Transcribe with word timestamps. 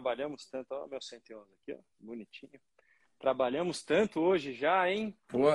trabalhamos 0.00 0.46
tanto. 0.46 0.72
Olha 0.72 0.88
meu 0.88 1.00
111 1.00 1.54
aqui, 1.62 1.72
ó, 1.72 1.78
bonitinho. 2.00 2.60
Trabalhamos 3.18 3.82
tanto 3.82 4.20
hoje 4.20 4.54
já, 4.54 4.90
hein? 4.90 5.16
Pô, 5.28 5.50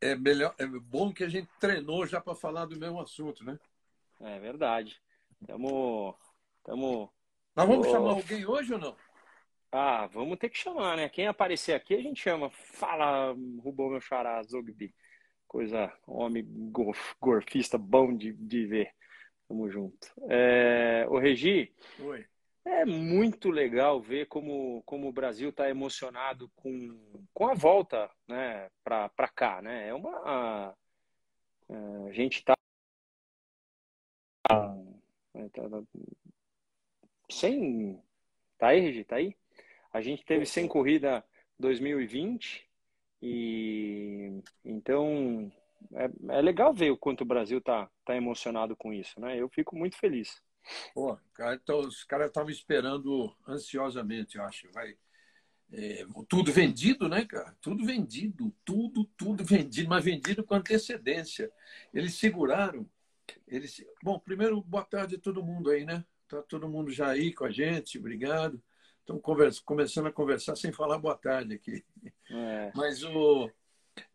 é 0.00 0.16
melhor, 0.16 0.54
é 0.58 0.66
bom 0.66 1.12
que 1.12 1.22
a 1.22 1.28
gente 1.28 1.48
treinou 1.60 2.06
já 2.06 2.20
para 2.20 2.34
falar 2.34 2.64
do 2.64 2.78
mesmo 2.78 3.00
assunto, 3.00 3.44
né? 3.44 3.58
É 4.20 4.38
verdade. 4.38 5.00
Tamo, 5.46 6.16
tamo. 6.64 7.12
Nós 7.54 7.68
vamos 7.68 7.86
oh. 7.86 7.90
chamar 7.90 8.10
alguém 8.12 8.46
hoje 8.46 8.72
ou 8.72 8.80
não? 8.80 8.96
Ah, 9.70 10.06
vamos 10.06 10.38
ter 10.38 10.48
que 10.48 10.56
chamar, 10.56 10.96
né? 10.96 11.08
Quem 11.10 11.26
aparecer 11.26 11.74
aqui 11.74 11.94
a 11.94 12.00
gente 12.00 12.20
chama. 12.20 12.50
Fala, 12.50 13.34
roubou 13.62 13.90
meu 13.90 14.00
xará, 14.00 14.42
Zogby. 14.42 14.94
Coisa, 15.46 15.92
homem 16.06 16.44
gorfista 17.20 17.76
bom 17.76 18.16
de, 18.16 18.32
de 18.32 18.66
ver. 18.66 18.90
Tamo 19.46 19.70
junto. 19.70 20.08
É, 20.30 21.06
o 21.08 21.18
Regi, 21.18 21.74
Oi. 22.00 22.26
É 22.68 22.84
muito 22.84 23.50
legal 23.50 24.00
ver 24.00 24.26
como, 24.26 24.82
como 24.84 25.08
o 25.08 25.12
Brasil 25.12 25.50
está 25.50 25.68
emocionado 25.68 26.50
com, 26.56 27.24
com 27.34 27.48
a 27.48 27.54
volta 27.54 28.10
né, 28.26 28.70
para 28.84 29.28
cá. 29.34 29.60
Né? 29.62 29.88
É 29.88 29.94
uma, 29.94 30.16
a, 30.24 30.74
a 32.08 32.12
gente 32.12 32.38
está 32.38 32.54
sem. 37.30 38.02
Tá 38.58 38.68
aí, 38.68 38.80
Regi? 38.80 39.04
Tá 39.04 39.16
aí? 39.16 39.36
A 39.92 40.00
gente 40.00 40.24
teve 40.24 40.46
sem 40.46 40.66
corrida 40.66 41.24
2020 41.58 42.66
e 43.22 44.40
então 44.64 45.50
é, 45.92 46.36
é 46.36 46.40
legal 46.40 46.72
ver 46.72 46.90
o 46.90 46.96
quanto 46.96 47.22
o 47.22 47.26
Brasil 47.26 47.60
tá, 47.60 47.90
tá 48.04 48.16
emocionado 48.16 48.76
com 48.76 48.92
isso, 48.92 49.20
né? 49.20 49.36
Eu 49.36 49.48
fico 49.48 49.76
muito 49.76 49.96
feliz. 49.96 50.42
Pô, 50.94 51.18
cara, 51.34 51.54
então, 51.54 51.80
os 51.80 52.04
caras 52.04 52.28
estavam 52.28 52.50
esperando 52.50 53.34
ansiosamente, 53.46 54.36
eu 54.36 54.44
acho. 54.44 54.70
Vai, 54.72 54.96
é, 55.72 56.06
tudo 56.28 56.52
vendido, 56.52 57.08
né, 57.08 57.24
cara? 57.24 57.56
Tudo 57.60 57.84
vendido, 57.84 58.54
tudo, 58.64 59.04
tudo 59.16 59.44
vendido, 59.44 59.88
mas 59.88 60.04
vendido 60.04 60.42
com 60.42 60.54
antecedência. 60.54 61.50
Eles 61.92 62.14
seguraram. 62.14 62.88
Eles... 63.46 63.84
Bom, 64.02 64.18
primeiro, 64.18 64.62
boa 64.62 64.84
tarde 64.84 65.16
a 65.16 65.20
todo 65.20 65.44
mundo 65.44 65.70
aí, 65.70 65.84
né? 65.84 66.04
Tá 66.26 66.42
todo 66.42 66.68
mundo 66.68 66.90
já 66.90 67.08
aí 67.08 67.32
com 67.32 67.44
a 67.44 67.50
gente, 67.50 67.98
obrigado. 67.98 68.62
Estamos 69.00 69.22
conversa... 69.22 69.62
começando 69.64 70.06
a 70.06 70.12
conversar 70.12 70.56
sem 70.56 70.72
falar 70.72 70.98
boa 70.98 71.16
tarde 71.16 71.54
aqui. 71.54 71.84
É. 72.30 72.72
Mas 72.74 73.02
o, 73.02 73.50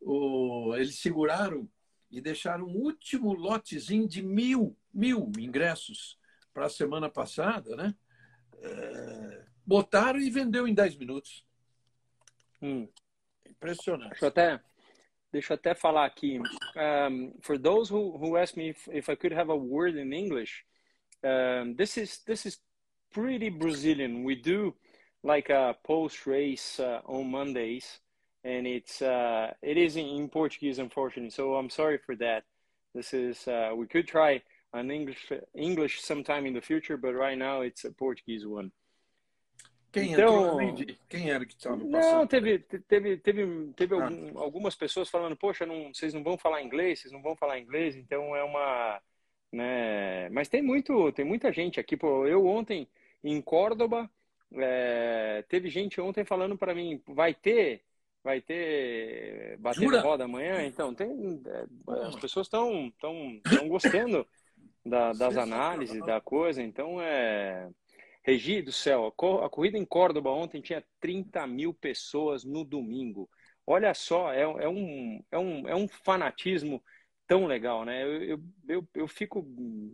o, 0.01 0.75
eles 0.75 0.99
seguraram 0.99 1.69
e 2.11 2.21
deixaram 2.21 2.65
um 2.65 2.77
último 2.77 3.33
lotezinho 3.33 4.07
de 4.07 4.21
mil, 4.21 4.77
mil 4.93 5.31
ingressos 5.37 6.17
para 6.53 6.65
a 6.65 6.69
semana 6.69 7.09
passada, 7.09 7.75
né? 7.75 7.95
É, 8.61 9.45
botaram 9.65 10.19
e 10.19 10.29
vendeu 10.29 10.67
em 10.67 10.73
10 10.73 10.95
minutos. 10.97 11.45
Hum. 12.61 12.87
Impressionante. 13.45 14.11
Deixa 14.11 14.25
eu 14.25 14.29
até, 14.29 14.61
deixa 15.31 15.53
eu 15.53 15.55
até 15.55 15.75
falar 15.75 16.05
aqui. 16.05 16.39
Um, 16.39 17.33
for 17.41 17.57
those 17.57 17.91
who, 17.91 18.17
who 18.17 18.37
asked 18.37 18.57
me 18.57 18.69
if, 18.69 18.87
if 18.89 19.09
I 19.09 19.15
could 19.15 19.33
have 19.33 19.51
a 19.51 19.55
word 19.55 19.97
in 19.97 20.13
English, 20.13 20.65
um, 21.23 21.75
this 21.75 21.97
is 21.97 22.19
this 22.25 22.45
is 22.45 22.59
pretty 23.11 23.49
Brazilian. 23.49 24.23
We 24.23 24.35
do 24.35 24.75
like 25.23 25.49
a 25.49 25.75
post 25.83 26.27
race 26.27 26.79
uh, 26.79 26.99
on 27.05 27.31
Mondays, 27.31 27.99
and 28.43 28.67
it's 28.67 29.01
uh, 29.01 29.53
it 29.61 29.77
is 29.77 29.95
in 29.95 30.29
Portuguese, 30.29 30.79
unfortunately. 30.79 31.29
So 31.29 31.55
I'm 31.55 31.69
sorry 31.69 31.97
for 31.97 32.15
that. 32.17 32.43
This 32.93 33.13
is 33.13 33.47
uh, 33.47 33.71
we 33.75 33.87
could 33.87 34.07
try 34.07 34.41
an 34.73 34.91
English 34.91 35.31
English 35.53 36.01
sometime 36.01 36.47
in 36.47 36.53
the 36.53 36.61
future, 36.61 36.97
but 36.97 37.13
right 37.13 37.37
now 37.37 37.63
it's 37.63 37.85
a 37.85 37.91
Portuguese 37.91 38.45
one. 38.45 38.71
Quem 39.91 40.13
então, 40.13 40.59
entrou? 40.59 40.97
Quem 41.07 41.29
era 41.29 41.45
que 41.45 41.53
estava 41.53 41.77
Não, 41.77 42.25
teve, 42.25 42.57
teve, 42.87 43.17
teve, 43.17 43.73
teve 43.75 43.95
ah. 43.95 44.03
algum, 44.03 44.39
algumas 44.39 44.75
pessoas 44.75 45.07
falando, 45.07 45.35
poxa, 45.35 45.67
não, 45.67 45.93
vocês 45.93 46.15
não 46.15 46.23
vão 46.23 46.35
falar 46.35 46.63
inglês, 46.63 47.01
vocês 47.01 47.11
não 47.13 47.21
vão 47.21 47.35
falar 47.35 47.59
inglês, 47.59 47.95
então 47.95 48.35
é 48.35 48.43
uma, 48.43 48.99
né? 49.51 50.29
Mas 50.29 50.49
tem 50.49 50.63
muito, 50.63 51.11
tem 51.11 51.23
muita 51.23 51.53
gente 51.53 51.79
aqui. 51.79 51.95
Pô, 51.95 52.25
eu 52.25 52.47
ontem 52.47 52.87
em 53.23 53.39
Córdoba 53.39 54.09
é, 54.55 55.45
teve 55.47 55.69
gente 55.69 56.01
ontem 56.01 56.25
falando 56.25 56.57
para 56.57 56.73
mim, 56.73 56.99
vai 57.07 57.33
ter 57.35 57.83
vai 58.23 58.41
ter 58.41 59.57
bater 59.59 59.81
Jura? 59.81 59.99
roda 59.99 60.23
amanhã, 60.23 60.65
então 60.65 60.93
tem 60.95 61.41
é, 61.45 62.07
as 62.07 62.15
pessoas 62.15 62.47
estão 62.47 62.87
estão 62.87 63.41
estão 63.45 63.67
gostando 63.67 64.25
da, 64.85 65.13
das 65.13 65.37
análises 65.37 66.03
da 66.05 66.19
coisa, 66.19 66.61
então 66.61 67.01
é 67.01 67.69
Regi 68.23 68.61
do 68.61 68.71
céu, 68.71 69.07
a 69.07 69.49
corrida 69.49 69.77
em 69.77 69.85
Córdoba 69.85 70.31
ontem 70.31 70.61
tinha 70.61 70.83
30 71.01 71.45
mil 71.45 71.73
pessoas 71.73 72.45
no 72.45 72.63
domingo. 72.63 73.29
Olha 73.67 73.93
só, 73.93 74.31
é, 74.31 74.41
é, 74.41 74.69
um, 74.69 75.23
é, 75.29 75.37
um, 75.37 75.67
é 75.67 75.75
um 75.75 75.87
fanatismo 75.87 76.81
tão 77.27 77.45
legal, 77.45 77.83
né? 77.83 78.03
Eu, 78.03 78.23
eu, 78.23 78.43
eu, 78.67 78.87
eu, 78.93 79.07
fico 79.07 79.45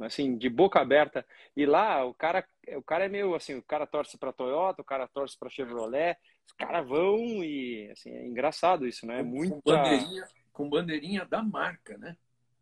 assim 0.01 0.37
de 0.37 0.49
boca 0.49 0.79
aberta 0.79 1.25
e 1.55 1.65
lá 1.65 2.03
o 2.05 2.13
cara 2.13 2.45
o 2.75 2.83
cara 2.83 3.05
é 3.05 3.09
meio 3.09 3.33
assim, 3.35 3.55
o 3.55 3.63
cara 3.63 3.87
torce 3.87 4.17
para 4.17 4.33
Toyota, 4.33 4.81
o 4.81 4.85
cara 4.85 5.07
torce 5.07 5.37
para 5.37 5.49
Chevrolet, 5.49 6.17
os 6.45 6.53
caras 6.53 6.87
vão 6.87 7.43
e 7.43 7.89
assim 7.91 8.11
é 8.11 8.27
engraçado 8.27 8.85
isso, 8.87 9.05
né? 9.05 9.23
Muito 9.23 9.61
com 9.61 9.71
bandeirinha, 9.71 10.27
com 10.51 10.69
bandeirinha 10.69 11.25
da 11.25 11.41
marca, 11.41 11.97
né? 11.97 12.17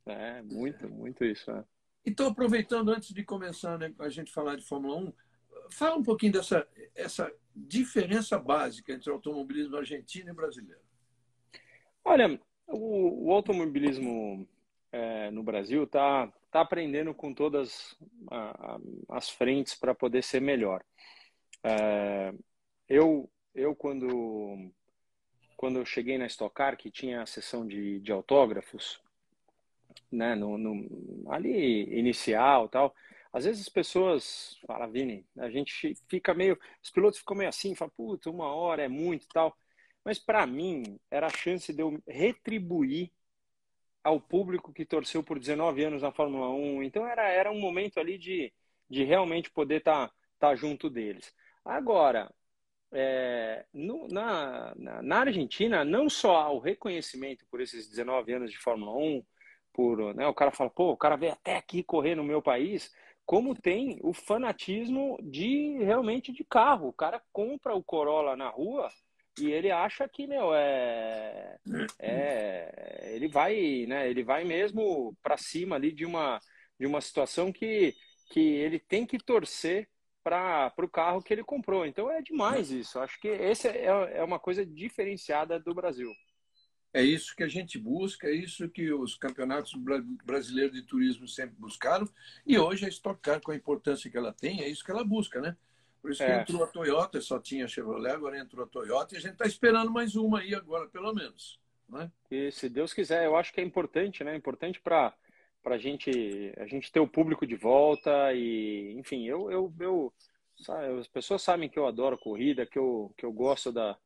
É 0.06 0.42
muito, 0.42 0.90
muito 0.90 1.26
isso. 1.26 1.52
Né? 1.52 1.64
Então 2.08 2.28
aproveitando 2.28 2.90
antes 2.90 3.14
de 3.14 3.22
começar 3.22 3.78
né, 3.78 3.94
a 4.00 4.08
gente 4.08 4.32
falar 4.32 4.56
de 4.56 4.66
Fórmula 4.66 4.96
1, 4.96 5.14
fala 5.70 5.98
um 5.98 6.04
pouquinho 6.04 6.32
dessa 6.32 6.66
essa 6.96 7.30
diferença 7.54 8.40
básica 8.40 8.94
entre 8.94 9.10
o 9.10 9.14
automobilismo 9.16 9.76
argentino 9.76 10.30
e 10.30 10.34
brasileiro. 10.34 10.80
Olha, 12.06 12.40
o, 12.66 13.28
o 13.28 13.34
automobilismo 13.34 14.48
é, 14.90 15.30
no 15.32 15.44
Brasil 15.44 15.84
está 15.84 16.32
tá 16.50 16.62
aprendendo 16.62 17.14
com 17.14 17.34
todas 17.34 17.98
a, 18.32 18.76
a, 18.76 18.80
as 19.10 19.30
frentes 19.30 19.76
para 19.76 19.94
poder 19.94 20.24
ser 20.24 20.40
melhor. 20.40 20.82
É, 21.62 22.34
eu, 22.88 23.30
eu 23.54 23.76
quando, 23.76 24.72
quando 25.58 25.80
eu 25.80 25.86
cheguei 25.86 26.18
na 26.18 26.28
Stock 26.28 26.56
Car, 26.56 26.78
que 26.78 26.90
tinha 26.90 27.22
a 27.22 27.26
sessão 27.26 27.68
de, 27.68 28.00
de 28.00 28.14
autógrafos, 28.14 29.02
né, 30.12 30.36
no, 30.36 30.58
no, 30.58 31.32
ali 31.32 31.84
inicial 31.98 32.70
tal, 32.70 32.94
às 33.32 33.46
vezes 33.46 33.62
as 33.62 33.70
pessoas 33.70 34.58
falam, 34.66 34.92
Vini, 34.92 35.26
a 35.38 35.50
gente 35.50 35.96
fica 36.10 36.34
meio, 36.34 36.58
os 36.82 36.90
pilotos 36.90 37.20
ficam 37.20 37.38
meio 37.38 37.50
assim, 37.50 37.76
falam, 37.76 37.94
puta, 37.96 38.30
uma 38.30 38.54
hora 38.54 38.84
é 38.84 38.88
muito 38.88 39.28
tal. 39.28 39.56
Mas 40.04 40.18
para 40.18 40.46
mim 40.48 41.00
era 41.12 41.28
a 41.28 41.30
chance 41.30 41.74
de 41.74 41.82
eu 41.82 42.02
retribuir 42.08 43.12
ao 44.04 44.22
público 44.22 44.74
que 44.74 44.86
torceu 44.86 45.22
por 45.22 45.38
19 45.38 45.84
anos 45.84 46.02
na 46.02 46.12
Fórmula 46.12 46.50
1. 46.50 46.84
Então 46.84 47.06
era, 47.06 47.30
era 47.30 47.52
um 47.52 47.60
momento 47.60 48.00
ali 48.00 48.18
de, 48.18 48.54
de 48.90 49.04
realmente 49.04 49.52
poder 49.52 49.80
estar 49.80 50.08
tá, 50.08 50.14
tá 50.40 50.56
junto 50.56 50.90
deles. 50.90 51.34
Agora, 51.66 52.34
é, 52.92 53.66
no, 53.74 54.08
na, 54.08 54.74
na, 54.78 55.02
na, 55.02 55.20
Argentina, 55.20 55.84
não 55.84 56.10
só 56.10 56.56
o 56.56 56.60
reconhecimento 56.60 57.46
por 57.52 57.60
esses 57.60 57.90
19 57.90 58.32
anos 58.34 58.52
de 58.52 58.58
Fórmula 58.58 58.94
1, 58.94 59.24
né, 60.14 60.28
o 60.28 60.34
cara 60.34 60.52
fala, 60.52 60.70
pô, 60.70 60.92
o 60.92 60.98
cara 60.98 61.16
veio 61.16 61.34
até 61.34 61.56
aqui 61.56 61.84
correr 61.84 62.16
no 62.16 62.24
meu 62.24 62.42
país, 62.42 62.92
como 63.26 63.54
tem 63.54 64.00
o 64.02 64.14
fanatismo 64.14 65.18
de 65.22 65.78
realmente 65.84 66.32
de 66.32 66.44
carro. 66.44 66.88
O 66.88 66.94
cara 66.94 67.22
compra 67.32 67.76
o 67.76 67.84
Corolla 67.84 68.36
na 68.36 68.50
rua 68.50 68.90
e 69.40 69.52
ele 69.52 69.70
acha 69.70 70.08
que, 70.08 70.26
meu, 70.26 70.54
é, 70.56 71.58
é 72.00 73.12
ele 73.14 73.28
vai, 73.28 73.86
né, 73.88 74.10
ele 74.10 74.24
vai 74.24 74.44
mesmo 74.44 75.16
para 75.22 75.38
cima 75.38 75.76
ali 75.76 75.92
de 75.92 76.06
uma 76.06 76.40
de 76.80 76.86
uma 76.86 77.02
situação 77.02 77.52
que 77.52 77.94
que 78.30 78.40
ele 78.40 78.80
tem 78.80 79.06
que 79.06 79.18
torcer 79.18 79.90
para 80.24 80.74
o 80.80 80.90
carro 80.90 81.22
que 81.22 81.34
ele 81.34 81.44
comprou. 81.44 81.86
Então 81.86 82.12
é 82.12 82.22
demais 82.22 82.72
isso. 82.72 83.00
Acho 83.00 83.20
que 83.20 83.28
esse 83.28 83.68
é, 83.68 83.86
é 83.86 84.24
uma 84.24 84.40
coisa 84.40 84.66
diferenciada 84.66 85.60
do 85.60 85.74
Brasil. 85.74 86.12
É 86.94 87.04
isso 87.04 87.36
que 87.36 87.44
a 87.44 87.48
gente 87.48 87.78
busca, 87.78 88.28
é 88.28 88.34
isso 88.34 88.68
que 88.70 88.92
os 88.92 89.16
campeonatos 89.16 89.74
brasileiros 90.24 90.74
de 90.74 90.82
turismo 90.82 91.28
sempre 91.28 91.56
buscaram. 91.58 92.08
E 92.46 92.58
hoje 92.58 92.86
a 92.86 92.90
Stock 92.90 93.20
Car, 93.22 93.42
com 93.42 93.52
a 93.52 93.56
importância 93.56 94.10
que 94.10 94.18
ela 94.18 94.34
tem, 94.34 94.62
é 94.62 94.70
isso 94.70 94.84
que 94.84 94.92
ela 94.92 95.04
busca, 95.04 95.42
né? 95.42 95.56
Por 96.02 96.12
isso 96.12 96.24
que 96.24 96.32
é. 96.32 96.42
entrou 96.42 96.64
a 96.64 96.68
Toyota, 96.68 97.20
só 97.22 97.40
tinha 97.40 97.68
Chevrolet, 97.68 98.14
agora 98.14 98.40
entrou 98.40 98.64
a 98.64 98.68
Toyota 98.68 99.14
e 99.14 99.18
a 99.18 99.22
gente 99.22 99.34
está 99.34 99.46
esperando 99.46 99.92
mais 99.92 100.16
uma 100.16 100.40
aí 100.40 100.56
agora, 100.56 100.88
pelo 100.88 101.14
menos. 101.14 101.60
Né? 101.90 102.12
E 102.30 102.52
se 102.52 102.70
Deus 102.70 102.94
quiser, 102.94 103.26
eu 103.26 103.36
acho 103.36 103.54
que 103.54 103.62
é 103.62 103.64
importante, 103.64 104.24
né? 104.24 104.36
Importante 104.36 104.80
para 104.80 105.14
a 105.66 105.78
gente, 105.78 106.54
a 106.58 106.66
gente 106.66 106.92
ter 106.92 107.00
o 107.00 107.08
público 107.08 107.46
de 107.46 107.56
volta 107.56 108.34
e, 108.34 108.94
enfim, 108.98 109.26
eu, 109.26 109.52
eu, 109.52 109.74
eu 109.80 110.14
sabe, 110.60 111.00
as 111.00 111.08
pessoas 111.08 111.42
sabem 111.42 111.70
que 111.70 111.78
eu 111.78 111.88
adoro 111.88 112.18
corrida, 112.18 112.66
que 112.66 112.80
eu, 112.80 113.14
que 113.18 113.26
eu 113.26 113.32
gosto 113.32 113.72
da, 113.72 113.98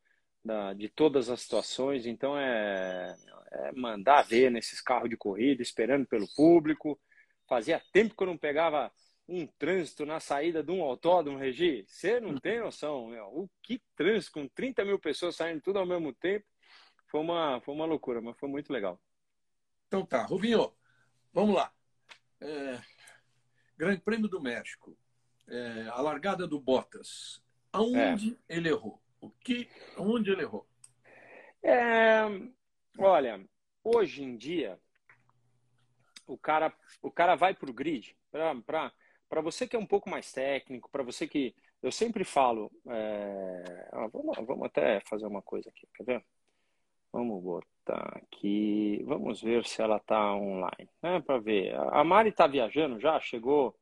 da, 0.43 0.73
de 0.73 0.89
todas 0.89 1.29
as 1.29 1.41
situações, 1.41 2.05
então 2.05 2.37
é, 2.37 3.15
é 3.51 3.71
mandar 3.73 4.23
ver 4.23 4.49
nesses 4.51 4.81
carros 4.81 5.09
de 5.09 5.17
corrida, 5.17 5.61
esperando 5.61 6.05
pelo 6.07 6.27
público. 6.35 6.99
Fazia 7.47 7.81
tempo 7.91 8.15
que 8.15 8.23
eu 8.23 8.27
não 8.27 8.37
pegava 8.37 8.91
um 9.27 9.45
trânsito 9.45 10.05
na 10.05 10.19
saída 10.19 10.63
de 10.63 10.71
um 10.71 10.81
autódromo, 10.81 11.37
Regi. 11.37 11.85
Você 11.87 12.19
não 12.19 12.37
tem 12.37 12.59
noção, 12.59 13.07
meu. 13.07 13.25
O 13.27 13.49
que 13.61 13.81
trânsito, 13.95 14.33
com 14.33 14.47
30 14.47 14.83
mil 14.85 14.99
pessoas 14.99 15.35
saindo 15.35 15.61
tudo 15.61 15.79
ao 15.79 15.85
mesmo 15.85 16.13
tempo. 16.13 16.45
Foi 17.07 17.19
uma, 17.19 17.61
foi 17.61 17.73
uma 17.73 17.85
loucura, 17.85 18.21
mas 18.21 18.37
foi 18.37 18.49
muito 18.49 18.71
legal. 18.71 18.99
Então 19.87 20.05
tá, 20.05 20.23
Rubinho, 20.23 20.71
vamos 21.33 21.55
lá. 21.55 21.71
É, 22.39 22.79
Grande 23.77 24.01
Prêmio 24.01 24.27
do 24.27 24.41
México. 24.41 24.97
É, 25.47 25.87
a 25.89 26.01
largada 26.01 26.47
do 26.47 26.59
Bottas. 26.59 27.41
Aonde 27.73 28.37
é. 28.47 28.57
ele 28.57 28.69
errou? 28.69 29.00
O 29.21 29.29
que, 29.29 29.69
onde 29.97 30.31
ele 30.31 30.41
errou? 30.41 30.67
É, 31.63 32.23
olha, 32.97 33.47
hoje 33.83 34.23
em 34.23 34.35
dia, 34.35 34.79
o 36.25 36.37
cara, 36.37 36.73
o 37.01 37.11
cara 37.11 37.35
vai 37.35 37.53
para 37.53 37.69
o 37.69 37.73
grid. 37.73 38.15
Para 38.65 39.41
você 39.41 39.67
que 39.67 39.75
é 39.75 39.79
um 39.79 39.85
pouco 39.85 40.09
mais 40.09 40.31
técnico, 40.31 40.89
para 40.91 41.03
você 41.03 41.27
que. 41.27 41.55
Eu 41.81 41.91
sempre 41.91 42.23
falo. 42.23 42.71
É, 42.87 43.89
vamos, 44.11 44.37
vamos 44.45 44.65
até 44.65 44.99
fazer 45.01 45.25
uma 45.25 45.41
coisa 45.41 45.69
aqui, 45.69 45.87
quer 45.95 46.03
ver? 46.03 46.25
Vamos 47.11 47.43
botar 47.43 48.17
aqui. 48.17 49.03
Vamos 49.05 49.41
ver 49.41 49.65
se 49.65 49.81
ela 49.81 49.97
está 49.97 50.33
online. 50.33 50.89
Né, 51.01 51.19
para 51.21 51.39
ver. 51.39 51.75
A 51.75 52.03
Mari 52.03 52.29
está 52.29 52.47
viajando 52.47 52.99
já? 52.99 53.19
Chegou. 53.19 53.75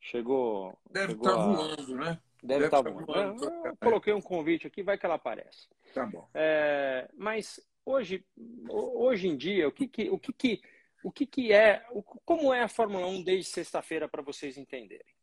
Chegou. 0.00 0.78
Deve 0.90 1.14
estar 1.14 1.34
tá 1.34 1.36
voando, 1.36 1.96
né? 1.96 2.20
Deve 2.42 2.66
estar 2.66 2.82
tá. 2.82 2.90
Eu 2.90 3.76
coloquei 3.78 4.12
um 4.12 4.20
convite 4.20 4.66
aqui, 4.66 4.82
vai 4.82 4.98
que 4.98 5.04
ela 5.04 5.16
aparece. 5.16 5.68
Tá 5.94 6.06
bom. 6.06 6.28
É, 6.34 7.08
mas 7.14 7.60
hoje, 7.84 8.24
hoje 8.68 9.28
em 9.28 9.36
dia, 9.36 9.68
o 9.68 9.72
que, 9.72 9.86
que, 9.86 10.10
o 10.10 10.18
que, 10.18 10.32
que, 10.32 10.60
o 11.04 11.12
que, 11.12 11.26
que 11.26 11.52
é, 11.52 11.84
como 12.24 12.52
é 12.52 12.62
a 12.62 12.68
Fórmula 12.68 13.06
1 13.06 13.22
desde 13.22 13.50
sexta-feira 13.50 14.08
para 14.08 14.22
vocês 14.22 14.56
entenderem? 14.56 15.14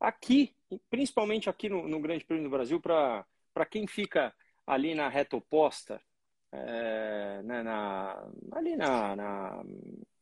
Aqui, 0.00 0.54
principalmente 0.90 1.48
aqui 1.48 1.68
no, 1.68 1.86
no 1.86 2.00
Grande 2.00 2.24
Prêmio 2.24 2.44
do 2.44 2.50
Brasil, 2.50 2.80
para 2.80 3.66
quem 3.70 3.86
fica 3.86 4.34
ali 4.66 4.94
na 4.94 5.08
reta 5.08 5.36
oposta, 5.36 6.00
é, 6.52 7.40
né, 7.42 7.62
na, 7.62 8.28
ali 8.52 8.76
na, 8.76 9.16
na, 9.16 9.64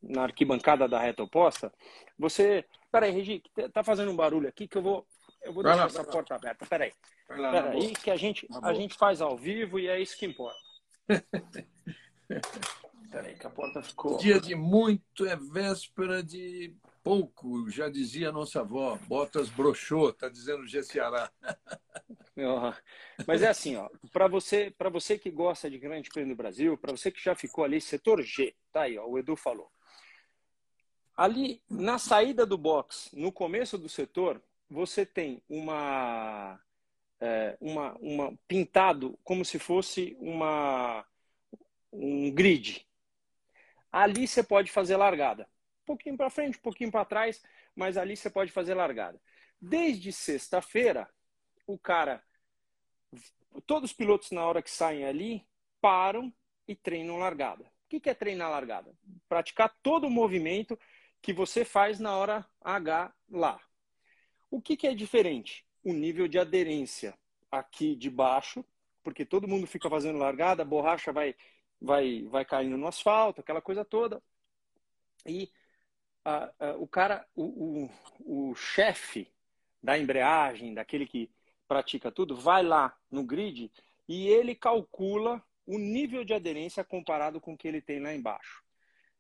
na, 0.03 0.23
arquibancada 0.23 0.87
da 0.87 1.01
reta 1.01 1.23
oposta, 1.23 1.73
você. 2.19 2.65
Peraí, 2.93 3.11
Regi, 3.13 3.43
tá 3.73 3.85
fazendo 3.85 4.11
um 4.11 4.17
barulho 4.17 4.49
aqui 4.49 4.67
que 4.67 4.77
eu 4.77 4.83
vou, 4.83 5.07
eu 5.43 5.53
vou 5.53 5.63
deixar 5.63 5.77
lá, 5.77 5.87
essa 5.87 6.05
porta 6.05 6.35
lá. 6.35 6.39
aberta. 6.39 6.67
Peraí. 6.67 6.93
Lá, 7.29 7.51
Peraí, 7.51 7.93
que 7.95 8.11
a 8.11 8.17
gente, 8.17 8.47
a 8.63 8.75
gente 8.75 8.97
faz 8.97 9.21
ao 9.21 9.37
vivo 9.37 9.79
e 9.79 9.89
é 9.89 10.01
isso 10.01 10.17
que 10.17 10.27
importa. 10.27 10.59
Peraí, 13.11 13.35
que 13.35 13.47
a 13.47 13.51
porta 13.51 13.83
ficou. 13.83 14.19
Dia 14.19 14.41
de 14.41 14.55
muito 14.55 15.27
é 15.27 15.37
véspera 15.37 16.23
de 16.23 16.75
pouco, 17.03 17.69
já 17.71 17.89
dizia 17.89 18.29
a 18.29 18.33
nossa 18.33 18.61
avó. 18.61 18.99
Botas 19.09 19.49
broxou, 19.49 20.13
tá 20.13 20.29
dizendo 20.29 20.67
G 20.67 20.83
Ceará. 20.83 21.31
Mas 23.27 23.43
é 23.43 23.49
assim, 23.49 23.77
ó, 23.77 23.89
para 24.13 24.29
você, 24.29 24.71
para 24.71 24.89
você 24.89 25.19
que 25.19 25.31
gosta 25.31 25.69
de 25.69 25.79
Grande 25.79 26.09
Prêmio 26.09 26.35
do 26.35 26.39
Brasil, 26.39 26.79
para 26.79 26.93
você 26.93 27.11
que 27.11 27.23
já 27.23 27.35
ficou 27.35 27.65
ali, 27.65 27.81
setor 27.81 28.23
G, 28.23 28.55
tá 28.73 28.83
aí, 28.83 28.97
ó, 28.97 29.07
o 29.07 29.19
Edu 29.19 29.37
falou. 29.37 29.71
Ali 31.17 31.63
na 31.69 31.99
saída 31.99 32.47
do 32.47 32.57
box, 32.57 33.11
no 33.13 33.31
começo 33.31 33.77
do 33.77 33.89
setor, 33.89 34.43
você 34.71 35.05
tem 35.05 35.43
uma, 35.49 36.61
é, 37.21 37.57
uma, 37.61 37.93
uma 37.99 38.39
pintado 38.47 39.19
como 39.25 39.45
se 39.45 39.59
fosse 39.59 40.17
uma 40.21 41.05
um 41.93 42.31
grid. 42.31 42.87
Ali 43.91 44.29
você 44.29 44.43
pode 44.43 44.71
fazer 44.71 44.97
largada, 44.97 45.49
um 45.83 45.87
pouquinho 45.87 46.17
para 46.17 46.31
frente, 46.31 46.59
um 46.59 46.63
pouquinho 46.63 46.93
para 46.93 47.05
trás, 47.05 47.43
mas 47.75 47.97
ali 47.97 48.17
você 48.17 48.31
pode 48.31 48.53
fazer 48.53 48.75
largada. 48.75 49.21
Desde 49.61 50.13
sexta-feira, 50.13 51.09
o 51.67 51.77
cara 51.77 52.23
todos 53.67 53.91
os 53.91 53.97
pilotos, 53.97 54.31
na 54.31 54.45
hora 54.45 54.63
que 54.63 54.71
saem 54.71 55.05
ali, 55.05 55.47
param 55.81 56.33
e 56.67 56.75
treinam 56.75 57.19
largada. 57.19 57.65
O 57.65 58.01
que 58.01 58.09
é 58.09 58.15
treinar 58.15 58.51
largada? 58.51 58.95
Praticar 59.29 59.75
todo 59.83 60.07
o 60.07 60.11
movimento 60.11 60.79
que 61.21 61.33
você 61.33 61.65
faz 61.65 61.99
na 61.99 62.17
hora 62.17 62.47
H 62.61 63.13
lá. 63.29 63.61
O 64.51 64.61
que 64.61 64.87
é 64.87 64.95
diferente? 64.95 65.65
O 65.85 65.93
nível 65.93 66.27
de 66.27 66.39
aderência 66.39 67.17
aqui 67.51 67.95
de 67.95 68.11
baixo, 68.11 68.65
porque 69.03 69.25
todo 69.25 69.49
mundo 69.49 69.67
fica 69.67 69.89
fazendo 69.89 70.19
largada, 70.19 70.63
a 70.63 70.67
borracha 70.67 71.13
vai, 71.13 71.35
vai, 71.81 72.23
vai 72.25 72.45
caindo 72.45 72.77
no 72.77 72.87
asfalto, 72.87 73.41
aquela 73.41 73.63
coisa 73.63 73.85
toda. 73.85 74.23
E 75.27 75.51
a, 76.25 76.53
a, 76.59 76.77
o 76.77 76.87
cara, 76.87 77.27
o, 77.35 77.89
o, 78.25 78.51
o 78.51 78.55
chefe 78.55 79.31
da 79.83 79.99
embreagem, 79.99 80.75
daquele 80.75 81.07
que 81.07 81.31
pratica 81.67 82.11
tudo, 82.11 82.37
vai 82.37 82.63
lá 82.63 82.97
no 83.11 83.25
grid 83.25 83.71
e 84.09 84.29
ele 84.29 84.55
calcula 84.55 85.43
o 85.67 85.79
nível 85.79 86.25
de 86.25 86.35
aderência 86.35 86.83
comparado 86.85 87.41
com 87.41 87.55
o 87.55 87.57
que 87.57 87.69
ele 87.69 87.81
tem 87.81 88.01
lá 88.01 88.13
embaixo. 88.13 88.63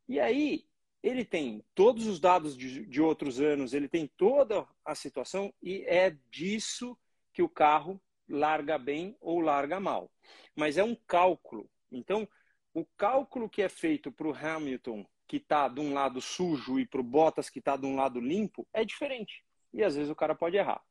E 0.08 0.18
aí, 0.18 0.66
ele 1.02 1.24
tem 1.24 1.64
todos 1.74 2.06
os 2.06 2.20
dados 2.20 2.56
de, 2.56 2.84
de 2.86 3.00
outros 3.00 3.40
anos, 3.40 3.72
ele 3.72 3.88
tem 3.88 4.06
toda 4.16 4.66
a 4.84 4.94
situação 4.94 5.52
e 5.62 5.84
é 5.86 6.10
disso 6.30 6.96
que 7.32 7.42
o 7.42 7.48
carro 7.48 8.00
larga 8.28 8.78
bem 8.78 9.16
ou 9.20 9.40
larga 9.40 9.80
mal. 9.80 10.10
Mas 10.54 10.76
é 10.76 10.84
um 10.84 10.94
cálculo. 10.94 11.68
Então, 11.90 12.28
o 12.72 12.84
cálculo 12.96 13.48
que 13.48 13.62
é 13.62 13.68
feito 13.68 14.12
para 14.12 14.28
o 14.28 14.34
Hamilton, 14.34 15.04
que 15.26 15.36
está 15.36 15.68
de 15.68 15.80
um 15.80 15.92
lado 15.92 16.20
sujo, 16.20 16.78
e 16.78 16.86
para 16.86 17.00
o 17.00 17.04
Bottas, 17.04 17.50
que 17.50 17.58
está 17.58 17.76
de 17.76 17.86
um 17.86 17.96
lado 17.96 18.20
limpo, 18.20 18.66
é 18.72 18.84
diferente. 18.84 19.44
E 19.72 19.82
às 19.82 19.96
vezes 19.96 20.10
o 20.10 20.16
cara 20.16 20.34
pode 20.34 20.56
errar. 20.56 20.82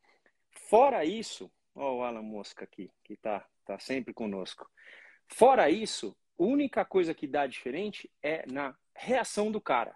Fora 0.51 1.05
isso, 1.05 1.51
ó, 1.75 1.97
o 1.97 2.03
Alan 2.03 2.21
Mosca 2.21 2.63
aqui, 2.63 2.91
que 3.03 3.13
está 3.13 3.45
tá 3.65 3.77
sempre 3.79 4.13
conosco. 4.13 4.69
Fora 5.27 5.69
isso, 5.69 6.15
a 6.39 6.43
única 6.43 6.83
coisa 6.83 7.13
que 7.13 7.27
dá 7.27 7.45
diferente 7.45 8.09
é 8.23 8.45
na 8.51 8.75
reação 8.99 9.51
do 9.51 9.61
cara. 9.61 9.95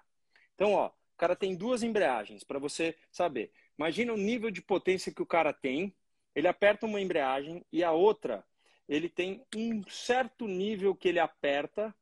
Então, 0.55 0.73
ó, 0.73 0.87
o 0.87 1.17
cara 1.17 1.35
tem 1.35 1.55
duas 1.55 1.83
embreagens, 1.83 2.43
para 2.43 2.59
você 2.59 2.95
saber. 3.11 3.51
Imagina 3.77 4.13
o 4.13 4.17
nível 4.17 4.51
de 4.51 4.61
potência 4.61 5.13
que 5.13 5.21
o 5.21 5.25
cara 5.25 5.53
tem. 5.53 5.95
Ele 6.35 6.47
aperta 6.47 6.85
uma 6.85 7.01
embreagem 7.01 7.63
e 7.71 7.83
a 7.83 7.91
outra, 7.91 8.43
ele 8.87 9.07
tem 9.07 9.45
um 9.55 9.83
certo 9.87 10.47
nível 10.47 10.95
que 10.95 11.07
ele 11.07 11.19
aperta 11.19 11.95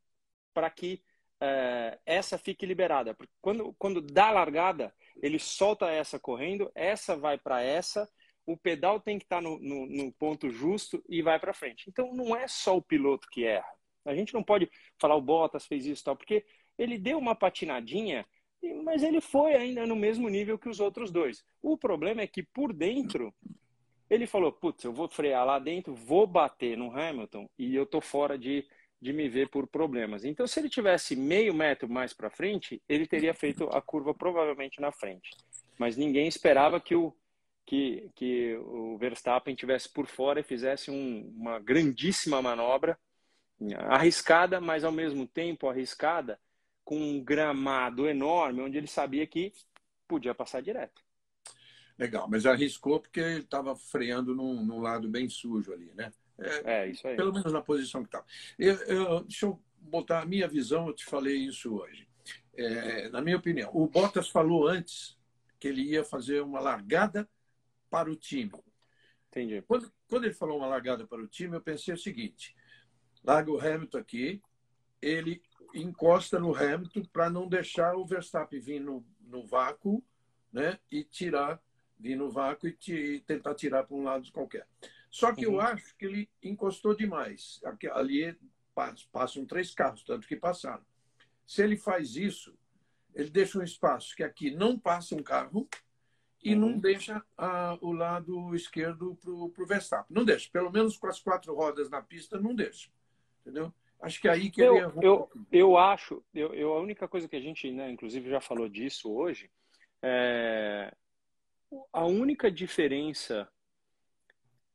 para 0.53 0.69
que 0.69 1.03
é, 1.39 1.99
essa 2.05 2.37
fique 2.37 2.65
liberada. 2.65 3.13
Porque 3.13 3.33
quando, 3.41 3.73
quando 3.73 4.01
dá 4.01 4.27
a 4.27 4.31
largada, 4.31 4.93
ele 5.21 5.39
solta 5.39 5.89
essa 5.89 6.19
correndo, 6.19 6.71
essa 6.73 7.15
vai 7.15 7.37
para 7.37 7.61
essa 7.61 8.09
o 8.45 8.57
pedal 8.57 8.99
tem 8.99 9.17
que 9.17 9.25
estar 9.25 9.41
no, 9.41 9.59
no, 9.59 9.85
no 9.85 10.11
ponto 10.13 10.49
justo 10.49 11.03
e 11.07 11.21
vai 11.21 11.39
para 11.39 11.53
frente. 11.53 11.89
Então 11.89 12.13
não 12.13 12.35
é 12.35 12.47
só 12.47 12.75
o 12.75 12.81
piloto 12.81 13.27
que 13.29 13.45
erra. 13.45 13.71
A 14.05 14.15
gente 14.15 14.33
não 14.33 14.43
pode 14.43 14.69
falar 14.99 15.15
o 15.15 15.21
Bottas 15.21 15.65
fez 15.65 15.85
isso 15.85 16.03
tal, 16.03 16.15
porque 16.15 16.45
ele 16.81 16.97
deu 16.97 17.19
uma 17.19 17.35
patinadinha, 17.35 18.25
mas 18.83 19.03
ele 19.03 19.21
foi 19.21 19.53
ainda 19.53 19.85
no 19.85 19.95
mesmo 19.95 20.27
nível 20.27 20.57
que 20.57 20.67
os 20.67 20.79
outros 20.79 21.11
dois. 21.11 21.43
O 21.61 21.77
problema 21.77 22.21
é 22.21 22.27
que 22.27 22.41
por 22.41 22.73
dentro 22.73 23.33
ele 24.09 24.25
falou: 24.25 24.51
putz, 24.51 24.83
eu 24.83 24.91
vou 24.91 25.07
frear 25.07 25.45
lá 25.45 25.59
dentro, 25.59 25.93
vou 25.93 26.25
bater 26.25 26.75
no 26.75 26.91
Hamilton 26.91 27.47
e 27.57 27.75
eu 27.75 27.85
tô 27.85 28.01
fora 28.01 28.37
de, 28.37 28.65
de 28.99 29.13
me 29.13 29.29
ver 29.29 29.49
por 29.49 29.67
problemas. 29.67 30.25
Então, 30.25 30.47
se 30.47 30.59
ele 30.59 30.69
tivesse 30.69 31.15
meio 31.15 31.53
metro 31.53 31.87
mais 31.87 32.13
para 32.13 32.31
frente, 32.31 32.81
ele 32.89 33.05
teria 33.05 33.33
feito 33.33 33.65
a 33.71 33.81
curva 33.81 34.13
provavelmente 34.13 34.81
na 34.81 34.91
frente. 34.91 35.29
Mas 35.77 35.95
ninguém 35.95 36.27
esperava 36.27 36.81
que 36.81 36.95
o 36.95 37.15
que, 37.63 38.09
que 38.15 38.55
o 38.55 38.97
Verstappen 38.97 39.55
tivesse 39.55 39.87
por 39.87 40.07
fora 40.07 40.39
e 40.39 40.43
fizesse 40.43 40.89
um, 40.89 41.31
uma 41.37 41.59
grandíssima 41.59 42.41
manobra, 42.41 42.97
arriscada, 43.77 44.59
mas 44.59 44.83
ao 44.83 44.91
mesmo 44.91 45.27
tempo 45.27 45.69
arriscada, 45.69 46.39
com 46.83 46.97
um 46.97 47.23
gramado 47.23 48.07
enorme, 48.07 48.61
onde 48.61 48.77
ele 48.77 48.87
sabia 48.87 49.25
que 49.25 49.53
podia 50.07 50.35
passar 50.35 50.61
direto. 50.61 51.01
Legal, 51.97 52.27
mas 52.29 52.45
arriscou 52.45 52.99
porque 52.99 53.19
ele 53.19 53.41
estava 53.41 53.75
freando 53.75 54.35
num, 54.35 54.65
num, 54.65 54.79
lado 54.79 55.07
bem 55.07 55.29
sujo 55.29 55.71
ali, 55.71 55.91
né? 55.93 56.11
É, 56.39 56.81
é 56.81 56.87
isso 56.89 57.07
aí. 57.07 57.15
Pelo 57.15 57.31
menos 57.31 57.53
na 57.53 57.61
posição 57.61 58.01
que 58.01 58.07
estava. 58.07 58.25
Eu, 58.57 58.75
eu, 58.85 59.23
deixa 59.23 59.45
eu 59.45 59.61
botar 59.79 60.21
a 60.21 60.25
minha 60.25 60.47
visão, 60.47 60.87
eu 60.87 60.93
te 60.93 61.05
falei 61.05 61.37
isso 61.37 61.75
hoje. 61.75 62.07
É, 62.55 63.09
na 63.09 63.21
minha 63.21 63.37
opinião, 63.37 63.69
o 63.73 63.87
Bottas 63.87 64.29
falou 64.29 64.67
antes 64.67 65.17
que 65.59 65.67
ele 65.67 65.83
ia 65.83 66.03
fazer 66.03 66.41
uma 66.41 66.59
largada 66.59 67.29
para 67.89 68.09
o 68.09 68.15
time. 68.15 68.51
Entendi. 69.29 69.61
Quando, 69.61 69.91
quando 70.09 70.25
ele 70.25 70.33
falou 70.33 70.57
uma 70.57 70.67
largada 70.67 71.05
para 71.05 71.21
o 71.21 71.27
time, 71.27 71.55
eu 71.55 71.61
pensei 71.61 71.93
o 71.93 71.97
seguinte: 71.97 72.55
larga 73.23 73.51
o 73.51 73.59
Hamilton 73.59 73.97
aqui, 73.97 74.41
ele 75.01 75.41
encosta 75.73 76.39
no 76.39 76.55
Hamilton 76.55 77.03
para 77.11 77.29
não 77.29 77.47
deixar 77.47 77.95
o 77.95 78.05
Verstappen 78.05 78.59
vir 78.59 78.79
no, 78.79 79.05
no 79.21 79.45
vácuo 79.45 80.03
né, 80.51 80.79
e 80.91 81.03
tirar, 81.03 81.61
vir 81.99 82.15
no 82.15 82.29
vácuo 82.29 82.67
e, 82.67 82.77
e 82.87 83.19
tentar 83.21 83.55
tirar 83.55 83.83
para 83.83 83.95
um 83.95 84.03
lado 84.03 84.31
qualquer. 84.31 84.67
Só 85.09 85.33
que 85.33 85.45
uhum. 85.45 85.55
eu 85.55 85.61
acho 85.61 85.95
que 85.97 86.05
ele 86.05 86.29
encostou 86.41 86.95
demais. 86.95 87.61
Ali 87.93 88.37
passam 89.11 89.45
três 89.45 89.73
carros, 89.73 90.03
tanto 90.03 90.27
que 90.27 90.35
passaram. 90.35 90.83
Se 91.45 91.61
ele 91.61 91.75
faz 91.75 92.15
isso, 92.15 92.57
ele 93.13 93.29
deixa 93.29 93.59
um 93.59 93.63
espaço 93.63 94.15
que 94.15 94.23
aqui 94.23 94.51
não 94.51 94.79
passa 94.79 95.15
um 95.15 95.21
carro 95.21 95.67
e 96.41 96.53
uhum. 96.53 96.59
não 96.59 96.79
deixa 96.79 97.23
a, 97.37 97.77
o 97.81 97.91
lado 97.91 98.55
esquerdo 98.55 99.15
para 99.21 99.31
o 99.31 99.67
Verstappen. 99.67 100.15
Não 100.15 100.23
deixa. 100.23 100.49
Pelo 100.51 100.71
menos 100.71 100.97
com 100.97 101.07
as 101.07 101.19
quatro 101.19 101.53
rodas 101.53 101.89
na 101.89 102.01
pista, 102.01 102.39
não 102.39 102.55
deixa. 102.55 102.89
Entendeu? 103.41 103.73
Acho 104.01 104.19
que 104.19 104.27
é 104.27 104.31
aí 104.31 104.49
que 104.49 104.61
eu, 104.61 104.75
ele 104.75 104.83
errou. 104.83 105.03
Eu, 105.03 105.29
eu 105.51 105.77
acho, 105.77 106.23
eu, 106.33 106.53
eu, 106.53 106.73
a 106.73 106.81
única 106.81 107.07
coisa 107.07 107.27
que 107.27 107.35
a 107.35 107.41
gente, 107.41 107.71
né, 107.71 107.89
inclusive, 107.91 108.29
já 108.29 108.41
falou 108.41 108.67
disso 108.67 109.11
hoje, 109.13 109.49
é, 110.01 110.91
a 111.93 112.05
única 112.05 112.51
diferença 112.51 113.47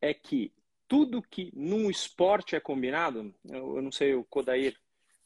é 0.00 0.14
que 0.14 0.52
tudo 0.88 1.22
que 1.22 1.50
num 1.54 1.90
esporte 1.90 2.54
é 2.54 2.60
combinado, 2.60 3.34
eu, 3.44 3.76
eu 3.76 3.82
não 3.82 3.90
sei, 3.90 4.14
o 4.14 4.24
Kodair, 4.24 4.76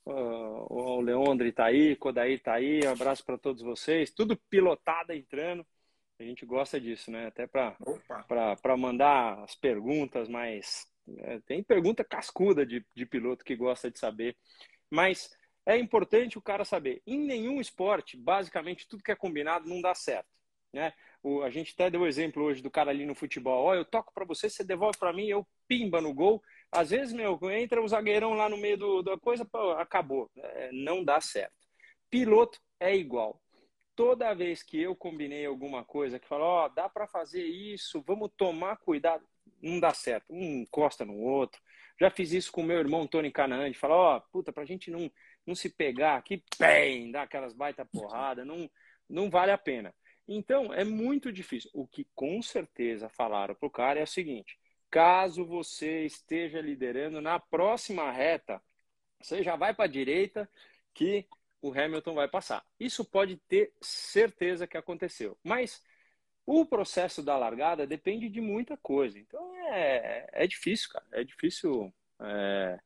uh, 0.06 0.66
o 0.72 1.00
Leandro 1.00 1.46
está 1.46 1.66
aí, 1.66 1.94
Kodair 1.96 2.38
está 2.38 2.54
aí, 2.54 2.80
um 2.86 2.90
abraço 2.90 3.24
para 3.24 3.36
todos 3.36 3.62
vocês, 3.62 4.10
tudo 4.10 4.36
pilotado 4.48 5.12
entrando. 5.12 5.66
A 6.18 6.22
gente 6.22 6.44
gosta 6.44 6.78
disso, 6.78 7.10
né? 7.10 7.28
Até 7.28 7.46
para 7.46 8.76
mandar 8.76 9.42
as 9.42 9.54
perguntas 9.54 10.28
mais. 10.28 10.86
É, 11.18 11.40
tem 11.40 11.62
pergunta 11.62 12.04
cascuda 12.04 12.64
de, 12.64 12.84
de 12.94 13.06
piloto 13.06 13.44
que 13.44 13.56
gosta 13.56 13.90
de 13.90 13.98
saber. 13.98 14.36
Mas 14.90 15.30
é 15.66 15.76
importante 15.78 16.38
o 16.38 16.42
cara 16.42 16.64
saber. 16.64 17.02
Em 17.06 17.18
nenhum 17.18 17.60
esporte, 17.60 18.16
basicamente, 18.16 18.88
tudo 18.88 19.02
que 19.02 19.12
é 19.12 19.16
combinado 19.16 19.68
não 19.68 19.80
dá 19.80 19.94
certo. 19.94 20.28
Né? 20.72 20.92
O, 21.22 21.42
a 21.42 21.50
gente 21.50 21.72
até 21.74 21.90
deu 21.90 22.02
o 22.02 22.06
exemplo 22.06 22.42
hoje 22.44 22.62
do 22.62 22.70
cara 22.70 22.90
ali 22.90 23.04
no 23.04 23.14
futebol. 23.14 23.66
Ó, 23.66 23.74
eu 23.74 23.84
toco 23.84 24.12
para 24.14 24.24
você, 24.24 24.48
você 24.48 24.64
devolve 24.64 24.98
para 24.98 25.12
mim, 25.12 25.26
eu 25.26 25.46
pimba 25.68 26.00
no 26.00 26.14
gol. 26.14 26.42
Às 26.70 26.90
vezes, 26.90 27.12
meu, 27.12 27.38
entra 27.50 27.82
o 27.82 27.88
zagueirão 27.88 28.34
lá 28.34 28.48
no 28.48 28.56
meio 28.56 28.78
do, 28.78 29.02
da 29.02 29.18
coisa, 29.18 29.44
pô, 29.44 29.72
acabou. 29.72 30.30
É, 30.36 30.70
não 30.72 31.04
dá 31.04 31.20
certo. 31.20 31.54
Piloto 32.08 32.60
é 32.78 32.94
igual 32.96 33.40
toda 34.00 34.32
vez 34.32 34.62
que 34.62 34.80
eu 34.80 34.96
combinei 34.96 35.44
alguma 35.44 35.84
coisa 35.84 36.18
que 36.18 36.26
falou, 36.26 36.46
ó, 36.46 36.64
oh, 36.64 36.68
dá 36.70 36.88
para 36.88 37.06
fazer 37.06 37.44
isso, 37.44 38.02
vamos 38.06 38.30
tomar 38.34 38.78
cuidado, 38.78 39.22
não 39.62 39.80
dá 39.80 39.92
certo, 39.92 40.32
um 40.32 40.62
encosta 40.62 41.04
no 41.04 41.16
outro. 41.16 41.60
Já 42.00 42.10
fiz 42.10 42.32
isso 42.32 42.50
com 42.50 42.62
meu 42.62 42.78
irmão 42.78 43.06
Tony 43.06 43.30
Canaan, 43.30 43.70
de 43.70 43.78
falar, 43.78 43.96
ó, 43.96 44.16
oh, 44.16 44.20
puta, 44.32 44.52
pra 44.52 44.64
gente 44.64 44.90
não, 44.90 45.10
não 45.46 45.54
se 45.54 45.68
pegar 45.68 46.16
aqui, 46.16 46.42
bem, 46.58 47.10
dar 47.10 47.22
aquelas 47.22 47.52
baita 47.52 47.84
porrada, 47.84 48.44
não, 48.44 48.70
não 49.08 49.28
vale 49.28 49.52
a 49.52 49.58
pena. 49.58 49.94
Então, 50.26 50.72
é 50.72 50.84
muito 50.84 51.32
difícil. 51.32 51.70
O 51.74 51.86
que 51.86 52.06
com 52.14 52.40
certeza 52.40 53.08
falaram 53.08 53.54
pro 53.54 53.68
cara 53.68 54.00
é 54.00 54.04
o 54.04 54.06
seguinte: 54.06 54.58
caso 54.90 55.44
você 55.44 56.04
esteja 56.06 56.60
liderando 56.60 57.20
na 57.20 57.38
próxima 57.38 58.10
reta, 58.10 58.62
você 59.20 59.42
já 59.42 59.56
vai 59.56 59.74
para 59.74 59.84
a 59.84 59.88
direita 59.88 60.48
que 60.94 61.26
o 61.60 61.72
Hamilton 61.72 62.14
vai 62.14 62.28
passar. 62.28 62.64
Isso 62.78 63.04
pode 63.04 63.36
ter 63.36 63.72
certeza 63.80 64.66
que 64.66 64.76
aconteceu. 64.76 65.36
Mas 65.44 65.82
o 66.50 66.66
processo 66.66 67.22
da 67.22 67.36
largada 67.36 67.86
depende 67.86 68.28
de 68.28 68.40
muita 68.40 68.76
coisa. 68.76 69.16
Então 69.18 69.54
é, 69.68 70.28
é 70.32 70.46
difícil, 70.48 70.90
cara. 70.90 71.06
É 71.12 71.22
difícil 71.22 71.94
é, 72.20 72.80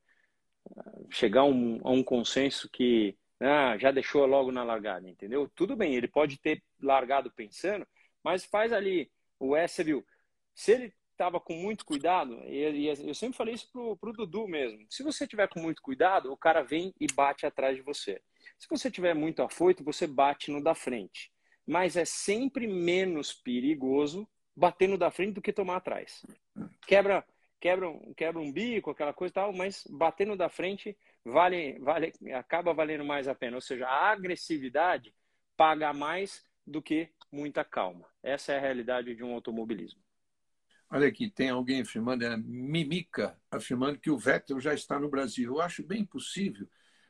chegar 1.09 1.41
a 1.41 1.45
um, 1.45 1.79
a 1.83 1.89
um 1.89 2.03
consenso 2.03 2.69
que 2.69 3.17
ah, 3.39 3.75
já 3.77 3.91
deixou 3.91 4.25
logo 4.27 4.51
na 4.51 4.63
largada, 4.63 5.09
entendeu? 5.09 5.49
Tudo 5.55 5.75
bem, 5.75 5.95
ele 5.95 6.07
pode 6.07 6.37
ter 6.37 6.63
largado 6.79 7.31
pensando, 7.31 7.87
mas 8.23 8.45
faz 8.45 8.71
ali 8.71 9.11
o 9.39 9.55
S, 9.55 9.83
viu? 9.83 10.05
Se 10.53 10.71
ele 10.71 10.93
estava 11.11 11.39
com 11.39 11.53
muito 11.55 11.85
cuidado, 11.85 12.35
e, 12.45 12.87
eu 12.87 13.15
sempre 13.15 13.35
falei 13.35 13.55
isso 13.55 13.69
pro, 13.71 13.97
pro 13.97 14.13
Dudu 14.13 14.47
mesmo. 14.47 14.85
Se 14.89 15.01
você 15.01 15.27
tiver 15.27 15.47
com 15.47 15.59
muito 15.59 15.81
cuidado, 15.81 16.31
o 16.31 16.37
cara 16.37 16.61
vem 16.61 16.93
e 16.99 17.07
bate 17.13 17.45
atrás 17.45 17.75
de 17.75 17.81
você. 17.81 18.21
Se 18.59 18.67
você 18.69 18.91
tiver 18.91 19.15
muito 19.15 19.41
afoito, 19.41 19.83
você 19.83 20.05
bate 20.05 20.51
no 20.51 20.63
da 20.63 20.75
frente. 20.75 21.31
Mas 21.65 21.95
é 21.95 22.05
sempre 22.05 22.67
menos 22.67 23.33
perigoso 23.33 24.27
bater 24.55 24.87
no 24.87 24.97
da 24.97 25.11
frente 25.11 25.33
do 25.33 25.41
que 25.41 25.51
tomar 25.51 25.77
atrás. 25.77 26.25
Quebra, 26.87 27.25
quebra, 27.59 27.87
quebra 28.15 28.41
um 28.41 28.51
bico, 28.51 28.91
aquela 28.91 29.13
coisa 29.13 29.31
e 29.31 29.33
tal, 29.33 29.53
mas 29.53 29.85
bater 29.89 30.25
no 30.25 30.37
da 30.37 30.49
frente 30.49 30.97
vale, 31.23 31.79
vale, 31.79 32.13
acaba 32.33 32.73
valendo 32.73 33.03
mais 33.03 33.27
a 33.27 33.35
pena. 33.35 33.57
Ou 33.57 33.61
seja, 33.61 33.87
a 33.87 34.11
agressividade 34.11 35.13
paga 35.57 35.91
mais 35.91 36.45
do 36.65 36.81
que 36.81 37.09
muita 37.31 37.63
calma. 37.63 38.07
Essa 38.23 38.53
é 38.53 38.57
a 38.57 38.61
realidade 38.61 39.15
de 39.15 39.23
um 39.23 39.33
automobilismo. 39.33 39.99
Olha 40.89 41.07
aqui, 41.07 41.29
tem 41.29 41.49
alguém 41.49 41.81
afirmando, 41.81 42.23
é 42.23 42.37
Mimica, 42.37 43.39
afirmando 43.49 43.99
que 43.99 44.11
o 44.11 44.17
Vettel 44.17 44.59
já 44.59 44.73
está 44.73 44.99
no 44.99 45.09
Brasil. 45.09 45.53
Eu 45.53 45.61
acho 45.61 45.83
bem 45.83 46.05
possível, 46.05 46.67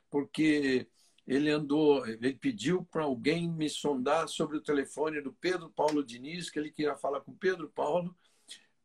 porque 0.09 0.87
ele 1.27 1.49
andou, 1.49 2.05
ele 2.05 2.33
pediu 2.33 2.83
para 2.85 3.03
alguém 3.03 3.49
me 3.49 3.69
sondar 3.69 4.27
sobre 4.27 4.57
o 4.57 4.61
telefone 4.61 5.21
do 5.21 5.33
Pedro 5.33 5.69
Paulo 5.69 6.05
Diniz, 6.05 6.49
que 6.49 6.59
ele 6.59 6.71
queria 6.71 6.95
falar 6.95 7.21
com 7.21 7.31
o 7.31 7.37
Pedro 7.37 7.67
Paulo 7.69 8.15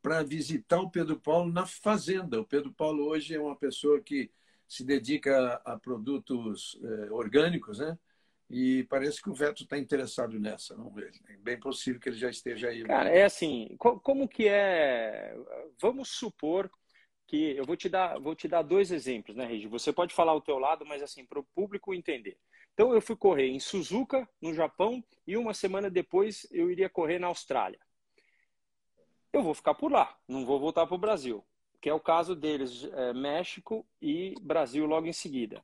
para 0.01 0.23
visitar 0.23 0.81
o 0.81 0.91
Pedro 0.91 1.21
Paulo 1.21 1.53
na 1.53 1.67
fazenda. 1.67 2.41
O 2.41 2.47
Pedro 2.47 2.73
Paulo 2.73 3.07
hoje 3.07 3.35
é 3.35 3.41
uma 3.41 3.57
pessoa 3.57 4.01
que 4.01 4.31
se 4.67 4.85
dedica 4.85 5.61
a 5.65 5.79
produtos 5.79 6.79
eh, 6.83 7.11
orgânicos, 7.11 7.81
né? 7.81 7.99
E 8.49 8.85
parece 8.85 9.23
que 9.23 9.29
o 9.29 9.35
Veto 9.35 9.63
está 9.63 9.79
interessado 9.79 10.39
nessa. 10.41 10.77
Não? 10.77 10.93
É 11.29 11.37
bem 11.37 11.59
possível 11.59 12.01
que 12.01 12.09
ele 12.09 12.17
já 12.17 12.31
esteja 12.31 12.69
aí. 12.69 12.83
Cara, 12.85 13.11
é 13.11 13.25
assim, 13.25 13.77
como 13.79 14.27
que 14.27 14.49
é? 14.49 15.37
Vamos 15.79 16.09
supor 16.09 16.71
que 17.31 17.57
eu 17.57 17.65
vou 17.65 17.77
te 17.77 17.89
dar, 17.89 18.19
vou 18.19 18.35
te 18.35 18.49
dar 18.49 18.61
dois 18.63 18.91
exemplos, 18.91 19.37
né, 19.37 19.47
Regi? 19.47 19.69
Você 19.69 19.93
pode 19.93 20.13
falar 20.13 20.35
o 20.35 20.41
teu 20.41 20.59
lado, 20.59 20.85
mas 20.85 21.01
assim 21.01 21.25
para 21.25 21.39
o 21.39 21.47
público 21.55 21.95
entender. 21.95 22.37
Então 22.75 22.93
eu 22.93 23.01
fui 23.01 23.15
correr 23.15 23.47
em 23.47 23.61
Suzuka, 23.61 24.29
no 24.43 24.53
Japão, 24.53 25.01
e 25.25 25.37
uma 25.37 25.55
semana 25.55 25.89
depois 25.89 26.45
eu 26.51 26.69
iria 26.69 26.91
correr 26.91 27.21
na 27.21 27.29
Austrália. 27.29 27.79
Eu 29.33 29.45
vou 29.45 29.55
ficar 29.55 29.75
por 29.75 29.93
lá, 29.93 30.19
não 30.27 30.45
vou 30.45 30.59
voltar 30.59 30.89
para 30.89 30.97
o 30.97 30.99
Brasil, 30.99 31.45
que 31.81 31.89
é 31.89 31.95
o 31.95 32.01
caso 32.01 32.35
deles, 32.35 32.83
é, 32.83 33.13
México 33.13 33.87
e 34.03 34.35
Brasil 34.41 34.85
logo 34.85 35.07
em 35.07 35.13
seguida. 35.13 35.63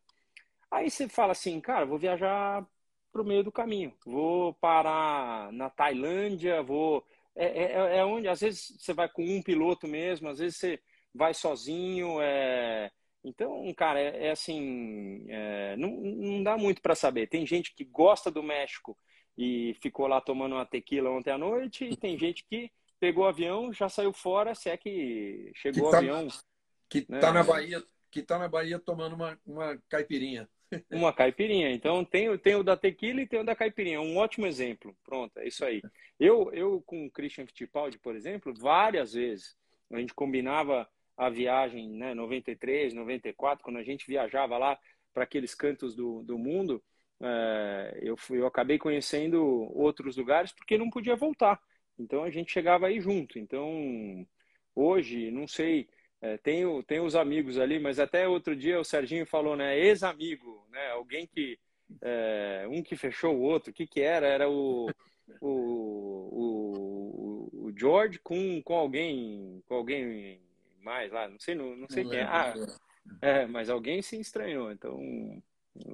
Aí 0.70 0.88
você 0.88 1.08
fala 1.08 1.32
assim, 1.32 1.60
cara, 1.60 1.84
vou 1.84 1.98
viajar 1.98 2.64
para 3.10 3.22
o 3.22 3.26
meio 3.26 3.42
do 3.42 3.50
caminho, 3.50 3.92
vou 4.06 4.54
parar 4.54 5.50
na 5.52 5.68
Tailândia, 5.68 6.62
vou 6.62 7.04
é, 7.34 7.64
é, 7.64 7.98
é 7.98 8.04
onde 8.04 8.28
às 8.28 8.40
vezes 8.40 8.76
você 8.78 8.92
vai 8.92 9.08
com 9.08 9.24
um 9.24 9.42
piloto 9.42 9.88
mesmo, 9.88 10.28
às 10.28 10.38
vezes 10.38 10.58
você 10.58 10.80
vai 11.16 11.34
sozinho. 11.34 12.20
É... 12.20 12.90
Então, 13.24 13.72
cara, 13.74 14.00
é, 14.00 14.26
é 14.26 14.30
assim, 14.30 15.24
é... 15.28 15.76
Não, 15.76 15.90
não 15.90 16.42
dá 16.42 16.56
muito 16.56 16.80
para 16.80 16.94
saber. 16.94 17.28
Tem 17.28 17.46
gente 17.46 17.74
que 17.74 17.84
gosta 17.84 18.30
do 18.30 18.42
México 18.42 18.96
e 19.36 19.76
ficou 19.82 20.06
lá 20.06 20.20
tomando 20.20 20.54
uma 20.54 20.64
tequila 20.64 21.10
ontem 21.10 21.30
à 21.30 21.38
noite, 21.38 21.84
e 21.84 21.96
tem 21.96 22.18
gente 22.18 22.44
que 22.48 22.70
pegou 22.98 23.24
o 23.24 23.28
avião, 23.28 23.72
já 23.72 23.88
saiu 23.88 24.12
fora, 24.12 24.54
se 24.54 24.70
é 24.70 24.76
que 24.76 25.52
chegou 25.54 25.84
que 25.84 25.90
tá, 25.90 25.96
o 25.96 26.00
avião. 26.00 26.28
Que 26.88 27.06
né? 27.08 27.18
tá 27.18 27.32
na 27.32 27.42
Bahia, 27.42 27.82
que 28.10 28.22
tá 28.22 28.38
na 28.38 28.48
Bahia 28.48 28.78
tomando 28.78 29.14
uma, 29.14 29.38
uma 29.44 29.78
caipirinha. 29.88 30.48
Uma 30.90 31.12
caipirinha. 31.12 31.70
Então 31.70 32.04
tem, 32.04 32.36
tem 32.38 32.56
o 32.56 32.62
da 32.62 32.76
tequila 32.76 33.20
e 33.20 33.26
tem 33.26 33.40
o 33.40 33.44
da 33.44 33.54
caipirinha. 33.54 34.00
Um 34.00 34.16
ótimo 34.16 34.46
exemplo. 34.46 34.96
Pronto, 35.04 35.38
é 35.38 35.46
isso 35.46 35.64
aí. 35.64 35.82
Eu, 36.18 36.50
eu 36.52 36.82
com 36.86 37.06
o 37.06 37.10
Christian 37.10 37.46
Fittipaldi, 37.46 37.98
por 37.98 38.16
exemplo, 38.16 38.52
várias 38.54 39.12
vezes 39.12 39.56
a 39.92 39.98
gente 39.98 40.14
combinava 40.14 40.88
a 41.16 41.30
viagem, 41.30 41.88
né, 41.90 42.14
93, 42.14 42.92
94, 42.92 43.64
quando 43.64 43.78
a 43.78 43.82
gente 43.82 44.06
viajava 44.06 44.58
lá 44.58 44.78
para 45.14 45.24
aqueles 45.24 45.54
cantos 45.54 45.94
do, 45.94 46.22
do 46.22 46.38
mundo, 46.38 46.82
é, 47.20 47.98
eu, 48.02 48.16
fui, 48.16 48.38
eu 48.38 48.46
acabei 48.46 48.78
conhecendo 48.78 49.42
outros 49.74 50.16
lugares 50.16 50.52
porque 50.52 50.76
não 50.76 50.90
podia 50.90 51.16
voltar. 51.16 51.60
Então 51.98 52.22
a 52.22 52.30
gente 52.30 52.52
chegava 52.52 52.88
aí 52.88 53.00
junto. 53.00 53.38
Então 53.38 54.26
hoje, 54.74 55.30
não 55.30 55.48
sei, 55.48 55.88
é, 56.20 56.36
tenho, 56.38 56.82
tenho 56.82 57.04
os 57.04 57.16
amigos 57.16 57.58
ali, 57.58 57.78
mas 57.78 57.98
até 57.98 58.28
outro 58.28 58.54
dia 58.54 58.78
o 58.78 58.84
Serginho 58.84 59.24
falou, 59.26 59.56
né, 59.56 59.78
ex-amigo, 59.78 60.66
né, 60.70 60.90
alguém 60.90 61.26
que, 61.26 61.58
é, 62.02 62.66
um 62.70 62.82
que 62.82 62.96
fechou 62.96 63.36
o 63.36 63.42
outro, 63.42 63.70
o 63.70 63.74
que 63.74 63.86
que 63.86 64.02
era? 64.02 64.26
Era 64.26 64.50
o, 64.50 64.86
o, 65.40 65.48
o, 65.48 66.88
o 67.68 67.72
George 67.74 68.18
com, 68.18 68.60
com 68.62 68.74
alguém, 68.74 69.62
com 69.66 69.74
alguém 69.74 70.45
mais 70.86 71.10
lá, 71.10 71.28
não 71.28 71.38
sei, 71.40 71.56
não, 71.56 71.76
não 71.76 71.88
sei 71.90 72.04
não 72.04 72.10
quem 72.10 72.20
é. 72.20 72.24
Ah, 72.24 72.54
é, 73.20 73.46
mas 73.46 73.68
alguém 73.68 74.00
se 74.00 74.18
estranhou, 74.20 74.70
então. 74.70 74.96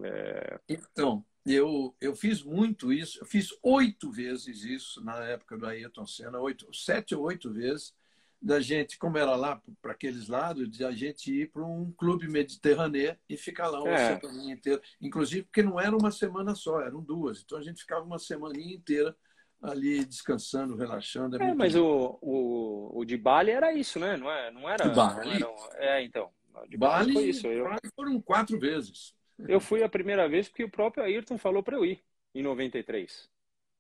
É... 0.04 0.60
Então, 0.68 1.24
eu, 1.46 1.96
eu 1.98 2.14
fiz 2.14 2.42
muito 2.42 2.92
isso, 2.92 3.18
eu 3.20 3.26
fiz 3.26 3.48
oito 3.62 4.12
vezes 4.12 4.64
isso 4.64 5.02
na 5.02 5.24
época 5.24 5.56
do 5.56 5.66
Ayrton 5.66 6.06
Senna, 6.06 6.38
oito, 6.38 6.72
sete 6.74 7.14
ou 7.14 7.24
oito 7.24 7.50
vezes, 7.50 7.94
da 8.40 8.60
gente, 8.60 8.98
como 8.98 9.16
era 9.16 9.34
lá 9.34 9.62
para 9.80 9.92
aqueles 9.92 10.28
lados, 10.28 10.68
de 10.68 10.84
a 10.84 10.92
gente 10.92 11.32
ir 11.32 11.50
para 11.50 11.64
um 11.64 11.90
clube 11.92 12.28
mediterrâneo 12.28 13.16
e 13.28 13.36
ficar 13.36 13.68
lá 13.68 13.80
uma 13.80 13.94
é. 13.94 14.18
semana 14.18 14.52
inteira. 14.52 14.82
Inclusive, 15.00 15.44
porque 15.44 15.62
não 15.62 15.80
era 15.80 15.96
uma 15.96 16.10
semana 16.10 16.54
só, 16.54 16.80
eram 16.80 17.00
duas. 17.00 17.40
Então 17.40 17.56
a 17.56 17.62
gente 17.62 17.80
ficava 17.80 18.04
uma 18.04 18.18
semana 18.18 18.60
inteira 18.60 19.16
ali 19.62 20.04
descansando, 20.04 20.76
relaxando. 20.76 21.40
É, 21.40 21.50
é 21.50 21.54
mas 21.54 21.76
o, 21.76 22.18
o, 22.20 22.98
o 22.98 23.04
de 23.04 23.16
Bali 23.16 23.52
era 23.52 23.72
isso, 23.72 23.98
né? 24.00 24.16
Não, 24.16 24.30
é, 24.30 24.50
não 24.50 24.68
era. 24.68 24.88
Bali? 24.88 25.38
Não 25.38 25.54
era, 25.74 25.98
é, 26.00 26.02
então. 26.02 26.30
De 26.68 26.76
Bali, 26.76 27.04
Bali 27.04 27.12
foi 27.12 27.24
isso. 27.24 27.46
Eu, 27.46 27.66
foram 27.94 28.20
quatro 28.20 28.58
vezes. 28.58 29.14
Eu 29.48 29.60
fui 29.60 29.82
a 29.82 29.88
primeira 29.88 30.28
vez 30.28 30.48
porque 30.48 30.64
o 30.64 30.70
próprio 30.70 31.04
Ayrton 31.04 31.38
falou 31.38 31.62
para 31.62 31.76
eu 31.76 31.84
ir, 31.84 32.02
em 32.34 32.42
93. 32.42 33.30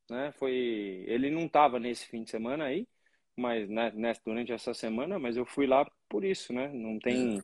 né? 0.08 0.32
Foi, 0.38 0.52
ele 1.06 1.30
não 1.30 1.46
estava 1.46 1.78
nesse 1.78 2.06
fim 2.06 2.22
de 2.22 2.30
semana 2.30 2.64
aí, 2.64 2.88
mas 3.36 3.68
né, 3.68 4.14
durante 4.24 4.52
essa 4.52 4.72
semana, 4.72 5.18
mas 5.18 5.36
eu 5.36 5.44
fui 5.44 5.66
lá 5.66 5.88
por 6.08 6.24
isso, 6.24 6.52
né? 6.52 6.68
Não 6.72 6.98
tem, 6.98 7.38
é. 7.38 7.42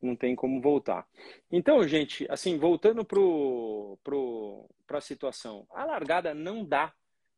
não 0.00 0.16
tem 0.16 0.34
como 0.34 0.60
voltar. 0.60 1.06
Então, 1.50 1.86
gente, 1.86 2.26
assim, 2.30 2.58
voltando 2.58 3.04
pro, 3.04 3.98
pro, 4.02 4.68
para 4.86 4.98
a 4.98 5.02
situação, 5.02 5.66
a 5.70 5.84
largada 5.84 6.34
não 6.34 6.64
dá 6.64 6.92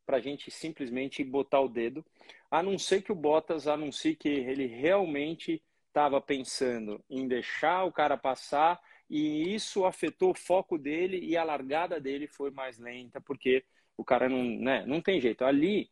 para 0.06 0.18
a 0.18 0.20
gente 0.20 0.50
simplesmente 0.50 1.22
botar 1.24 1.60
o 1.60 1.68
dedo, 1.68 2.04
a 2.50 2.62
não 2.62 2.78
ser 2.78 3.02
que 3.02 3.12
o 3.12 3.16
Bottas 3.16 3.66
anuncie 3.66 4.14
que 4.14 4.28
ele 4.28 4.66
realmente 4.66 5.62
estava 5.88 6.20
pensando 6.20 7.02
em 7.08 7.26
deixar 7.26 7.84
o 7.84 7.92
cara 7.92 8.16
passar 8.16 8.80
e 9.08 9.54
isso 9.54 9.84
afetou 9.84 10.30
o 10.30 10.36
foco 10.36 10.76
dele 10.76 11.18
e 11.18 11.36
a 11.36 11.44
largada 11.44 12.00
dele 12.00 12.26
foi 12.26 12.50
mais 12.50 12.78
lenta, 12.78 13.20
porque 13.20 13.64
o 13.96 14.04
cara 14.04 14.28
não, 14.28 14.42
né, 14.42 14.84
não 14.86 15.00
tem 15.00 15.20
jeito. 15.20 15.44
Ali, 15.44 15.90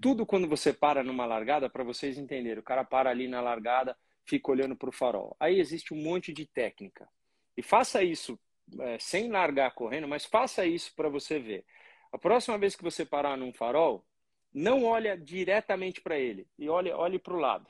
tudo 0.00 0.26
quando 0.26 0.48
você 0.48 0.72
para 0.72 1.04
numa 1.04 1.26
largada, 1.26 1.70
para 1.70 1.84
vocês 1.84 2.18
entenderem, 2.18 2.58
o 2.58 2.62
cara 2.62 2.84
para 2.84 3.10
ali 3.10 3.28
na 3.28 3.40
largada, 3.40 3.96
fica 4.24 4.50
olhando 4.50 4.76
para 4.76 4.88
o 4.88 4.92
farol. 4.92 5.36
Aí 5.38 5.60
existe 5.60 5.94
um 5.94 6.02
monte 6.02 6.32
de 6.32 6.46
técnica. 6.46 7.08
E 7.56 7.62
faça 7.62 8.02
isso 8.02 8.38
é, 8.80 8.98
sem 8.98 9.30
largar 9.30 9.72
correndo, 9.72 10.08
mas 10.08 10.24
faça 10.24 10.66
isso 10.66 10.92
para 10.94 11.08
você 11.08 11.38
ver. 11.38 11.64
A 12.12 12.18
próxima 12.18 12.58
vez 12.58 12.74
que 12.76 12.82
você 12.82 13.04
parar 13.04 13.36
num 13.36 13.52
farol, 13.52 14.04
não 14.52 14.84
olha 14.84 15.16
diretamente 15.16 16.00
para 16.00 16.18
ele 16.18 16.46
e 16.58 16.68
olhe, 16.68 16.90
olhe 16.90 17.18
para 17.18 17.34
o 17.34 17.38
lado. 17.38 17.66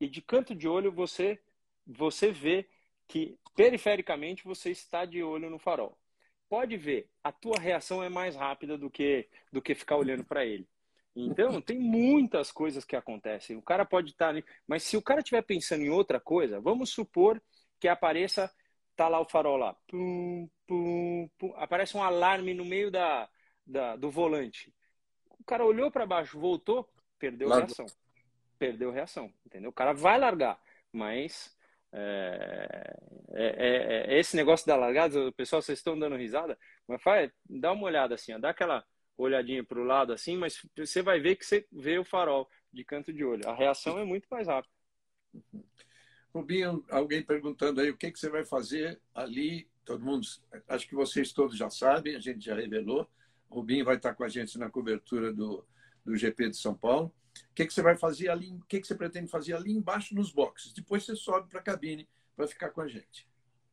E 0.00 0.08
de 0.08 0.20
canto 0.20 0.54
de 0.54 0.66
olho 0.66 0.90
você 0.90 1.38
você 1.86 2.30
vê 2.30 2.68
que 3.06 3.38
perifericamente 3.54 4.44
você 4.44 4.70
está 4.70 5.04
de 5.04 5.22
olho 5.22 5.50
no 5.50 5.58
farol. 5.58 5.98
Pode 6.48 6.76
ver, 6.76 7.08
a 7.22 7.32
tua 7.32 7.58
reação 7.58 8.02
é 8.02 8.08
mais 8.08 8.36
rápida 8.36 8.76
do 8.76 8.90
que 8.90 9.28
do 9.52 9.62
que 9.62 9.74
ficar 9.74 9.96
olhando 9.96 10.24
para 10.24 10.44
ele. 10.44 10.66
Então, 11.14 11.60
tem 11.60 11.78
muitas 11.78 12.50
coisas 12.50 12.84
que 12.84 12.96
acontecem. 12.96 13.56
O 13.56 13.62
cara 13.62 13.84
pode 13.84 14.10
estar 14.10 14.34
tá 14.34 14.42
mas 14.66 14.82
se 14.82 14.96
o 14.96 15.02
cara 15.02 15.20
estiver 15.20 15.42
pensando 15.42 15.82
em 15.82 15.90
outra 15.90 16.18
coisa, 16.18 16.60
vamos 16.60 16.90
supor 16.90 17.40
que 17.78 17.86
apareça 17.86 18.50
tá 18.96 19.08
lá 19.08 19.20
o 19.20 19.28
farol 19.28 19.56
lá. 19.56 19.74
Pum, 19.86 20.48
pum, 20.66 21.28
pum, 21.38 21.52
aparece 21.56 21.96
um 21.96 22.02
alarme 22.02 22.54
no 22.54 22.64
meio 22.64 22.90
da, 22.90 23.28
da 23.66 23.96
do 23.96 24.10
volante. 24.10 24.74
O 25.38 25.44
cara 25.44 25.64
olhou 25.64 25.90
para 25.90 26.06
baixo, 26.06 26.38
voltou, 26.38 26.88
perdeu 27.18 27.48
Largo. 27.48 27.66
reação. 27.66 27.86
Perdeu 28.58 28.90
reação, 28.90 29.32
entendeu? 29.44 29.70
O 29.70 29.74
cara 29.74 29.92
vai 29.92 30.18
largar, 30.18 30.60
mas 30.92 31.56
é, 31.92 32.96
é, 33.30 33.44
é, 33.44 34.14
é 34.14 34.18
esse 34.18 34.36
negócio 34.36 34.66
da 34.66 34.76
largada, 34.76 35.32
pessoal, 35.32 35.60
vocês 35.60 35.78
estão 35.78 35.98
dando 35.98 36.16
risada, 36.16 36.56
mas 36.86 37.02
faz, 37.02 37.30
dá 37.48 37.72
uma 37.72 37.84
olhada 37.84 38.14
assim, 38.14 38.32
ó, 38.32 38.38
dá 38.38 38.50
aquela 38.50 38.84
olhadinha 39.16 39.64
para 39.64 39.80
o 39.80 39.84
lado 39.84 40.12
assim, 40.12 40.36
mas 40.36 40.64
você 40.76 41.02
vai 41.02 41.20
ver 41.20 41.36
que 41.36 41.44
você 41.44 41.66
vê 41.72 41.98
o 41.98 42.04
farol 42.04 42.48
de 42.72 42.84
canto 42.84 43.12
de 43.12 43.24
olho. 43.24 43.48
A 43.48 43.54
reação 43.54 43.98
é 43.98 44.04
muito 44.04 44.26
mais 44.30 44.48
rápida. 44.48 44.72
Uhum. 45.34 45.64
Rubinho, 46.34 46.84
alguém 46.90 47.22
perguntando 47.22 47.80
aí 47.80 47.90
o 47.90 47.96
que, 47.96 48.10
que 48.10 48.18
você 48.18 48.30
vai 48.30 48.44
fazer 48.44 48.98
ali. 49.14 49.68
Todo 49.84 50.04
mundo, 50.04 50.26
acho 50.68 50.88
que 50.88 50.94
vocês 50.94 51.32
todos 51.32 51.56
já 51.56 51.68
sabem, 51.68 52.16
a 52.16 52.20
gente 52.20 52.44
já 52.44 52.54
revelou. 52.54 53.06
Rubinho 53.52 53.84
vai 53.84 53.96
estar 53.96 54.14
com 54.14 54.24
a 54.24 54.28
gente 54.28 54.58
na 54.58 54.70
cobertura 54.70 55.32
do, 55.32 55.64
do 56.04 56.16
GP 56.16 56.50
de 56.50 56.56
São 56.56 56.74
Paulo. 56.74 57.12
O 57.50 57.54
que, 57.54 57.66
que 57.66 57.72
você 57.72 57.82
vai 57.82 57.96
fazer 57.96 58.28
ali? 58.28 58.54
O 58.54 58.64
que, 58.66 58.80
que 58.80 58.86
você 58.86 58.94
pretende 58.94 59.30
fazer 59.30 59.54
ali 59.54 59.72
embaixo 59.72 60.14
nos 60.14 60.30
boxes? 60.30 60.72
Depois 60.72 61.04
você 61.04 61.16
sobe 61.16 61.48
para 61.48 61.60
a 61.60 61.62
cabine 61.62 62.08
para 62.36 62.46
ficar 62.46 62.70
com 62.70 62.80
a 62.80 62.88
gente. 62.88 63.26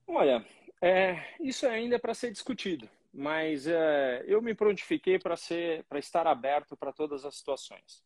Olha, 0.07 0.45
é, 0.81 1.35
isso 1.39 1.67
ainda 1.67 1.95
é 1.95 1.99
para 1.99 2.13
ser 2.13 2.31
discutido, 2.31 2.89
mas 3.13 3.67
é, 3.67 4.23
eu 4.25 4.41
me 4.41 4.53
prontifiquei 4.53 5.19
para 5.19 5.35
ser, 5.35 5.83
para 5.85 5.99
estar 5.99 6.25
aberto 6.25 6.75
para 6.77 6.93
todas 6.93 7.25
as 7.25 7.35
situações. 7.35 8.03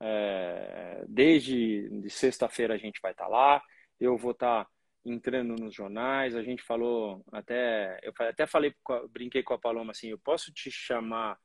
É, 0.00 1.04
desde 1.08 1.88
de 2.00 2.10
sexta-feira 2.10 2.74
a 2.74 2.78
gente 2.78 3.00
vai 3.02 3.12
estar 3.12 3.28
lá 3.28 3.62
eu 4.00 4.16
vou 4.16 4.30
estar 4.30 4.64
tá 4.64 4.70
entrando 5.04 5.56
nos 5.56 5.74
jornais. 5.74 6.36
A 6.36 6.42
gente 6.42 6.62
falou 6.62 7.24
até, 7.32 7.98
eu 8.02 8.12
até 8.18 8.46
falei, 8.46 8.74
brinquei 9.10 9.42
com 9.42 9.54
a 9.54 9.58
Paloma 9.58 9.92
assim, 9.92 10.08
eu 10.08 10.18
posso 10.18 10.52
te 10.52 10.70
chamar 10.70 11.38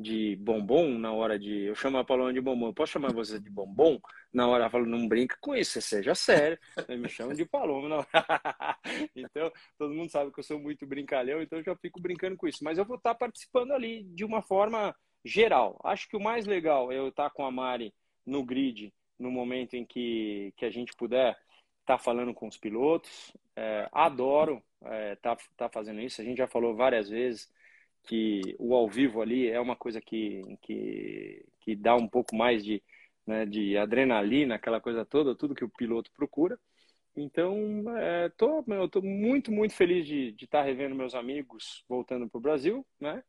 de 0.00 0.34
bombom 0.36 0.98
na 0.98 1.12
hora 1.12 1.38
de. 1.38 1.64
Eu 1.64 1.74
chamo 1.74 1.98
a 1.98 2.04
Paloma 2.04 2.32
de 2.32 2.40
bombom. 2.40 2.68
Eu 2.68 2.74
posso 2.74 2.92
chamar 2.92 3.12
você 3.12 3.38
de 3.38 3.50
bombom 3.50 4.00
na 4.32 4.48
hora? 4.48 4.64
Ela 4.64 4.70
falou, 4.70 4.86
não 4.86 5.06
brinca 5.06 5.36
com 5.40 5.54
isso, 5.54 5.80
seja 5.82 6.14
sério. 6.14 6.58
Eu 6.88 6.98
me 6.98 7.08
chamo 7.08 7.34
de 7.34 7.44
Paloma. 7.44 7.88
Não. 7.88 8.06
então, 9.14 9.52
todo 9.76 9.94
mundo 9.94 10.10
sabe 10.10 10.32
que 10.32 10.40
eu 10.40 10.44
sou 10.44 10.58
muito 10.58 10.86
brincalhão, 10.86 11.42
então 11.42 11.58
eu 11.58 11.64
já 11.64 11.76
fico 11.76 12.00
brincando 12.00 12.36
com 12.36 12.48
isso. 12.48 12.64
Mas 12.64 12.78
eu 12.78 12.84
vou 12.84 12.96
estar 12.96 13.14
participando 13.14 13.72
ali 13.72 14.04
de 14.04 14.24
uma 14.24 14.40
forma 14.40 14.96
geral. 15.22 15.78
Acho 15.84 16.08
que 16.08 16.16
o 16.16 16.20
mais 16.20 16.46
legal 16.46 16.90
é 16.90 16.98
eu 16.98 17.08
estar 17.08 17.28
com 17.30 17.44
a 17.44 17.50
Mari 17.50 17.92
no 18.24 18.42
grid 18.42 18.92
no 19.18 19.30
momento 19.30 19.74
em 19.74 19.84
que, 19.84 20.52
que 20.56 20.64
a 20.64 20.70
gente 20.70 20.94
puder 20.96 21.36
tá 21.84 21.98
falando 21.98 22.34
com 22.34 22.46
os 22.46 22.56
pilotos. 22.56 23.32
É, 23.56 23.88
adoro 23.92 24.62
é, 24.82 25.16
tá, 25.16 25.36
tá 25.56 25.68
fazendo 25.68 26.00
isso. 26.00 26.20
A 26.20 26.24
gente 26.24 26.38
já 26.38 26.46
falou 26.46 26.74
várias 26.74 27.08
vezes 27.08 27.50
que 28.04 28.56
o 28.58 28.74
ao 28.74 28.88
vivo 28.88 29.20
ali 29.20 29.48
é 29.48 29.60
uma 29.60 29.76
coisa 29.76 30.00
que, 30.00 30.42
que, 30.62 31.44
que 31.60 31.76
dá 31.76 31.94
um 31.94 32.08
pouco 32.08 32.34
mais 32.34 32.64
de, 32.64 32.82
né, 33.26 33.44
de 33.46 33.76
adrenalina, 33.76 34.54
aquela 34.54 34.80
coisa 34.80 35.04
toda, 35.04 35.34
tudo 35.34 35.54
que 35.54 35.64
o 35.64 35.68
piloto 35.70 36.10
procura. 36.12 36.58
Então, 37.16 37.84
é, 37.98 38.28
tô, 38.30 38.64
eu 38.68 38.88
tô 38.88 39.02
muito, 39.02 39.50
muito 39.52 39.74
feliz 39.74 40.06
de 40.06 40.34
estar 40.36 40.60
tá 40.60 40.62
revendo 40.62 40.94
meus 40.94 41.14
amigos 41.14 41.84
voltando 41.88 42.28
para 42.28 42.38
o 42.38 42.40
Brasil, 42.40 42.86
né? 43.00 43.22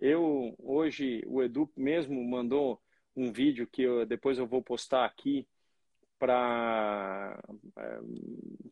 Eu, 0.00 0.54
hoje, 0.58 1.22
o 1.26 1.42
Edu 1.42 1.70
mesmo 1.76 2.22
mandou 2.24 2.80
um 3.16 3.32
vídeo 3.32 3.66
que 3.66 3.82
eu, 3.82 4.06
depois 4.06 4.38
eu 4.38 4.46
vou 4.46 4.62
postar 4.62 5.04
aqui, 5.04 5.46
para 6.18 7.38
é, 7.76 7.98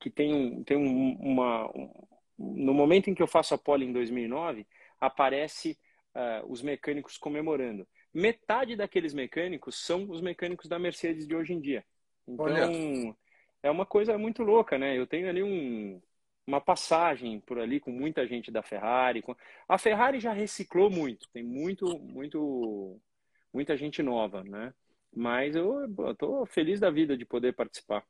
que 0.01 0.11
tem 0.11 0.35
um, 0.35 0.65
tem 0.65 0.77
um, 0.77 1.17
uma 1.21 1.67
um, 1.71 2.07
no 2.39 2.75
momento 2.75 3.09
em 3.09 3.15
que 3.15 3.23
eu 3.23 3.27
faço 3.27 3.55
a 3.55 3.59
pole 3.59 3.85
em 3.85 3.93
2009 3.93 4.67
aparece 5.01 5.79
uh, 6.15 6.51
os 6.51 6.63
mecânicos 6.63 7.17
comemorando. 7.17 7.87
Metade 8.13 8.77
daqueles 8.77 9.15
mecânicos 9.15 9.85
são 9.85 10.11
os 10.11 10.21
mecânicos 10.21 10.69
da 10.69 10.79
Mercedes 10.79 11.27
de 11.27 11.35
hoje 11.35 11.53
em 11.53 11.61
dia. 11.61 11.85
Então 12.27 12.47
Olha. 12.47 13.17
é 13.63 13.71
uma 13.71 13.87
coisa 13.87 14.17
muito 14.19 14.43
louca 14.43 14.79
né? 14.79 14.99
Eu 14.99 15.07
tenho 15.07 15.29
ali 15.29 15.43
um 15.43 16.01
uma 16.47 16.61
passagem 16.61 17.41
por 17.41 17.59
ali 17.59 17.81
com 17.81 17.91
muita 17.91 18.25
gente 18.25 18.53
da 18.53 18.63
Ferrari 18.63 19.25
a 19.69 19.77
Ferrari 19.77 20.21
já 20.21 20.33
reciclou 20.33 20.89
muito 20.89 21.29
tem 21.33 21.43
muito 21.43 21.99
muito 21.99 23.01
muita 23.53 23.77
gente 23.77 24.01
nova 24.01 24.45
né 24.45 24.73
mas 25.17 25.57
eu 25.57 25.87
estou 26.11 26.45
feliz 26.45 26.79
da 26.79 26.91
vida 26.91 27.17
de 27.17 27.25
poder 27.25 27.55
participar. 27.55 28.05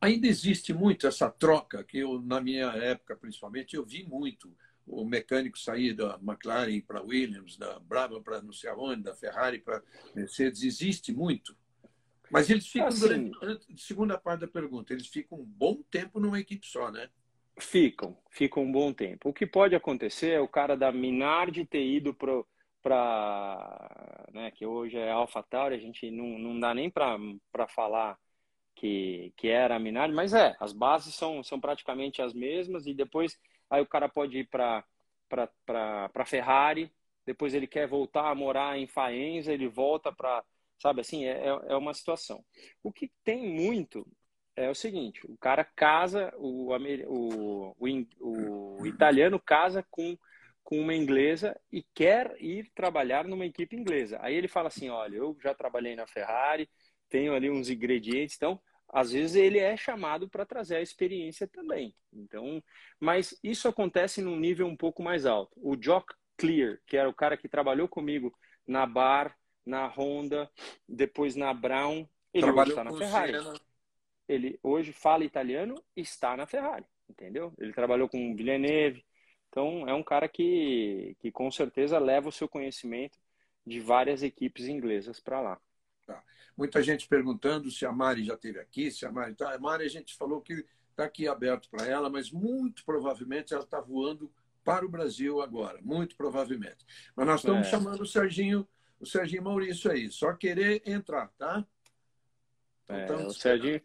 Ainda 0.00 0.26
existe 0.26 0.74
muito 0.74 1.06
essa 1.06 1.30
troca, 1.30 1.84
que 1.84 1.98
eu, 1.98 2.20
na 2.20 2.40
minha 2.40 2.66
época, 2.72 3.16
principalmente, 3.16 3.76
eu 3.76 3.84
vi 3.84 4.04
muito 4.04 4.52
o 4.86 5.04
mecânico 5.04 5.58
sair 5.58 5.94
da 5.94 6.18
McLaren 6.20 6.80
para 6.80 7.02
Williams, 7.02 7.56
da 7.56 7.78
Brabham 7.78 8.22
para 8.22 8.42
não 8.42 8.52
sei 8.52 8.68
aonde, 8.68 9.02
da 9.02 9.14
Ferrari 9.14 9.58
para 9.58 9.80
Mercedes. 10.14 10.62
Existe 10.62 11.12
muito. 11.12 11.56
Mas 12.30 12.50
eles 12.50 12.66
ficam, 12.66 12.88
assim, 12.88 13.30
durante, 13.30 13.80
segunda 13.80 14.18
parte 14.18 14.40
da 14.40 14.48
pergunta, 14.48 14.92
eles 14.92 15.06
ficam 15.06 15.38
um 15.38 15.44
bom 15.44 15.82
tempo 15.88 16.18
numa 16.18 16.40
equipe 16.40 16.66
só, 16.66 16.90
né? 16.90 17.08
Ficam, 17.56 18.18
ficam 18.28 18.64
um 18.64 18.72
bom 18.72 18.92
tempo. 18.92 19.28
O 19.28 19.32
que 19.32 19.46
pode 19.46 19.76
acontecer 19.76 20.30
é 20.30 20.40
o 20.40 20.48
cara 20.48 20.76
da 20.76 20.90
Minardi 20.90 21.64
ter 21.64 21.84
ido 21.84 22.12
para 22.12 22.42
para 22.84 24.26
né, 24.30 24.50
que 24.50 24.66
hoje 24.66 24.98
é 24.98 25.10
AlphaTauri, 25.10 25.74
a 25.74 25.78
gente 25.78 26.10
não, 26.10 26.38
não 26.38 26.60
dá 26.60 26.74
nem 26.74 26.90
para 26.90 27.66
falar 27.66 28.18
que, 28.76 29.32
que 29.36 29.48
era 29.48 29.76
a 29.76 29.78
Minardi, 29.78 30.14
mas 30.14 30.34
é, 30.34 30.54
as 30.60 30.72
bases 30.74 31.14
são, 31.14 31.42
são 31.42 31.58
praticamente 31.58 32.20
as 32.20 32.34
mesmas 32.34 32.86
e 32.86 32.92
depois 32.92 33.38
aí 33.70 33.80
o 33.80 33.86
cara 33.86 34.08
pode 34.08 34.38
ir 34.38 34.48
para 34.48 34.84
para 35.66 36.26
Ferrari, 36.26 36.92
depois 37.26 37.54
ele 37.54 37.66
quer 37.66 37.88
voltar 37.88 38.30
a 38.30 38.34
morar 38.34 38.78
em 38.78 38.86
Faenza, 38.86 39.52
ele 39.52 39.66
volta 39.66 40.12
para, 40.12 40.44
sabe 40.78 41.00
assim, 41.00 41.24
é, 41.24 41.48
é, 41.48 41.60
é 41.68 41.76
uma 41.76 41.92
situação. 41.94 42.44
O 42.82 42.92
que 42.92 43.10
tem 43.24 43.42
muito 43.48 44.06
é 44.54 44.70
o 44.70 44.74
seguinte, 44.74 45.20
o 45.26 45.36
cara 45.38 45.64
casa, 45.64 46.32
o, 46.36 46.68
o, 47.08 47.74
o, 48.20 48.80
o 48.80 48.86
italiano 48.86 49.40
casa 49.40 49.84
com 49.90 50.16
com 50.64 50.80
uma 50.80 50.94
inglesa 50.94 51.54
e 51.70 51.84
quer 51.94 52.34
ir 52.40 52.72
trabalhar 52.74 53.24
numa 53.24 53.44
equipe 53.44 53.76
inglesa. 53.76 54.18
Aí 54.20 54.34
ele 54.34 54.48
fala 54.48 54.68
assim: 54.68 54.88
olha, 54.88 55.16
eu 55.16 55.36
já 55.40 55.54
trabalhei 55.54 55.94
na 55.94 56.06
Ferrari, 56.06 56.68
tenho 57.08 57.34
ali 57.34 57.50
uns 57.50 57.68
ingredientes, 57.68 58.36
então 58.36 58.60
às 58.88 59.12
vezes 59.12 59.36
ele 59.36 59.58
é 59.58 59.76
chamado 59.76 60.28
para 60.28 60.46
trazer 60.46 60.76
a 60.76 60.82
experiência 60.82 61.46
também. 61.46 61.94
Então, 62.12 62.62
mas 62.98 63.38
isso 63.42 63.68
acontece 63.68 64.22
num 64.22 64.36
nível 64.36 64.66
um 64.66 64.76
pouco 64.76 65.02
mais 65.02 65.26
alto. 65.26 65.52
O 65.56 65.76
Jock 65.76 66.14
Clear, 66.36 66.80
que 66.86 66.96
era 66.96 67.08
o 67.08 67.14
cara 67.14 67.36
que 67.36 67.48
trabalhou 67.48 67.88
comigo 67.88 68.32
na 68.66 68.86
Bar, 68.86 69.36
na 69.66 69.86
Honda, 69.86 70.50
depois 70.88 71.36
na 71.36 71.52
Brown, 71.52 72.08
ele 72.32 72.50
hoje 72.50 72.70
está 72.70 72.84
na 72.84 72.96
Ferrari. 72.96 73.32
Ele 74.26 74.58
hoje 74.62 74.92
fala 74.92 75.24
italiano 75.24 75.74
e 75.96 76.00
está 76.00 76.36
na 76.36 76.46
Ferrari, 76.46 76.86
entendeu? 77.08 77.52
Ele 77.58 77.72
trabalhou 77.72 78.08
com 78.08 78.34
Villeneuve, 78.34 79.04
então, 79.54 79.88
é 79.88 79.94
um 79.94 80.02
cara 80.02 80.26
que, 80.26 81.16
que 81.20 81.30
com 81.30 81.48
certeza 81.48 81.96
leva 81.96 82.28
o 82.28 82.32
seu 82.32 82.48
conhecimento 82.48 83.16
de 83.64 83.78
várias 83.78 84.20
equipes 84.24 84.66
inglesas 84.66 85.20
para 85.20 85.40
lá. 85.40 85.60
Tá. 86.04 86.20
Muita 86.56 86.82
gente 86.82 87.06
perguntando 87.06 87.70
se 87.70 87.86
a 87.86 87.92
Mari 87.92 88.24
já 88.24 88.34
esteve 88.34 88.58
aqui, 88.58 88.90
se 88.90 89.06
a 89.06 89.12
Mari 89.12 89.30
está. 89.30 89.54
A 89.54 89.58
Mari 89.60 89.84
a 89.84 89.88
gente 89.88 90.16
falou 90.16 90.40
que 90.40 90.66
está 90.90 91.04
aqui 91.04 91.28
aberto 91.28 91.70
para 91.70 91.86
ela, 91.86 92.10
mas 92.10 92.32
muito 92.32 92.84
provavelmente 92.84 93.54
ela 93.54 93.62
está 93.62 93.80
voando 93.80 94.28
para 94.64 94.84
o 94.84 94.88
Brasil 94.88 95.40
agora, 95.40 95.78
muito 95.82 96.16
provavelmente. 96.16 96.84
Mas 97.14 97.24
nós 97.24 97.40
estamos 97.40 97.68
é. 97.68 97.70
chamando 97.70 98.00
o 98.00 98.06
Serginho, 98.06 98.66
o 98.98 99.06
Serginho 99.06 99.44
Maurício 99.44 99.88
aí, 99.88 100.10
só 100.10 100.32
querer 100.32 100.82
entrar, 100.84 101.28
tá? 101.38 101.64
Então, 102.88 103.20
é, 103.20 103.26
o 103.26 103.30
Serginho, 103.30 103.80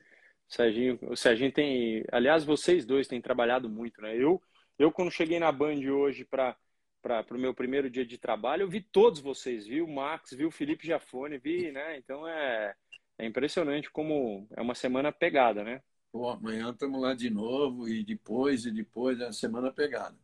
Serginho, 0.48 1.00
o 1.04 1.16
Serginho 1.16 1.52
tem, 1.52 2.04
aliás, 2.12 2.44
vocês 2.44 2.88
dois 2.88 3.08
têm 3.08 3.22
trabalhado 3.22 3.70
muito, 3.70 4.02
né? 4.02 4.16
Eu, 4.18 4.42
eu 4.80 4.92
quando 4.92 5.12
cheguei 5.12 5.38
na 5.38 5.52
Band 5.52 5.82
hoje 5.92 6.26
para 6.26 6.56
para 7.02 7.26
o 7.32 7.40
meu 7.40 7.54
primeiro 7.54 7.90
dia 7.90 8.06
de 8.06 8.18
trabalho, 8.18 8.64
eu 8.64 8.70
vi 8.70 8.82
todos 8.82 9.22
vocês, 9.22 9.66
vi 9.66 9.82
o 9.82 9.88
Max, 9.88 10.32
vi 10.32 10.46
o 10.46 10.52
Felipe 10.52 10.86
Jafone, 10.86 11.38
vi, 11.38 11.72
né? 11.72 11.98
Então 11.98 12.28
é, 12.28 12.76
é 13.18 13.26
impressionante 13.26 13.90
como 13.90 14.46
é 14.52 14.62
uma 14.62 14.76
semana 14.76 15.10
pegada, 15.10 15.64
né? 15.64 15.82
Pô, 16.12 16.30
amanhã 16.30 16.72
estamos 16.72 17.02
lá 17.02 17.14
de 17.14 17.30
novo 17.30 17.88
e 17.88 18.04
depois 18.04 18.66
e 18.66 18.72
depois 18.72 19.20
é 19.22 19.28
a 19.28 19.32
semana 19.32 19.72
pegada. 19.72 20.18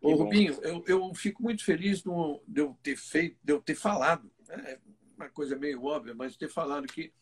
Ô, 0.00 0.14
Rubinho, 0.14 0.54
eu, 0.62 0.84
eu 0.86 1.14
fico 1.14 1.42
muito 1.42 1.64
feliz 1.64 2.04
no, 2.04 2.42
de 2.46 2.62
eu 2.62 2.76
ter 2.82 2.96
feito, 2.96 3.36
de 3.42 3.52
eu 3.52 3.60
ter 3.60 3.74
falado, 3.74 4.30
né? 4.46 4.72
é 4.72 4.78
uma 5.16 5.28
coisa 5.28 5.56
meio 5.56 5.84
óbvia, 5.84 6.14
mas 6.14 6.36
ter 6.36 6.48
falado 6.48 6.86
que 6.86 7.12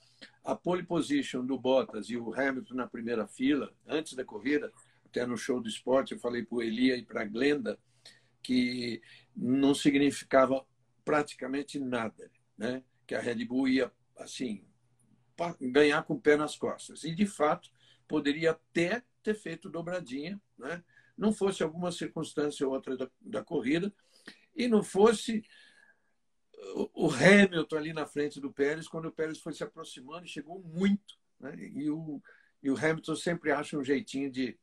a 0.45 0.55
pole 0.55 0.83
position 0.83 1.45
do 1.45 1.59
Bottas 1.59 2.09
e 2.09 2.17
o 2.17 2.33
Hamilton 2.35 2.75
na 2.75 2.87
primeira 2.87 3.27
fila, 3.27 3.73
antes 3.87 4.15
da 4.15 4.25
corrida, 4.25 4.73
até 5.17 5.27
no 5.27 5.37
show 5.37 5.61
do 5.61 5.69
esporte, 5.69 6.13
eu 6.13 6.19
falei 6.19 6.45
para 6.45 6.57
o 6.57 6.63
Elia 6.63 6.97
e 6.97 7.03
para 7.03 7.23
a 7.23 7.25
Glenda, 7.25 7.79
que 8.43 9.01
não 9.35 9.75
significava 9.75 10.67
praticamente 11.05 11.79
nada, 11.79 12.31
né? 12.57 12.83
Que 13.07 13.15
a 13.15 13.21
Red 13.21 13.45
Bull 13.47 13.69
ia 13.69 13.91
assim 14.19 14.65
ganhar 15.61 16.03
com 16.05 16.15
o 16.15 16.21
pé 16.21 16.37
nas 16.37 16.57
costas. 16.57 17.05
E 17.05 17.15
de 17.15 17.27
fato 17.27 17.71
poderia 18.07 18.51
até 18.51 19.03
ter 19.23 19.35
feito 19.35 19.71
dobradinha, 19.71 20.41
né? 20.59 20.85
Não 21.17 21.33
fosse 21.33 21.63
alguma 21.63 21.91
circunstância 21.91 22.67
ou 22.67 22.75
outra 22.75 22.95
da, 22.95 23.11
da 23.21 23.43
corrida 23.43 23.93
e 24.55 24.69
não 24.69 24.83
fosse 24.83 25.43
o 26.95 27.09
Hamilton 27.11 27.77
ali 27.77 27.93
na 27.93 28.07
frente 28.07 28.41
do 28.41 28.53
Pérez, 28.53 28.89
quando 28.89 29.07
o 29.07 29.13
Pérez 29.13 29.39
foi 29.39 29.53
se 29.53 29.63
aproximando, 29.65 30.27
chegou 30.27 30.63
muito. 30.63 31.19
Né? 31.39 31.55
E, 31.75 31.91
o, 31.91 32.21
e 32.63 32.71
o 32.71 32.77
Hamilton 32.77 33.17
sempre 33.17 33.51
acha 33.51 33.79
um 33.79 33.85
jeitinho 33.85 34.31
de, 34.31 34.59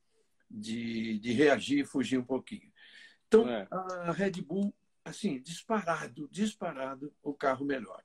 de, 0.54 1.20
de 1.20 1.34
reagir 1.34 1.80
e 1.80 1.86
fugir 1.86 2.18
um 2.18 2.24
pouquinho. 2.24 2.72
Então, 3.28 3.50
é. 3.50 3.68
a 3.72 4.12
Red 4.12 4.42
Bull, 4.42 4.74
assim, 5.04 5.42
disparado, 5.42 6.30
disparado, 6.32 7.12
o 7.24 7.34
carro 7.34 7.66
melhor. 7.66 8.02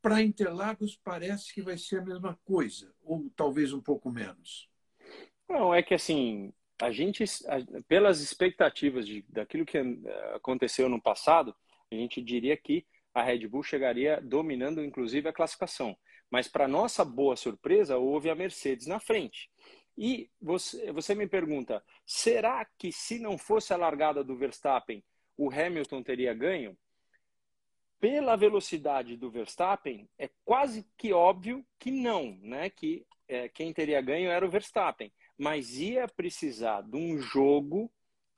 Para 0.00 0.22
Interlagos, 0.22 0.98
parece 1.02 1.52
que 1.52 1.60
vai 1.60 1.76
ser 1.76 1.98
a 1.98 2.04
mesma 2.04 2.38
coisa, 2.44 2.94
ou 3.02 3.30
talvez 3.36 3.72
um 3.72 3.80
pouco 3.80 4.10
menos. 4.10 4.68
Não, 5.48 5.74
é 5.74 5.82
que 5.82 5.92
assim, 5.92 6.52
a 6.80 6.90
gente, 6.92 7.24
pelas 7.88 8.20
expectativas 8.20 9.06
de, 9.06 9.24
daquilo 9.28 9.66
que 9.66 9.78
aconteceu 10.34 10.88
no 10.88 11.02
passado, 11.02 11.54
a 11.90 11.94
gente 11.94 12.22
diria 12.22 12.56
que 12.56 12.86
a 13.12 13.22
Red 13.22 13.46
Bull 13.48 13.62
chegaria 13.62 14.20
dominando, 14.22 14.82
inclusive, 14.82 15.28
a 15.28 15.32
classificação. 15.32 15.96
Mas, 16.30 16.46
para 16.46 16.68
nossa 16.68 17.04
boa 17.04 17.36
surpresa, 17.36 17.98
houve 17.98 18.30
a 18.30 18.34
Mercedes 18.34 18.86
na 18.86 19.00
frente. 19.00 19.50
E 19.96 20.30
você, 20.40 20.92
você 20.92 21.14
me 21.14 21.26
pergunta, 21.26 21.84
será 22.06 22.64
que 22.78 22.90
se 22.92 23.18
não 23.18 23.36
fosse 23.36 23.72
a 23.72 23.76
largada 23.76 24.24
do 24.24 24.36
Verstappen, 24.36 25.04
o 25.36 25.50
Hamilton 25.50 26.02
teria 26.02 26.32
ganho? 26.32 26.76
Pela 27.98 28.34
velocidade 28.36 29.16
do 29.16 29.30
Verstappen, 29.30 30.08
é 30.18 30.30
quase 30.44 30.86
que 30.96 31.12
óbvio 31.12 31.64
que 31.78 31.90
não, 31.90 32.38
né? 32.40 32.70
Que 32.70 33.06
é, 33.28 33.48
quem 33.48 33.72
teria 33.72 34.00
ganho 34.00 34.30
era 34.30 34.44
o 34.44 34.50
Verstappen. 34.50 35.12
Mas 35.36 35.78
ia 35.78 36.08
precisar 36.08 36.82
de 36.82 36.96
um 36.96 37.18
jogo, 37.18 37.92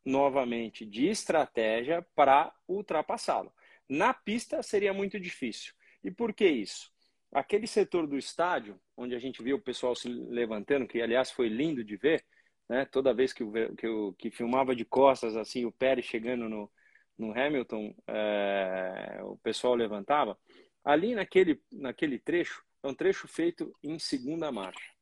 novamente, 0.05 0.85
de 0.85 1.07
estratégia 1.07 2.05
para 2.15 2.53
ultrapassá-lo. 2.67 3.53
Na 3.88 4.12
pista 4.12 4.62
seria 4.62 4.93
muito 4.93 5.21
difícil. 5.21 5.75
E 6.03 6.11
por 6.11 6.33
que 6.33 6.49
isso? 6.49 6.93
Aquele 7.33 7.66
setor 7.66 8.07
do 8.07 8.18
estádio, 8.18 8.79
onde 8.97 9.14
a 9.14 9.18
gente 9.18 9.42
viu 9.42 9.57
o 9.57 9.62
pessoal 9.62 9.95
se 9.95 10.09
levantando, 10.09 10.87
que 10.87 11.01
aliás 11.01 11.31
foi 11.31 11.49
lindo 11.49 11.83
de 11.83 11.97
ver, 11.97 12.25
né? 12.68 12.85
toda 12.85 13.14
vez 13.14 13.33
que, 13.33 13.42
eu, 13.42 13.53
que, 13.77 13.87
eu, 13.87 14.14
que 14.18 14.31
filmava 14.31 14.77
de 14.77 14.85
costas, 14.85 15.37
assim, 15.37 15.64
o 15.64 15.73
Pérez 15.73 16.05
chegando 16.05 16.49
no, 16.49 16.71
no 17.18 17.33
Hamilton, 17.33 17.95
é, 18.07 19.21
o 19.23 19.37
pessoal 19.38 19.75
levantava. 19.75 20.38
Ali 20.85 21.14
naquele, 21.14 21.61
naquele 21.73 22.18
trecho, 22.18 22.62
é 22.83 22.88
um 22.88 22.95
trecho 22.95 23.27
feito 23.27 23.73
em 23.83 23.99
segunda 23.99 24.53
marcha. 24.53 24.92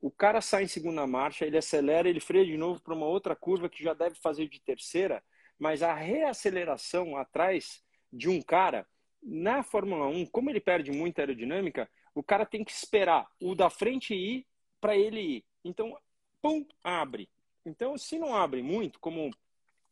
O 0.00 0.10
cara 0.10 0.40
sai 0.40 0.64
em 0.64 0.68
segunda 0.68 1.06
marcha, 1.06 1.46
ele 1.46 1.58
acelera, 1.58 2.08
ele 2.08 2.20
freia 2.20 2.44
de 2.44 2.56
novo 2.56 2.80
para 2.82 2.94
uma 2.94 3.06
outra 3.06 3.34
curva 3.34 3.68
que 3.68 3.82
já 3.82 3.94
deve 3.94 4.16
fazer 4.16 4.48
de 4.48 4.60
terceira, 4.60 5.22
mas 5.58 5.82
a 5.82 5.94
reaceleração 5.94 7.16
atrás 7.16 7.82
de 8.12 8.28
um 8.28 8.42
cara 8.42 8.86
na 9.26 9.64
Fórmula 9.64 10.06
1, 10.06 10.26
como 10.26 10.48
ele 10.48 10.60
perde 10.60 10.92
muita 10.92 11.22
aerodinâmica, 11.22 11.90
o 12.14 12.22
cara 12.22 12.46
tem 12.46 12.64
que 12.64 12.70
esperar 12.70 13.26
o 13.42 13.56
da 13.56 13.68
frente 13.68 14.14
ir 14.14 14.46
para 14.80 14.96
ele 14.96 15.20
ir. 15.20 15.44
Então, 15.64 15.98
pum, 16.40 16.64
abre. 16.82 17.28
Então, 17.64 17.98
se 17.98 18.20
não 18.20 18.36
abre 18.36 18.62
muito, 18.62 19.00
como 19.00 19.32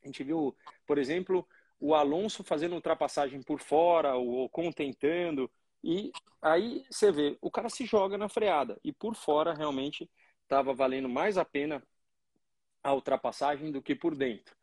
a 0.02 0.06
gente 0.06 0.22
viu, 0.22 0.56
por 0.86 0.98
exemplo, 0.98 1.46
o 1.80 1.94
Alonso 1.94 2.44
fazendo 2.44 2.76
ultrapassagem 2.76 3.42
por 3.42 3.60
fora, 3.60 4.16
o 4.16 4.44
Ocon 4.44 4.70
tentando, 4.70 5.50
e 5.82 6.12
aí 6.40 6.84
você 6.88 7.10
vê, 7.10 7.36
o 7.40 7.50
cara 7.50 7.68
se 7.68 7.84
joga 7.84 8.16
na 8.16 8.28
freada, 8.28 8.78
e 8.84 8.92
por 8.92 9.16
fora 9.16 9.52
realmente 9.52 10.08
estava 10.44 10.72
valendo 10.72 11.08
mais 11.08 11.36
a 11.36 11.44
pena 11.44 11.82
a 12.84 12.94
ultrapassagem 12.94 13.72
do 13.72 13.82
que 13.82 13.96
por 13.96 14.14
dentro 14.14 14.54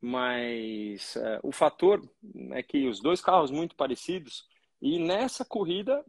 mas 0.00 1.16
uh, 1.16 1.40
o 1.42 1.52
fator 1.52 2.02
é 2.52 2.62
que 2.62 2.86
os 2.86 3.00
dois 3.00 3.20
carros 3.20 3.50
muito 3.50 3.74
parecidos 3.74 4.46
e 4.80 4.98
nessa 4.98 5.44
corrida 5.44 6.04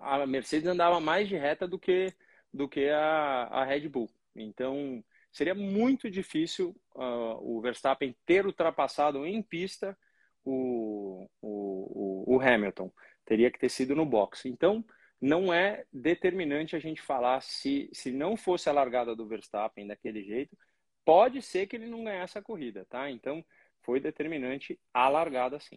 a 0.00 0.26
Mercedes 0.26 0.66
andava 0.66 1.00
mais 1.00 1.28
de 1.28 1.36
reta 1.36 1.68
do 1.68 1.78
que 1.78 2.14
do 2.52 2.68
que 2.68 2.88
a, 2.90 3.44
a 3.44 3.64
Red 3.64 3.88
Bull. 3.88 4.10
Então 4.36 5.02
seria 5.30 5.54
muito 5.54 6.10
difícil 6.10 6.76
uh, 6.94 7.38
o 7.40 7.60
Verstappen 7.62 8.14
ter 8.26 8.46
ultrapassado 8.46 9.24
em 9.24 9.42
pista 9.42 9.96
o, 10.44 11.26
o, 11.40 12.34
o, 12.34 12.40
Hamilton. 12.40 12.92
Teria 13.24 13.50
que 13.50 13.58
ter 13.58 13.70
sido 13.70 13.94
no 13.94 14.04
box. 14.04 14.46
Então 14.46 14.84
não 15.20 15.52
é 15.52 15.84
determinante 15.92 16.76
a 16.76 16.78
gente 16.78 17.00
falar 17.00 17.40
se, 17.42 17.88
se 17.92 18.10
não 18.10 18.36
fosse 18.36 18.68
a 18.68 18.72
largada 18.72 19.16
do 19.16 19.26
Verstappen 19.26 19.86
daquele 19.86 20.22
jeito, 20.22 20.56
pode 21.04 21.42
ser 21.42 21.66
que 21.66 21.76
ele 21.76 21.86
não 21.86 22.04
ganhasse 22.04 22.38
a 22.38 22.42
corrida, 22.42 22.86
tá? 22.88 23.10
Então, 23.10 23.44
foi 23.80 24.00
determinante 24.00 24.78
a 24.92 25.08
largada, 25.08 25.58
sim. 25.60 25.76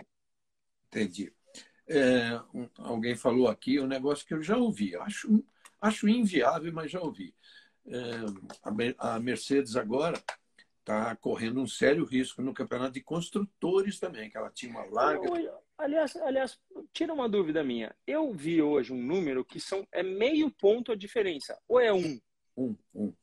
Entendi. 0.88 1.34
É, 1.88 2.40
um, 2.54 2.68
alguém 2.78 3.16
falou 3.16 3.48
aqui 3.48 3.80
um 3.80 3.88
negócio 3.88 4.26
que 4.26 4.34
eu 4.34 4.42
já 4.42 4.58
ouvi. 4.58 4.96
Acho, 4.96 5.44
acho 5.80 6.08
inviável, 6.08 6.72
mas 6.74 6.92
já 6.92 7.00
ouvi. 7.02 7.36
É, 7.88 8.98
a, 8.98 9.16
a 9.16 9.20
Mercedes 9.20 9.76
agora 9.76 10.22
está 10.80 11.16
correndo 11.16 11.62
um 11.62 11.68
sério 11.68 12.06
risco 12.06 12.42
no 12.42 12.54
campeonato 12.54 12.94
de 12.94 13.02
construtores 13.02 14.00
também, 14.00 14.30
que 14.30 14.38
ela 14.38 14.52
tinha 14.52 14.72
uma 14.72 14.86
larga. 14.86 15.28
aliás, 15.78 16.16
aliás, 16.18 16.60
tira 16.94 17.14
uma 17.14 17.28
dúvida 17.28 17.64
minha. 17.64 17.96
Eu 18.06 18.32
vi 18.32 18.62
hoje 18.62 18.94
um 18.94 19.02
número 19.02 19.44
que 19.44 19.60
são 19.60 19.88
é 19.92 20.04
meio 20.04 20.50
ponto 20.52 20.92
a 20.92 20.96
diferença. 20.96 21.60
Ou 21.68 21.80
é 21.80 21.92
um? 21.92 22.20
Um, 22.56 22.76
um. 22.94 23.14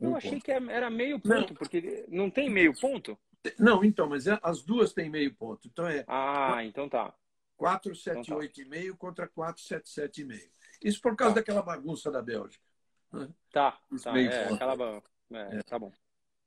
Eu 0.00 0.16
achei 0.16 0.32
ponto. 0.32 0.44
que 0.44 0.50
era 0.50 0.88
meio 0.88 1.20
ponto, 1.20 1.48
não. 1.52 1.54
porque 1.54 2.06
não 2.08 2.30
tem 2.30 2.48
meio 2.48 2.72
ponto? 2.78 3.18
Não, 3.58 3.84
então, 3.84 4.08
mas 4.08 4.26
é, 4.26 4.38
as 4.42 4.62
duas 4.62 4.92
têm 4.92 5.10
meio 5.10 5.34
ponto. 5.34 5.66
Então 5.68 5.86
é. 5.86 6.04
Ah, 6.06 6.64
então 6.64 6.88
tá. 6.88 7.14
478,5 7.58 8.50
então 8.50 8.92
tá. 8.92 8.96
contra 8.98 9.28
477,5. 9.28 10.50
Isso 10.82 11.00
por 11.00 11.14
causa 11.14 11.34
tá. 11.34 11.40
daquela 11.40 11.62
bagunça 11.62 12.10
da 12.10 12.22
Bélgica. 12.22 12.64
Né? 13.12 13.28
Tá, 13.52 13.78
tá, 14.02 14.18
é, 14.18 14.52
aquela... 14.52 15.02
É, 15.32 15.56
é. 15.58 15.62
tá 15.62 15.78
bom. 15.78 15.92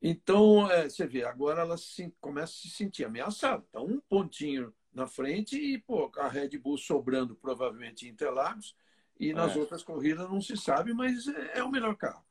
Então, 0.01 0.69
é, 0.69 0.89
você 0.89 1.07
vê, 1.07 1.23
agora 1.23 1.61
ela 1.61 1.77
se, 1.77 2.13
começa 2.19 2.51
a 2.51 2.55
se 2.55 2.69
sentir 2.69 3.05
ameaçada. 3.05 3.63
Tá 3.71 3.79
um 3.79 3.99
pontinho 4.01 4.73
na 4.91 5.07
frente 5.07 5.55
e 5.55 5.77
pô, 5.77 6.11
a 6.17 6.27
Red 6.27 6.57
Bull 6.57 6.77
sobrando 6.77 7.35
provavelmente 7.35 8.05
em 8.05 8.09
Interlagos. 8.09 8.75
E 9.19 9.33
nas 9.33 9.55
é. 9.55 9.59
outras 9.59 9.83
corridas 9.83 10.29
não 10.29 10.41
se 10.41 10.57
sabe, 10.57 10.93
mas 10.93 11.27
é, 11.27 11.59
é 11.59 11.63
o 11.63 11.71
melhor 11.71 11.95
carro. 11.95 12.25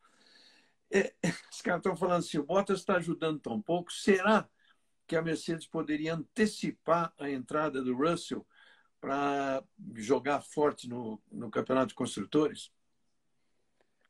É, 0.93 1.15
os 1.51 1.63
caras 1.63 1.81
estão 1.81 1.97
falando 1.97 2.19
assim, 2.19 2.39
o 2.39 2.45
Bottas 2.45 2.81
está 2.81 2.97
ajudando 2.97 3.41
tão 3.41 3.61
pouco, 3.61 3.91
será 3.91 4.49
que 5.07 5.17
a 5.17 5.23
Mercedes 5.23 5.67
poderia 5.67 6.15
antecipar 6.15 7.13
a 7.19 7.31
entrada 7.31 7.83
do 7.83 7.97
Russell 7.97 8.47
para 9.01 9.65
jogar 9.97 10.43
forte 10.43 10.89
no, 10.89 11.21
no 11.31 11.51
campeonato 11.51 11.89
de 11.89 11.95
construtores? 11.95 12.71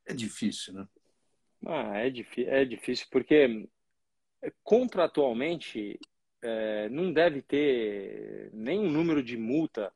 É 0.04 0.12
difícil, 0.12 0.74
né? 0.74 0.88
Ah, 1.64 1.98
é, 2.00 2.12
é 2.38 2.64
difícil, 2.64 3.06
porque 3.10 3.68
contratualmente 4.64 5.98
é, 6.42 6.88
não 6.88 7.12
deve 7.12 7.40
ter 7.40 8.50
nenhum 8.52 8.90
número 8.90 9.22
de 9.22 9.36
multa 9.36 9.92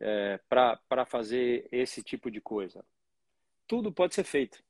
é, 0.00 0.40
para 0.48 1.06
fazer 1.06 1.68
esse 1.70 2.02
tipo 2.02 2.30
de 2.30 2.40
coisa? 2.40 2.84
Tudo 3.66 3.92
pode 3.92 4.14
ser 4.14 4.24
feito. 4.24 4.62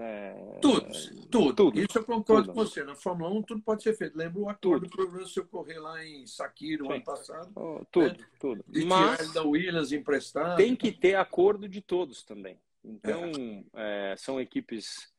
É, 0.00 0.58
tudo, 0.62 0.86
tudo, 1.28 1.54
tudo. 1.54 1.80
Isso 1.80 1.98
eu 1.98 2.04
concordo 2.04 2.44
tudo. 2.44 2.54
com 2.54 2.64
você. 2.64 2.84
Na 2.84 2.94
Fórmula 2.94 3.30
1, 3.34 3.42
tudo 3.42 3.62
pode 3.62 3.82
ser 3.82 3.96
feito. 3.96 4.16
Lembra 4.16 4.40
o 4.40 4.48
acordo 4.48 4.88
para 4.88 5.04
o 5.04 5.10
Russell 5.10 5.44
correr 5.46 5.80
lá 5.80 6.04
em 6.04 6.24
Sakiro 6.24 6.84
no 6.84 6.92
ano 6.92 7.04
passado? 7.04 7.50
Oh, 7.56 7.84
tudo, 7.90 8.16
né? 8.16 8.26
tudo. 8.38 8.64
De 8.68 8.84
Mas 8.84 9.32
da 9.32 9.42
Williams 9.42 9.90
emprestado. 9.90 10.56
Tem 10.56 10.76
que 10.76 10.92
ter 10.92 11.16
acordo 11.16 11.68
de 11.68 11.80
todos 11.80 12.22
também. 12.22 12.60
Então, 12.84 13.24
é. 13.74 14.12
É, 14.12 14.16
são 14.16 14.40
equipes 14.40 15.12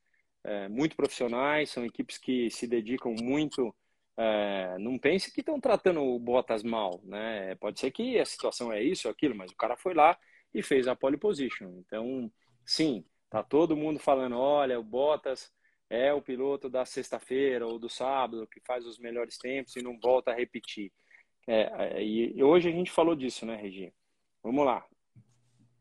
é, 0.46 0.70
muito 0.70 0.96
profissionais, 0.96 1.70
são 1.70 1.86
equipes 1.86 2.18
que 2.18 2.50
se 2.50 2.66
dedicam 2.66 3.14
muito. 3.22 3.76
É, 4.16 4.78
não 4.80 4.98
pense 4.98 5.32
que 5.32 5.42
estão 5.42 5.60
tratando 5.60 6.02
o 6.02 6.18
Bottas 6.20 6.64
mal, 6.64 7.02
né? 7.04 7.54
Pode 7.56 7.82
ser 7.82 7.92
que 7.92 8.18
a 8.18 8.26
situação 8.26 8.72
é 8.72 8.82
isso 8.82 9.10
ou 9.10 9.12
aquilo, 9.12 9.36
mas 9.36 9.52
o 9.52 9.56
cara 9.58 9.76
foi 9.76 9.94
lá 9.94 10.18
e 10.54 10.64
fez 10.64 10.88
a 10.88 10.96
pole 10.96 11.18
position. 11.18 11.70
Então, 11.86 12.32
sim, 12.66 13.04
Tá 13.30 13.44
todo 13.44 13.78
mundo 13.78 14.00
falando, 14.00 14.38
olha, 14.38 14.80
o 14.80 14.84
Bottas 14.84 15.54
é 15.90 16.14
o 16.14 16.22
piloto 16.22 16.70
da 16.70 16.86
sexta-feira 16.86 17.66
ou 17.66 17.78
do 17.78 17.90
sábado 17.90 18.48
que 18.48 18.60
faz 18.62 18.86
os 18.86 18.98
melhores 18.98 19.38
tempos 19.38 19.76
e 19.76 19.82
não 19.82 20.00
volta 20.00 20.32
a 20.32 20.36
repetir. 20.36 20.92
É, 21.48 21.98
é 21.98 22.04
e 22.04 22.44
hoje 22.44 22.70
a 22.70 22.72
gente 22.72 22.92
falou 22.92 23.16
disso, 23.16 23.46
né, 23.46 23.56
Regi? 23.56 23.94
Vamos 24.42 24.66
lá. 24.66 24.86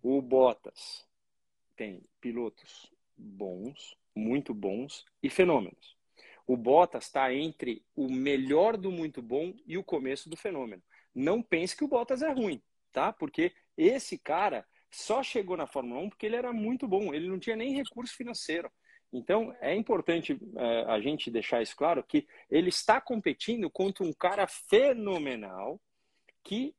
O 0.03 0.21
Bottas 0.21 1.07
tem 1.77 2.03
pilotos 2.21 2.93
bons, 3.17 3.97
muito 4.15 4.53
bons 4.53 5.05
e 5.23 5.31
fenômenos. 5.31 5.97
O 6.47 6.57
Bottas 6.57 7.05
está 7.05 7.33
entre 7.35 7.85
o 7.95 8.11
melhor 8.11 8.77
do 8.77 8.91
muito 8.91 9.21
bom 9.21 9.55
e 9.67 9.77
o 9.77 9.85
começo 9.85 10.31
do 10.31 10.37
fenômeno. 10.37 10.83
Não 11.15 11.43
pense 11.43 11.77
que 11.77 11.85
o 11.85 11.89
Bottas 11.89 12.23
é 12.23 12.33
ruim, 12.33 12.63
tá? 12.93 13.13
Porque 13.13 13.53
esse 13.77 14.19
cara 14.19 14.67
só 14.91 15.23
chegou 15.23 15.57
na 15.57 15.67
Fórmula 15.67 16.01
1 16.01 16.11
porque 16.11 16.27
ele 16.27 16.37
era 16.37 16.53
muito 16.53 16.87
bom, 16.87 17.13
ele 17.13 17.29
não 17.29 17.39
tinha 17.39 17.57
nem 17.57 17.75
recurso 17.75 18.15
financeiro. 18.17 18.71
Então, 19.13 19.57
é 19.61 19.75
importante 19.75 20.39
é, 20.57 20.85
a 20.85 21.01
gente 21.01 21.31
deixar 21.31 21.63
isso 21.63 21.75
claro 21.75 22.03
que 22.05 22.27
ele 22.51 22.69
está 22.69 23.01
competindo 23.01 23.71
contra 23.71 24.05
um 24.05 24.13
cara 24.13 24.47
fenomenal 24.47 25.81
que, 26.43 26.75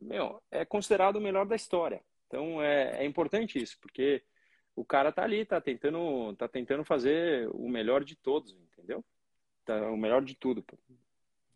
meu, 0.00 0.42
é 0.50 0.64
considerado 0.64 1.16
o 1.16 1.20
melhor 1.20 1.46
da 1.46 1.56
história. 1.56 2.02
Então, 2.26 2.62
é, 2.62 3.02
é 3.02 3.04
importante 3.04 3.62
isso, 3.62 3.78
porque 3.80 4.22
o 4.74 4.84
cara 4.84 5.12
tá 5.12 5.22
ali, 5.22 5.44
tá 5.44 5.60
tentando, 5.60 6.34
tá 6.36 6.48
tentando 6.48 6.84
fazer 6.84 7.48
o 7.52 7.68
melhor 7.68 8.02
de 8.02 8.16
todos, 8.16 8.52
entendeu? 8.52 9.04
Tá, 9.64 9.90
o 9.90 9.96
melhor 9.96 10.22
de 10.22 10.34
tudo. 10.34 10.64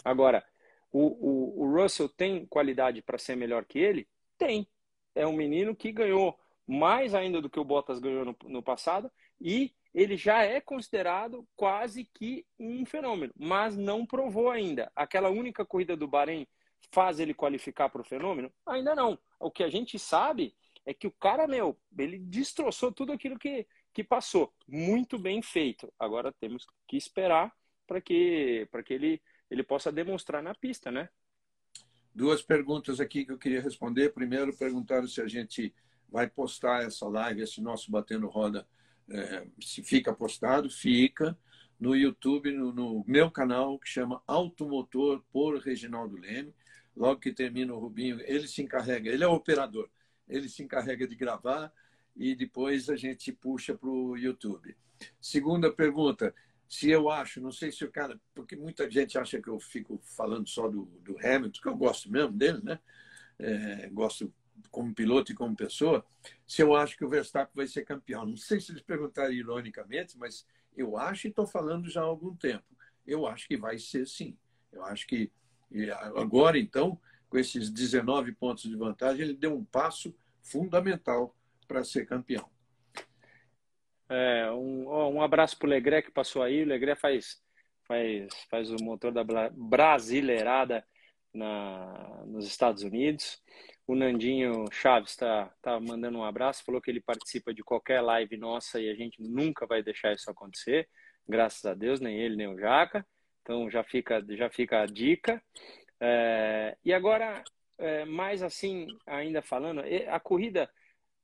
Agora, 0.04 0.44
o, 0.92 1.06
o, 1.06 1.62
o 1.62 1.74
Russell 1.74 2.08
tem 2.08 2.46
qualidade 2.46 3.02
para 3.02 3.18
ser 3.18 3.34
melhor 3.34 3.64
que 3.64 3.78
ele? 3.78 4.06
Tem 4.36 4.68
é 5.14 5.26
um 5.26 5.32
menino 5.32 5.74
que 5.74 5.92
ganhou 5.92 6.38
mais 6.66 7.14
ainda 7.14 7.40
do 7.40 7.48
que 7.48 7.58
o 7.58 7.64
Bottas 7.64 7.98
ganhou 7.98 8.24
no, 8.24 8.36
no 8.44 8.62
passado 8.62 9.10
e 9.40 9.72
ele 9.94 10.16
já 10.16 10.44
é 10.44 10.60
considerado 10.60 11.46
quase 11.56 12.04
que 12.04 12.46
um 12.58 12.84
fenômeno, 12.84 13.32
mas 13.36 13.76
não 13.76 14.04
provou 14.04 14.50
ainda. 14.50 14.92
Aquela 14.94 15.30
única 15.30 15.64
corrida 15.64 15.96
do 15.96 16.06
Bahrein 16.06 16.46
faz 16.92 17.18
ele 17.18 17.34
qualificar 17.34 17.88
para 17.88 18.00
o 18.00 18.04
fenômeno? 18.04 18.52
Ainda 18.66 18.94
não. 18.94 19.18
O 19.40 19.50
que 19.50 19.62
a 19.62 19.70
gente 19.70 19.98
sabe 19.98 20.54
é 20.84 20.94
que 20.94 21.06
o 21.06 21.12
cara, 21.12 21.46
meu, 21.46 21.76
ele 21.98 22.18
destroçou 22.18 22.92
tudo 22.92 23.12
aquilo 23.12 23.38
que, 23.38 23.66
que 23.92 24.04
passou. 24.04 24.52
Muito 24.66 25.18
bem 25.18 25.42
feito. 25.42 25.92
Agora 25.98 26.32
temos 26.32 26.66
que 26.86 26.96
esperar 26.96 27.52
para 27.86 28.00
que, 28.00 28.68
que 28.84 28.94
ele, 28.94 29.22
ele 29.50 29.62
possa 29.62 29.90
demonstrar 29.90 30.42
na 30.42 30.54
pista, 30.54 30.90
né? 30.90 31.08
Duas 32.14 32.42
perguntas 32.42 33.00
aqui 33.00 33.24
que 33.24 33.32
eu 33.32 33.38
queria 33.38 33.60
responder. 33.60 34.12
Primeiro, 34.12 34.56
perguntaram 34.56 35.06
se 35.06 35.20
a 35.20 35.28
gente 35.28 35.72
vai 36.10 36.28
postar 36.28 36.84
essa 36.84 37.06
live, 37.06 37.42
esse 37.42 37.60
nosso 37.60 37.90
Batendo 37.90 38.26
Roda, 38.26 38.66
é, 39.08 39.46
se 39.60 39.82
fica 39.82 40.12
postado. 40.12 40.68
Fica 40.70 41.36
no 41.78 41.94
YouTube, 41.94 42.50
no, 42.52 42.72
no, 42.72 43.04
meu 43.06 43.30
canal, 43.30 43.78
que 43.78 43.88
chama 43.88 44.22
Automotor 44.26 45.22
por 45.32 45.58
Reginaldo 45.58 46.16
Leme. 46.16 46.54
Logo 46.96 47.20
que 47.20 47.32
termina 47.32 47.72
o 47.72 47.78
Rubinho, 47.78 48.20
ele 48.22 48.48
se 48.48 48.60
encarrega, 48.60 49.08
ele 49.08 49.22
é 49.22 49.28
o 49.28 49.32
operador, 49.32 49.88
ele 50.28 50.48
se 50.48 50.64
encarrega 50.64 51.06
de 51.06 51.14
gravar 51.14 51.72
e 52.16 52.34
depois 52.34 52.90
a 52.90 52.96
gente 52.96 53.30
puxa 53.30 53.76
para 53.76 53.88
o 53.88 54.16
YouTube. 54.16 54.76
Segunda 55.20 55.72
pergunta, 55.72 56.34
se 56.68 56.90
eu 56.90 57.08
acho, 57.08 57.40
não 57.40 57.50
sei 57.50 57.72
se 57.72 57.84
o 57.84 57.90
cara, 57.90 58.20
porque 58.34 58.54
muita 58.54 58.90
gente 58.90 59.16
acha 59.16 59.40
que 59.40 59.48
eu 59.48 59.58
fico 59.58 59.98
falando 60.02 60.48
só 60.48 60.68
do, 60.68 60.84
do 61.00 61.16
Hamilton, 61.18 61.60
que 61.62 61.68
eu 61.68 61.76
gosto 61.76 62.10
mesmo 62.10 62.32
dele, 62.32 62.60
né? 62.62 62.78
É, 63.38 63.88
gosto 63.88 64.32
como 64.70 64.92
piloto 64.92 65.32
e 65.32 65.34
como 65.34 65.56
pessoa, 65.56 66.04
se 66.46 66.60
eu 66.60 66.74
acho 66.74 66.96
que 66.96 67.04
o 67.04 67.08
Verstappen 67.08 67.54
vai 67.54 67.66
ser 67.66 67.84
campeão. 67.84 68.26
Não 68.26 68.36
sei 68.36 68.60
se 68.60 68.72
eles 68.72 68.82
perguntaram 68.82 69.32
ironicamente, 69.32 70.18
mas 70.18 70.46
eu 70.76 70.96
acho 70.96 71.26
e 71.26 71.30
estou 71.30 71.46
falando 71.46 71.88
já 71.88 72.00
há 72.00 72.04
algum 72.04 72.34
tempo. 72.34 72.64
Eu 73.06 73.26
acho 73.26 73.48
que 73.48 73.56
vai 73.56 73.78
ser 73.78 74.06
sim. 74.06 74.36
Eu 74.70 74.84
acho 74.84 75.06
que 75.06 75.32
agora, 76.14 76.58
então, 76.58 77.00
com 77.28 77.38
esses 77.38 77.70
19 77.70 78.32
pontos 78.32 78.64
de 78.64 78.76
vantagem, 78.76 79.22
ele 79.22 79.34
deu 79.34 79.54
um 79.56 79.64
passo 79.64 80.14
fundamental 80.42 81.34
para 81.66 81.84
ser 81.84 82.06
campeão. 82.06 82.48
É, 84.10 84.50
um, 84.52 85.16
um 85.16 85.22
abraço 85.22 85.58
para 85.58 85.66
o 85.66 85.70
Legré 85.70 86.02
que 86.02 86.10
passou 86.10 86.42
aí. 86.42 86.62
O 86.62 86.66
Legré 86.66 86.94
faz, 86.94 87.36
faz, 87.86 88.28
faz 88.50 88.70
o 88.70 88.76
motor 88.82 89.12
da 89.12 89.24
Brasileirada 89.52 90.84
na, 91.32 92.22
nos 92.26 92.46
Estados 92.46 92.82
Unidos. 92.82 93.42
O 93.86 93.94
Nandinho 93.94 94.66
Chaves 94.70 95.10
está 95.10 95.50
tá 95.62 95.80
mandando 95.80 96.18
um 96.18 96.24
abraço, 96.24 96.64
falou 96.64 96.80
que 96.80 96.90
ele 96.90 97.00
participa 97.00 97.54
de 97.54 97.62
qualquer 97.62 98.02
live 98.02 98.36
nossa 98.36 98.80
e 98.80 98.90
a 98.90 98.94
gente 98.94 99.22
nunca 99.22 99.66
vai 99.66 99.82
deixar 99.82 100.12
isso 100.12 100.30
acontecer, 100.30 100.86
graças 101.26 101.64
a 101.64 101.72
Deus, 101.72 101.98
nem 101.98 102.18
ele 102.18 102.36
nem 102.36 102.48
o 102.48 102.58
Jaca. 102.58 103.06
Então 103.42 103.70
já 103.70 103.82
fica, 103.82 104.22
já 104.30 104.50
fica 104.50 104.82
a 104.82 104.86
dica. 104.86 105.42
É, 106.00 106.76
e 106.84 106.92
agora, 106.92 107.42
é, 107.78 108.04
mais 108.04 108.42
assim, 108.42 108.86
ainda 109.06 109.40
falando, 109.40 109.82
a 110.10 110.20
corrida 110.20 110.68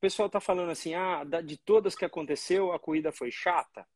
pessoal 0.04 0.26
está 0.26 0.38
falando 0.38 0.70
assim, 0.70 0.92
ah, 0.92 1.24
de 1.42 1.56
todas 1.56 1.94
que 1.94 2.04
aconteceu, 2.04 2.72
a 2.72 2.78
corrida 2.78 3.10
foi 3.10 3.30
chata. 3.30 3.88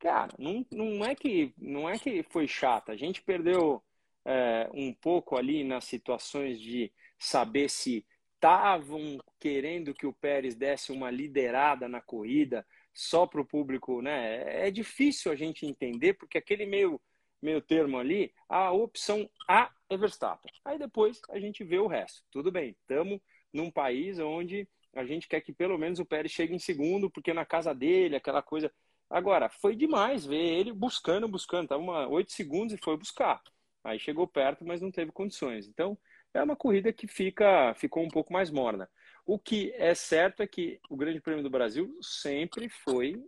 Cara, 0.00 0.34
não, 0.36 0.66
não, 0.72 1.04
é, 1.04 1.14
que, 1.14 1.54
não 1.56 1.88
é 1.88 1.96
que 1.96 2.24
foi 2.24 2.48
chata. 2.48 2.90
A 2.90 2.96
gente 2.96 3.22
perdeu 3.22 3.80
é, 4.24 4.68
um 4.74 4.92
pouco 4.92 5.36
ali 5.36 5.62
nas 5.62 5.84
situações 5.84 6.60
de 6.60 6.92
saber 7.16 7.70
se 7.70 8.04
estavam 8.34 9.16
querendo 9.38 9.94
que 9.94 10.08
o 10.08 10.12
Pérez 10.12 10.56
desse 10.56 10.90
uma 10.90 11.08
liderada 11.08 11.88
na 11.88 12.00
corrida 12.00 12.66
só 12.92 13.24
para 13.24 13.40
o 13.40 13.46
público, 13.46 14.02
né? 14.02 14.66
É 14.66 14.72
difícil 14.72 15.30
a 15.30 15.36
gente 15.36 15.64
entender, 15.64 16.14
porque 16.14 16.36
aquele 16.36 16.66
meio, 16.66 17.00
meio 17.40 17.62
termo 17.62 17.96
ali, 17.96 18.34
a 18.48 18.72
opção 18.72 19.30
A 19.48 19.70
é 19.88 19.96
Verstappen. 19.96 20.52
Aí 20.64 20.80
depois 20.80 21.20
a 21.30 21.38
gente 21.38 21.62
vê 21.62 21.78
o 21.78 21.86
resto. 21.86 22.24
Tudo 22.32 22.50
bem, 22.50 22.70
estamos 22.70 23.20
num 23.52 23.70
país 23.70 24.18
onde 24.18 24.68
a 24.94 25.04
gente 25.04 25.28
quer 25.28 25.40
que 25.40 25.52
pelo 25.52 25.78
menos 25.78 25.98
o 25.98 26.06
Pérez 26.06 26.32
chegue 26.32 26.54
em 26.54 26.58
segundo, 26.58 27.10
porque 27.10 27.32
na 27.32 27.44
casa 27.44 27.74
dele, 27.74 28.16
aquela 28.16 28.42
coisa. 28.42 28.72
Agora, 29.10 29.48
foi 29.48 29.76
demais 29.76 30.24
ver 30.24 30.36
ele 30.36 30.72
buscando, 30.72 31.28
buscando. 31.28 31.64
Estava 31.64 31.82
uma 31.82 32.08
oito 32.08 32.32
segundos 32.32 32.74
e 32.74 32.82
foi 32.82 32.96
buscar. 32.96 33.42
Aí 33.82 33.98
chegou 33.98 34.26
perto, 34.26 34.64
mas 34.64 34.80
não 34.80 34.90
teve 34.90 35.12
condições. 35.12 35.66
Então, 35.68 35.98
é 36.32 36.42
uma 36.42 36.56
corrida 36.56 36.92
que 36.92 37.06
fica, 37.06 37.74
ficou 37.74 38.02
um 38.02 38.08
pouco 38.08 38.32
mais 38.32 38.50
morna. 38.50 38.88
O 39.26 39.38
que 39.38 39.72
é 39.76 39.94
certo 39.94 40.42
é 40.42 40.46
que 40.46 40.80
o 40.90 40.96
Grande 40.96 41.20
Prêmio 41.20 41.42
do 41.42 41.50
Brasil 41.50 41.96
sempre 42.02 42.68
foi 42.68 43.22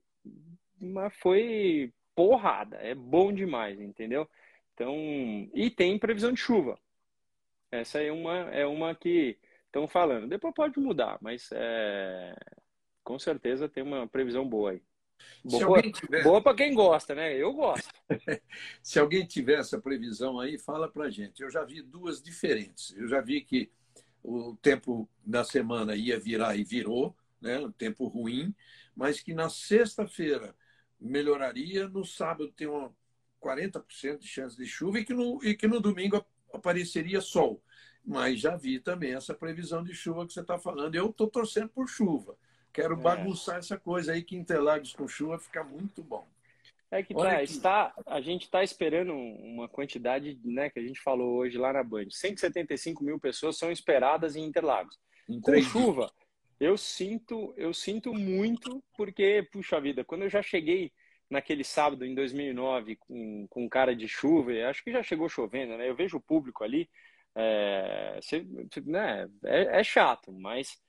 uma 0.81 1.11
foi 1.11 1.93
porrada, 2.15 2.77
é 2.79 2.95
bom 2.95 3.33
demais, 3.33 3.81
entendeu? 3.81 4.29
Então, 4.75 4.95
e 5.55 5.71
tem 5.71 5.99
previsão 5.99 6.33
de 6.33 6.41
chuva. 6.41 6.79
Essa 7.71 8.01
é 8.01 8.11
uma 8.11 8.37
é 8.51 8.67
uma 8.67 8.95
que 8.95 9.39
estão 9.77 9.87
falando. 9.87 10.29
Depois 10.29 10.55
pode 10.55 10.81
mudar, 10.81 11.19
mas 11.21 11.51
é... 11.53 12.35
com 13.05 13.19
certeza 13.19 13.69
tem 13.69 13.83
uma 13.83 14.09
previsão 14.09 14.49
boa 14.49 14.73
aí. 14.73 14.83
Boa, 15.45 15.81
tiver... 15.81 16.23
boa 16.23 16.43
para 16.43 16.57
quem 16.57 16.75
gosta, 16.75 17.15
né? 17.15 17.35
Eu 17.35 17.53
gosto. 17.53 17.89
Se 18.83 18.99
alguém 18.99 19.27
tiver 19.27 19.61
essa 19.61 19.81
previsão 19.81 20.39
aí, 20.41 20.59
fala 20.59 20.91
para 20.91 21.11
gente. 21.11 21.43
Eu 21.43 21.51
já 21.51 21.65
vi 21.65 21.81
duas 21.81 22.23
diferentes. 22.23 22.95
Eu 22.97 23.09
já 23.09 23.21
vi 23.21 23.41
que 23.41 23.71
o 24.23 24.57
tempo 24.57 25.09
da 25.25 25.45
semana 25.45 25.95
ia 25.95 26.19
virar 26.19 26.57
e 26.57 26.65
virou, 26.65 27.17
né? 27.41 27.59
Um 27.61 27.73
tempo 27.73 28.07
ruim, 28.07 28.55
mas 28.95 29.21
que 29.21 29.33
na 29.33 29.49
sexta-feira 29.49 30.55
melhoraria, 31.01 31.89
no 31.89 32.05
sábado 32.05 32.53
tem 32.53 32.67
uma 32.67 32.95
40% 33.41 34.19
de 34.19 34.27
chance 34.27 34.57
de 34.57 34.67
chuva 34.67 34.99
e 34.99 35.05
que 35.05 35.15
no, 35.15 35.43
e 35.45 35.55
que 35.55 35.67
no 35.67 35.81
domingo 35.81 36.25
apareceria 36.53 37.21
sol 37.21 37.63
mas 38.07 38.41
já 38.41 38.57
vi 38.57 38.79
também 38.79 39.15
essa 39.15 39.35
previsão 39.35 39.83
de 39.83 39.93
chuva 39.93 40.27
que 40.27 40.33
você 40.33 40.41
está 40.41 40.59
falando. 40.59 40.95
Eu 40.95 41.11
estou 41.11 41.27
torcendo 41.27 41.69
por 41.69 41.89
chuva. 41.89 42.37
Quero 42.73 42.95
é. 42.95 42.97
bagunçar 42.97 43.57
essa 43.59 43.77
coisa 43.77 44.13
aí 44.13 44.23
que 44.23 44.37
Interlagos 44.37 44.93
com 44.93 45.09
chuva 45.09 45.39
fica 45.39 45.65
muito 45.65 46.03
bom. 46.03 46.27
É 46.89 47.03
que, 47.03 47.13
tá, 47.13 47.43
está, 47.43 47.95
a 48.07 48.21
gente 48.21 48.43
está 48.43 48.63
esperando 48.63 49.13
uma 49.13 49.69
quantidade, 49.69 50.39
né, 50.45 50.71
que 50.71 50.79
a 50.79 50.83
gente 50.83 51.01
falou 51.01 51.39
hoje 51.39 51.59
lá 51.59 51.73
na 51.73 51.83
Band. 51.83 52.07
175 52.11 53.03
mil 53.03 53.19
pessoas 53.19 53.59
são 53.59 53.73
esperadas 53.73 54.37
em 54.37 54.45
Interlagos. 54.45 54.97
Com 55.43 55.61
chuva, 55.63 56.13
eu 56.61 56.79
sinto, 56.79 57.53
eu 57.57 57.75
sinto 57.75 58.15
muito, 58.15 58.83
porque, 58.97 59.49
puxa 59.51 59.81
vida, 59.81 60.05
quando 60.05 60.23
eu 60.23 60.31
já 60.31 60.43
cheguei 60.43 60.93
naquele 61.29 61.65
sábado 61.65 62.05
em 62.05 62.15
2009 62.15 62.97
com, 62.97 63.47
com 63.49 63.69
cara 63.69 63.95
de 63.97 64.07
chuva, 64.07 64.53
acho 64.71 64.85
que 64.85 64.93
já 64.93 65.03
chegou 65.03 65.29
chovendo, 65.29 65.77
né? 65.77 65.89
Eu 65.89 65.97
vejo 65.97 66.19
o 66.19 66.23
público 66.23 66.63
ali, 66.63 66.89
é, 67.37 68.19
né, 68.87 69.29
é, 69.45 69.81
é 69.81 69.85
chato, 69.85 70.33
mas 70.33 70.81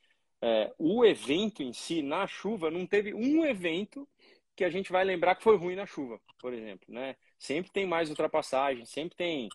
é, 0.41 0.73
o 0.79 1.05
evento 1.05 1.62
em 1.62 1.73
si, 1.73 2.01
na 2.01 2.25
chuva, 2.25 2.71
não 2.71 2.88
teve 2.88 3.13
um 3.13 3.45
evento 3.45 4.07
que 4.55 4.63
a 4.63 4.69
gente 4.69 4.91
vai 4.91 5.03
lembrar 5.03 5.36
que 5.36 5.43
foi 5.43 5.57
ruim 5.57 5.75
na 5.75 5.86
chuva, 5.86 6.19
por 6.39 6.53
exemplo, 6.53 6.88
né? 6.91 7.15
Sempre 7.38 7.71
tem 7.71 7.86
mais 7.86 8.10
ultrapassagem, 8.10 8.86
sempre 8.86 9.15
tem, 9.15 9.49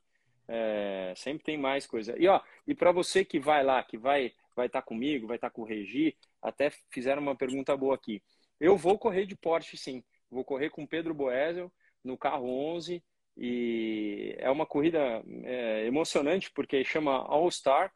é, 0.47 1.13
sempre 1.17 1.43
tem 1.43 1.59
mais 1.59 1.87
coisa. 1.87 2.15
E 2.19 2.29
ó, 2.29 2.41
e 2.67 2.75
para 2.75 2.93
você 2.93 3.25
que 3.25 3.41
vai 3.41 3.65
lá, 3.65 3.83
que 3.83 3.97
vai 3.99 4.33
vai 4.55 4.67
estar 4.67 4.83
tá 4.83 4.87
comigo, 4.87 5.27
vai 5.27 5.37
estar 5.37 5.49
tá 5.49 5.55
com 5.55 5.63
o 5.63 5.65
Regi, 5.65 6.15
até 6.41 6.71
fizeram 6.91 7.23
uma 7.23 7.35
pergunta 7.35 7.77
boa 7.77 7.95
aqui. 7.95 8.23
Eu 8.61 8.77
vou 8.77 8.99
correr 8.99 9.27
de 9.27 9.35
Porsche, 9.35 9.77
sim. 9.77 10.05
Vou 10.31 10.45
correr 10.45 10.71
com 10.71 10.87
Pedro 10.87 11.15
Boesel 11.15 11.73
no 12.05 12.19
carro 12.19 12.49
11 12.49 13.03
e 13.37 14.35
é 14.39 14.51
uma 14.51 14.67
corrida 14.67 15.23
é, 15.45 15.87
emocionante 15.87 16.51
porque 16.51 16.85
chama 16.85 17.13
All 17.13 17.51
Star. 17.51 17.93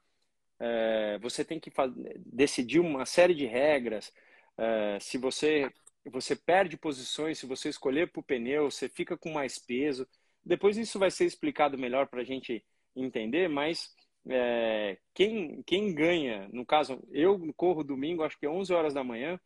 É, 0.58 1.18
você 1.20 1.44
tem 1.44 1.60
que 1.60 1.70
decidir 2.18 2.80
uma 2.80 3.04
série 3.04 3.34
de 3.34 3.46
regras. 3.46 4.12
É, 4.58 4.98
se 5.00 5.18
você 5.18 5.70
você 6.10 6.36
perde 6.36 6.76
posições, 6.76 7.38
se 7.38 7.46
você 7.46 7.68
escolher 7.68 8.10
para 8.10 8.20
o 8.20 8.22
pneu, 8.22 8.70
você 8.70 8.88
fica 8.88 9.16
com 9.16 9.32
mais 9.32 9.58
peso. 9.58 10.06
Depois 10.44 10.76
isso 10.76 10.98
vai 10.98 11.10
ser 11.10 11.24
explicado 11.24 11.76
melhor 11.76 12.06
para 12.06 12.20
a 12.20 12.24
gente 12.24 12.64
entender, 12.94 13.48
mas 13.48 13.92
é, 14.28 14.98
quem, 15.14 15.62
quem 15.64 15.92
ganha, 15.94 16.48
no 16.52 16.64
caso, 16.64 17.02
eu 17.10 17.52
corro 17.54 17.84
domingo, 17.84 18.22
acho 18.22 18.38
que 18.38 18.46
é 18.46 18.48
11 18.48 18.72
horas 18.72 18.94
da 18.94 19.04
manhã, 19.04 19.38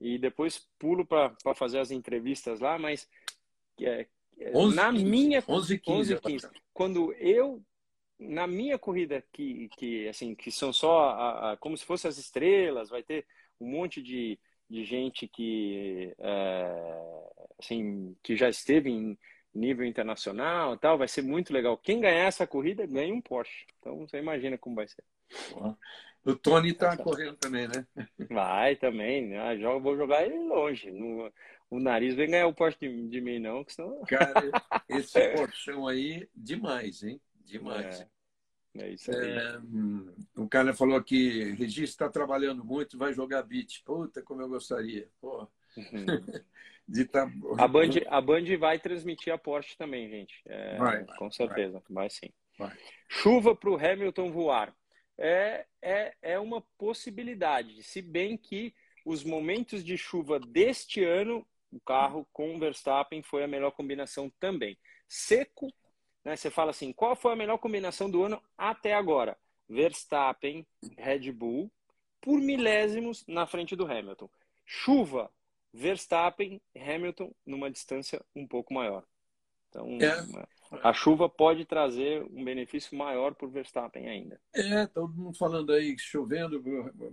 e 0.00 0.18
depois 0.18 0.66
pulo 0.78 1.06
para 1.06 1.34
fazer 1.54 1.78
as 1.78 1.90
entrevistas 1.90 2.60
lá, 2.60 2.78
mas 2.78 3.08
é, 3.80 4.06
11, 4.54 4.76
na 4.76 4.90
15, 4.92 5.04
minha 5.04 5.44
11 5.46 5.78
15, 5.78 6.14
11 6.14 6.20
15 6.20 6.48
quando 6.72 7.12
eu 7.14 7.62
na 8.18 8.46
minha 8.46 8.78
corrida 8.78 9.24
que 9.32 9.68
que 9.76 10.08
assim 10.08 10.34
que 10.34 10.50
são 10.50 10.72
só 10.72 11.10
a, 11.10 11.52
a, 11.52 11.56
como 11.56 11.76
se 11.76 11.84
fossem 11.84 12.08
as 12.08 12.18
estrelas 12.18 12.90
vai 12.90 13.02
ter 13.02 13.26
um 13.60 13.70
monte 13.70 14.02
de, 14.02 14.38
de 14.68 14.84
gente 14.84 15.28
que 15.28 16.14
é, 16.18 17.22
assim 17.58 18.16
que 18.22 18.36
já 18.36 18.48
esteve 18.48 18.90
em 18.90 19.18
nível 19.54 19.84
internacional 19.84 20.76
tal 20.78 20.96
vai 20.96 21.08
ser 21.08 21.22
muito 21.22 21.52
legal. 21.52 21.76
Quem 21.76 22.00
ganhar 22.00 22.24
essa 22.24 22.46
corrida 22.46 22.86
ganha 22.86 23.12
um 23.12 23.20
Porsche. 23.20 23.66
Então 23.78 23.98
você 23.98 24.18
imagina 24.18 24.56
como 24.56 24.76
vai 24.76 24.88
ser 24.88 25.04
o 26.24 26.34
Tony 26.34 26.74
tá 26.74 26.96
correndo 26.96 27.36
também, 27.36 27.66
né? 27.66 27.86
Vai 28.28 28.76
também. 28.76 29.28
Né? 29.28 29.56
vou 29.80 29.96
jogar 29.96 30.24
ele 30.24 30.38
longe. 30.38 30.90
No, 30.90 31.32
o 31.70 31.80
nariz 31.80 32.14
vem 32.14 32.30
ganhar 32.30 32.46
o 32.46 32.54
poste 32.54 32.88
de, 32.88 33.08
de 33.08 33.20
mim, 33.20 33.38
não, 33.38 33.64
que 33.64 33.72
senão... 33.72 34.02
Cara, 34.02 34.50
esse 34.88 35.18
porchão 35.36 35.88
aí, 35.88 36.28
demais, 36.34 37.02
hein? 37.02 37.20
Demais. 37.44 38.06
É, 38.74 38.82
é 38.82 38.90
isso 38.90 39.10
aí. 39.10 39.30
É, 39.30 39.60
o 40.36 40.48
cara 40.48 40.74
falou 40.74 40.96
aqui, 40.96 41.52
Regis 41.52 41.90
está 41.90 42.08
trabalhando 42.08 42.64
muito, 42.64 42.98
vai 42.98 43.12
jogar 43.14 43.42
beat. 43.42 43.82
Puta, 43.84 44.22
como 44.22 44.42
eu 44.42 44.48
gostaria. 44.48 45.08
Pô. 45.20 45.48
Uhum. 45.76 46.42
de 46.86 47.04
tá... 47.04 47.30
a, 47.56 47.68
Band, 47.68 47.90
a 48.08 48.20
Band 48.20 48.58
vai 48.58 48.78
transmitir 48.78 49.32
a 49.32 49.38
Porsche 49.38 49.76
também, 49.78 50.10
gente. 50.10 50.42
É, 50.46 50.76
vai, 50.76 51.04
com 51.16 51.30
certeza, 51.30 51.82
vai, 51.88 52.02
vai 52.02 52.10
sim. 52.10 52.30
Vai. 52.58 52.76
Chuva 53.08 53.56
para 53.56 53.70
o 53.70 53.76
Hamilton 53.76 54.30
voar 54.30 54.74
é, 55.20 55.66
é, 55.82 56.14
é 56.22 56.38
uma 56.38 56.62
possibilidade, 56.78 57.82
se 57.82 58.00
bem 58.00 58.38
que 58.38 58.74
os 59.04 59.22
momentos 59.22 59.84
de 59.84 59.96
chuva 59.96 60.40
deste 60.40 61.04
ano, 61.04 61.46
o 61.70 61.78
carro 61.78 62.26
com 62.32 62.56
o 62.56 62.58
Verstappen 62.58 63.22
foi 63.22 63.44
a 63.44 63.48
melhor 63.48 63.70
combinação 63.72 64.32
também. 64.40 64.78
Seco, 65.06 65.72
né, 66.24 66.36
você 66.36 66.50
fala 66.50 66.70
assim, 66.70 66.92
qual 66.92 67.14
foi 67.14 67.32
a 67.32 67.36
melhor 67.36 67.58
combinação 67.58 68.10
do 68.10 68.22
ano 68.22 68.42
até 68.56 68.94
agora? 68.94 69.36
Verstappen, 69.68 70.66
Red 70.96 71.30
Bull, 71.32 71.70
por 72.20 72.40
milésimos 72.40 73.24
na 73.26 73.46
frente 73.46 73.76
do 73.76 73.84
Hamilton. 73.84 74.28
Chuva, 74.64 75.30
Verstappen, 75.72 76.60
Hamilton 76.74 77.32
numa 77.44 77.70
distância 77.70 78.24
um 78.34 78.46
pouco 78.46 78.72
maior. 78.72 79.04
Então, 79.68 79.86
é. 80.00 80.46
A 80.70 80.92
chuva 80.92 81.28
pode 81.28 81.64
trazer 81.64 82.22
um 82.22 82.44
benefício 82.44 82.96
maior 82.96 83.34
para 83.34 83.46
o 83.46 83.50
Verstappen 83.50 84.08
ainda. 84.08 84.40
É, 84.54 84.86
todo 84.86 85.12
mundo 85.12 85.36
falando 85.36 85.72
aí 85.72 85.98
chovendo 85.98 86.62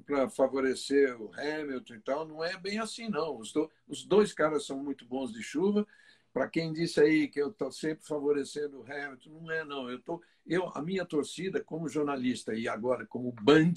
para 0.05 0.29
favorecer 0.29 1.19
o 1.19 1.31
Hamilton 1.33 1.95
e 1.95 1.99
tal. 1.99 2.27
Não 2.27 2.43
é 2.43 2.55
bem 2.57 2.77
assim, 2.77 3.09
não. 3.09 3.37
Os, 3.37 3.51
do, 3.51 3.69
os 3.87 4.05
dois 4.05 4.31
caras 4.31 4.65
são 4.65 4.83
muito 4.83 5.05
bons 5.05 5.33
de 5.33 5.41
chuva. 5.41 5.87
Para 6.31 6.47
quem 6.47 6.71
disse 6.71 7.01
aí 7.01 7.27
que 7.27 7.41
eu 7.41 7.49
estou 7.49 7.71
sempre 7.71 8.05
favorecendo 8.05 8.79
o 8.79 8.83
Hamilton, 8.83 9.29
não 9.41 9.51
é, 9.51 9.65
não. 9.65 9.89
Eu 9.89 9.99
tô, 10.03 10.21
eu, 10.45 10.71
a 10.75 10.81
minha 10.81 11.03
torcida, 11.03 11.63
como 11.63 11.89
jornalista 11.89 12.53
e 12.53 12.67
agora 12.67 13.07
como 13.07 13.31
Band, 13.31 13.73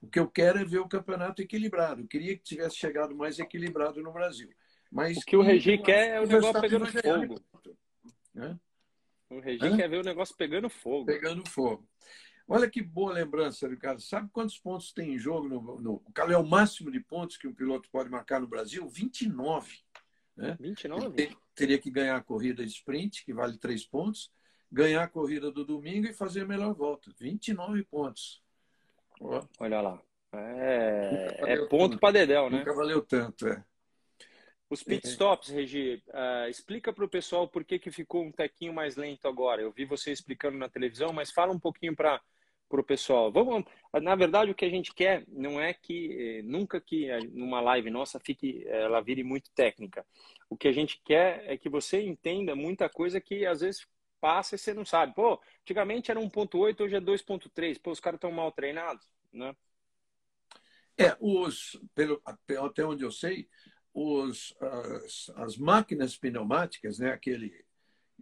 o 0.00 0.06
que 0.06 0.20
eu 0.20 0.28
quero 0.28 0.60
é 0.60 0.64
ver 0.64 0.78
o 0.78 0.88
campeonato 0.88 1.42
equilibrado. 1.42 2.02
Eu 2.02 2.06
queria 2.06 2.36
que 2.36 2.44
tivesse 2.44 2.76
chegado 2.76 3.12
mais 3.12 3.40
equilibrado 3.40 4.00
no 4.00 4.12
Brasil. 4.12 4.50
Mas 4.88 5.16
o 5.16 5.20
que 5.22 5.36
o 5.36 5.42
Regi 5.42 5.78
quer 5.78 6.14
é 6.14 6.20
o 6.20 6.26
negócio 6.26 6.60
pegando 6.60 6.86
fogo. 6.86 7.40
Né? 8.32 8.56
O 9.30 9.40
Regi 9.40 9.76
quer 9.76 9.88
ver 9.88 10.00
o 10.00 10.04
negócio 10.04 10.36
pegando 10.36 10.68
fogo. 10.68 11.06
Pegando 11.06 11.48
fogo. 11.48 11.86
Olha 12.48 12.70
que 12.70 12.80
boa 12.80 13.12
lembrança, 13.12 13.68
Ricardo. 13.68 14.00
Sabe 14.00 14.30
quantos 14.32 14.56
pontos 14.56 14.92
tem 14.92 15.14
em 15.14 15.18
jogo? 15.18 15.48
No, 15.48 15.80
no, 15.80 16.02
qual 16.14 16.30
é 16.30 16.38
o 16.38 16.46
máximo 16.46 16.92
de 16.92 17.00
pontos 17.00 17.36
que 17.36 17.48
um 17.48 17.54
piloto 17.54 17.90
pode 17.90 18.08
marcar 18.08 18.40
no 18.40 18.46
Brasil? 18.46 18.88
29. 18.88 19.78
Né? 20.36 20.56
29? 20.60 21.20
Ele 21.20 21.36
teria 21.54 21.78
que 21.78 21.90
ganhar 21.90 22.16
a 22.16 22.22
corrida 22.22 22.64
de 22.64 22.70
sprint, 22.70 23.24
que 23.24 23.34
vale 23.34 23.58
3 23.58 23.84
pontos, 23.86 24.30
ganhar 24.70 25.02
a 25.02 25.08
corrida 25.08 25.50
do 25.50 25.64
domingo 25.64 26.06
e 26.06 26.12
fazer 26.12 26.42
a 26.42 26.46
melhor 26.46 26.72
volta. 26.72 27.10
29 27.18 27.82
pontos. 27.84 28.40
Olha 29.58 29.80
lá. 29.80 30.00
É, 30.32 31.54
é 31.54 31.66
ponto 31.66 31.98
para 31.98 32.12
Dedel, 32.12 32.50
né? 32.50 32.58
Nunca 32.58 32.74
valeu 32.74 33.02
tanto, 33.02 33.48
é. 33.48 33.64
Os 34.68 34.82
pit 34.82 35.06
stops, 35.06 35.48
Regi, 35.48 36.02
uh, 36.08 36.48
explica 36.48 36.92
para 36.92 37.04
o 37.04 37.08
pessoal 37.08 37.46
por 37.46 37.64
que, 37.64 37.78
que 37.78 37.90
ficou 37.90 38.24
um 38.24 38.32
tequinho 38.32 38.72
mais 38.72 38.96
lento 38.96 39.28
agora. 39.28 39.62
Eu 39.62 39.70
vi 39.70 39.84
você 39.84 40.10
explicando 40.10 40.58
na 40.58 40.68
televisão, 40.68 41.12
mas 41.12 41.30
fala 41.30 41.52
um 41.52 41.58
pouquinho 41.58 41.94
para 41.94 42.20
o 42.68 42.82
pessoal. 42.82 43.30
Vamos, 43.30 43.64
na 44.02 44.16
verdade, 44.16 44.50
o 44.50 44.54
que 44.54 44.64
a 44.64 44.70
gente 44.70 44.92
quer 44.92 45.24
não 45.28 45.60
é 45.60 45.72
que 45.72 46.38
eh, 46.38 46.42
nunca 46.42 46.80
que 46.80 47.06
numa 47.32 47.60
live 47.60 47.90
nossa 47.90 48.18
fique 48.18 48.66
ela 48.66 49.00
vire 49.00 49.22
muito 49.22 49.52
técnica. 49.52 50.04
O 50.50 50.56
que 50.56 50.66
a 50.66 50.72
gente 50.72 51.00
quer 51.04 51.44
é 51.46 51.56
que 51.56 51.68
você 51.68 52.02
entenda 52.02 52.56
muita 52.56 52.88
coisa 52.88 53.20
que 53.20 53.46
às 53.46 53.60
vezes 53.60 53.86
passa 54.20 54.56
e 54.56 54.58
você 54.58 54.74
não 54.74 54.84
sabe. 54.84 55.14
Pô, 55.14 55.40
antigamente 55.62 56.10
era 56.10 56.18
1.8, 56.18 56.80
hoje 56.80 56.96
é 56.96 57.00
2.3. 57.00 57.80
Pô, 57.80 57.92
os 57.92 58.00
caras 58.00 58.18
estão 58.18 58.32
mal 58.32 58.50
treinados, 58.50 59.08
né? 59.32 59.54
É, 60.98 61.16
os, 61.20 61.78
pelo, 61.94 62.20
até 62.24 62.84
onde 62.84 63.04
eu 63.04 63.12
sei, 63.12 63.48
os, 63.96 64.54
as, 64.60 65.32
as 65.36 65.56
máquinas 65.56 66.18
pneumáticas, 66.18 66.98
né, 66.98 67.12
aquele, 67.12 67.64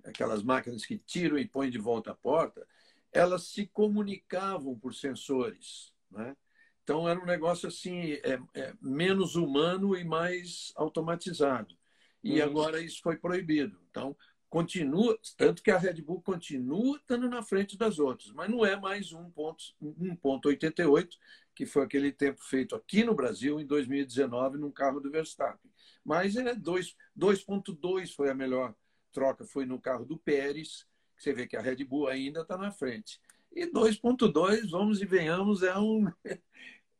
aquelas 0.04 0.40
máquinas 0.40 0.87
que 0.87 0.96
tiram 0.96 1.37
e 1.37 1.48
põem 1.48 1.68
de 1.68 1.78
volta 1.78 2.12
a 2.12 2.14
porta, 2.14 2.64
elas 3.12 3.48
se 3.48 3.66
comunicavam 3.66 4.78
por 4.78 4.94
sensores. 4.94 5.92
Né? 6.12 6.37
Então 6.84 7.08
era 7.08 7.18
um 7.20 7.26
negócio 7.26 7.66
assim 7.66 8.12
é, 8.12 8.38
é, 8.54 8.72
menos 8.80 9.34
humano 9.34 9.96
e 9.96 10.04
mais 10.04 10.72
automatizado. 10.77 11.77
E 12.22 12.40
uhum. 12.40 12.46
agora 12.46 12.81
isso 12.81 13.00
foi 13.02 13.16
proibido. 13.16 13.77
Então 13.90 14.16
continua, 14.48 15.18
tanto 15.37 15.60
que 15.60 15.72
a 15.72 15.79
Red 15.79 16.00
Bull 16.02 16.22
continua 16.22 16.98
estando 16.98 17.29
na 17.29 17.42
frente 17.42 17.77
das 17.77 17.98
outras, 17.98 18.31
mas 18.31 18.48
não 18.48 18.64
é 18.64 18.77
mais 18.77 19.10
1.88, 19.10 21.08
que 21.55 21.67
foi 21.67 21.85
aquele 21.85 22.11
tempo 22.13 22.42
feito 22.42 22.75
aqui 22.75 23.05
no 23.05 23.15
Brasil 23.15 23.61
em 23.61 23.67
2019 23.67 24.59
num 24.59 24.73
carro 24.73 25.00
do 25.00 25.11
Verstappen. 25.11 25.71
Mas 26.05 26.37
é 26.37 26.55
2.2 26.55 28.15
foi 28.15 28.31
a 28.31 28.35
melhor 28.35 28.75
troca, 29.13 29.44
foi 29.44 29.65
no 29.65 29.81
carro 29.81 30.05
do 30.05 30.19
Pérez, 30.19 30.87
que 31.17 31.23
você 31.23 31.33
vê 31.33 31.46
que 31.46 31.57
a 31.57 31.61
Red 31.61 31.85
Bull 31.85 32.09
ainda 32.09 32.40
está 32.40 32.59
na 32.59 32.73
frente. 32.73 33.21
E 33.52 33.67
2.2, 33.67 34.69
vamos 34.71 35.00
e 35.00 35.07
venhamos, 35.07 35.63
é 35.63 35.79
um 35.79 36.11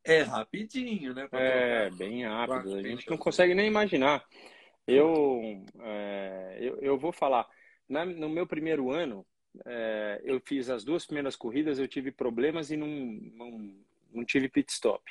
é 0.05 0.23
rapidinho, 0.23 1.13
né? 1.13 1.29
É, 1.33 1.91
bem 1.91 2.25
rápido. 2.25 2.77
A 2.77 2.83
gente 2.83 3.11
não 3.11 3.17
consegue 3.17 3.55
nem 3.55 3.67
imaginar. 3.67 4.25
Eu, 4.87 5.65
é, 5.81 6.59
eu, 6.61 6.79
eu, 6.81 6.99
vou 6.99 7.13
falar. 7.13 7.49
Na, 7.89 8.05
no 8.05 8.29
meu 8.29 8.47
primeiro 8.47 8.91
ano, 8.91 9.27
é, 9.67 10.21
eu 10.25 10.41
fiz 10.41 10.69
as 10.69 10.85
duas 10.85 11.07
primeiras 11.07 11.37
corridas, 11.37 11.79
eu 11.79 11.89
tive 11.89 12.13
problemas 12.13 12.71
e 12.71 12.77
não, 12.77 12.87
não, 12.87 13.75
não 14.15 14.25
tive 14.25 14.49
pit 14.49 14.73
stop. 14.73 15.03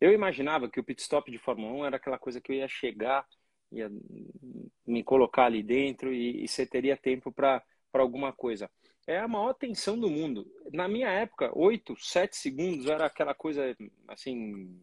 Eu 0.00 0.12
imaginava 0.12 0.68
que 0.68 0.78
o 0.78 0.84
pit 0.84 1.00
stop 1.00 1.30
de 1.30 1.38
Fórmula 1.38 1.72
1 1.72 1.86
era 1.86 1.96
aquela 1.96 2.18
coisa 2.18 2.40
que 2.40 2.52
eu 2.52 2.56
ia 2.56 2.68
chegar, 2.68 3.26
ia 3.72 3.90
me 4.86 5.02
colocar 5.02 5.46
ali 5.46 5.62
dentro 5.62 6.12
e, 6.12 6.44
e 6.44 6.48
você 6.48 6.66
teria 6.66 6.96
tempo 6.96 7.32
para 7.32 7.62
alguma 7.94 8.32
coisa. 8.32 8.70
é 9.06 9.18
a 9.18 9.28
maior 9.28 9.54
tensão 9.54 9.98
do 9.98 10.10
mundo. 10.10 10.46
Na 10.72 10.86
minha 10.86 11.08
época, 11.08 11.50
8, 11.54 11.96
7 11.98 12.36
segundos 12.36 12.86
era 12.86 13.06
aquela 13.06 13.34
coisa, 13.34 13.76
assim, 14.08 14.78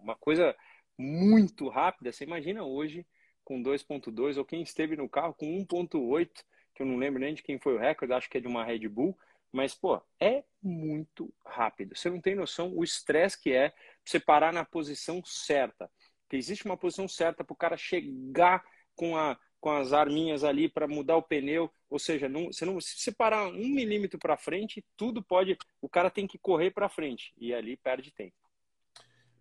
uma 0.00 0.14
coisa 0.14 0.54
muito 0.96 1.68
rápida. 1.68 2.12
Você 2.12 2.24
imagina 2.24 2.64
hoje 2.64 3.06
com 3.44 3.62
2.2 3.62 4.36
ou 4.36 4.44
quem 4.44 4.62
esteve 4.62 4.96
no 4.96 5.08
carro 5.08 5.34
com 5.34 5.46
1.8, 5.46 6.44
que 6.74 6.82
eu 6.82 6.86
não 6.86 6.96
lembro 6.96 7.20
nem 7.20 7.34
de 7.34 7.42
quem 7.42 7.58
foi 7.58 7.74
o 7.74 7.78
recorde, 7.78 8.12
acho 8.12 8.28
que 8.28 8.38
é 8.38 8.40
de 8.40 8.46
uma 8.46 8.64
Red 8.64 8.86
Bull, 8.88 9.16
mas, 9.52 9.74
pô, 9.74 10.00
é 10.20 10.44
muito 10.62 11.32
rápido. 11.44 11.96
Você 11.96 12.10
não 12.10 12.20
tem 12.20 12.34
noção 12.34 12.72
o 12.74 12.84
estresse 12.84 13.40
que 13.40 13.52
é 13.52 13.72
você 14.04 14.20
parar 14.20 14.52
na 14.52 14.64
posição 14.64 15.22
certa. 15.24 15.90
Que 16.28 16.36
existe 16.36 16.66
uma 16.66 16.76
posição 16.76 17.08
certa 17.08 17.42
para 17.42 17.54
o 17.54 17.56
cara 17.56 17.76
chegar 17.76 18.62
com, 18.94 19.16
a, 19.16 19.38
com 19.60 19.70
as 19.70 19.92
arminhas 19.92 20.44
ali 20.44 20.68
para 20.68 20.86
mudar 20.86 21.16
o 21.16 21.22
pneu. 21.22 21.72
Ou 21.88 21.98
seja, 21.98 22.28
não, 22.28 22.46
você 22.46 22.64
não, 22.64 22.78
se 22.80 22.98
você 22.98 23.12
parar 23.12 23.48
um 23.48 23.68
milímetro 23.68 24.18
para 24.18 24.36
frente, 24.36 24.84
tudo 24.96 25.22
pode. 25.22 25.56
O 25.80 25.88
cara 25.88 26.10
tem 26.10 26.26
que 26.26 26.38
correr 26.38 26.70
para 26.70 26.88
frente 26.88 27.32
e 27.38 27.54
ali 27.54 27.76
perde 27.76 28.12
tempo. 28.12 28.36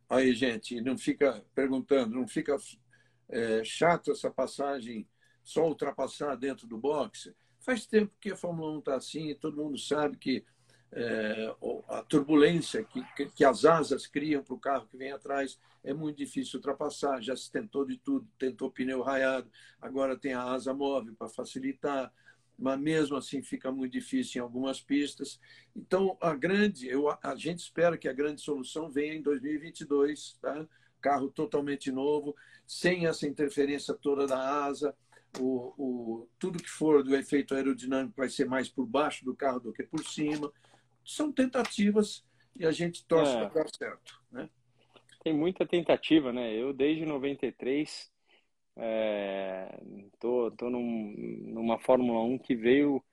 Aí, 0.10 0.34
gente, 0.34 0.80
não 0.80 0.98
fica 0.98 1.46
perguntando, 1.54 2.16
não 2.16 2.26
fica 2.26 2.56
é, 3.28 3.62
chato 3.66 4.12
essa 4.12 4.32
passagem 4.32 5.06
só 5.44 5.68
ultrapassar 5.68 6.36
dentro 6.36 6.66
do 6.66 6.78
boxe 6.78 7.36
Faz 7.68 7.86
tempo 7.86 8.14
que 8.22 8.32
a 8.32 8.36
Fórmula 8.38 8.72
1 8.78 8.80
está 8.80 8.96
assim, 8.96 9.36
todo 9.36 9.62
mundo 9.62 9.78
sabe 9.78 10.16
que 10.16 10.46
é, 10.90 11.54
a 11.90 12.02
turbulência 12.02 12.82
que, 12.82 13.04
que, 13.36 13.44
as 13.44 13.66
asas 13.66 14.08
criam 14.08 14.42
para 14.42 14.54
o 14.54 14.58
carro 14.58 14.88
que 14.88 14.96
vem 14.96 15.12
atrás 15.12 15.60
é 15.84 15.94
muito 15.94 16.16
difícil 16.16 16.60
ultrapassar. 16.60 17.22
Já 17.22 17.36
se 17.36 17.52
tentou 17.52 17.86
de 17.86 17.98
tudo, 17.98 18.26
tentou 18.40 18.72
pneu 18.72 19.02
raiado, 19.02 19.52
agora 19.82 20.18
tem 20.18 20.32
a 20.32 20.44
asa 20.44 20.74
móvel 20.74 21.14
para 21.14 21.28
facilitar, 21.28 22.10
mas 22.58 22.80
mesmo 22.80 23.18
assim 23.18 23.44
fica 23.44 23.70
muito 23.70 23.92
difícil 23.92 24.40
em 24.40 24.44
algumas 24.44 24.80
pistas. 24.80 25.38
Então, 25.76 26.18
a 26.22 26.34
grande, 26.34 26.88
eu, 26.88 27.10
a 27.22 27.36
gente 27.36 27.60
espera 27.60 27.98
que 27.98 28.08
a 28.08 28.14
grande 28.14 28.40
solução 28.40 28.90
venha 28.90 29.14
em 29.14 29.22
2022, 29.22 30.38
tá? 30.42 30.66
carro 31.02 31.30
totalmente 31.30 31.92
novo, 31.92 32.34
sem 32.66 33.08
essa 33.08 33.28
interferência 33.28 33.94
toda 33.94 34.26
da 34.26 34.64
asa 34.64 34.96
o, 35.40 35.74
o, 35.78 36.30
tudo 36.40 36.62
que 36.62 36.70
for 36.70 37.04
do 37.04 37.16
efeito 37.16 37.56
aerodinâmico 37.56 38.16
vai 38.18 38.30
ser 38.30 38.46
mais 38.46 38.70
por 38.70 38.86
baixo 38.86 39.24
do 39.26 39.36
carro 39.36 39.60
do 39.60 39.74
que 39.74 39.84
por 39.84 40.04
cima. 40.04 40.52
São 41.06 41.32
tentativas 41.32 42.26
e 42.56 42.66
a 42.66 42.72
gente 42.72 43.06
torce 43.06 43.36
é. 43.36 43.46
para 43.46 43.64
dar 43.64 43.70
certo. 43.70 44.22
Né? 44.32 44.50
Tem 45.24 45.34
muita 45.34 45.66
tentativa, 45.66 46.32
né? 46.32 46.54
Eu, 46.54 46.74
desde 46.74 47.06
93, 47.06 48.12
é, 48.78 49.80
tô, 50.20 50.52
tô 50.52 50.70
num, 50.70 51.14
numa 51.54 51.80
Fórmula 51.80 52.22
1 52.22 52.40
que 52.40 52.56
veio 52.56 53.04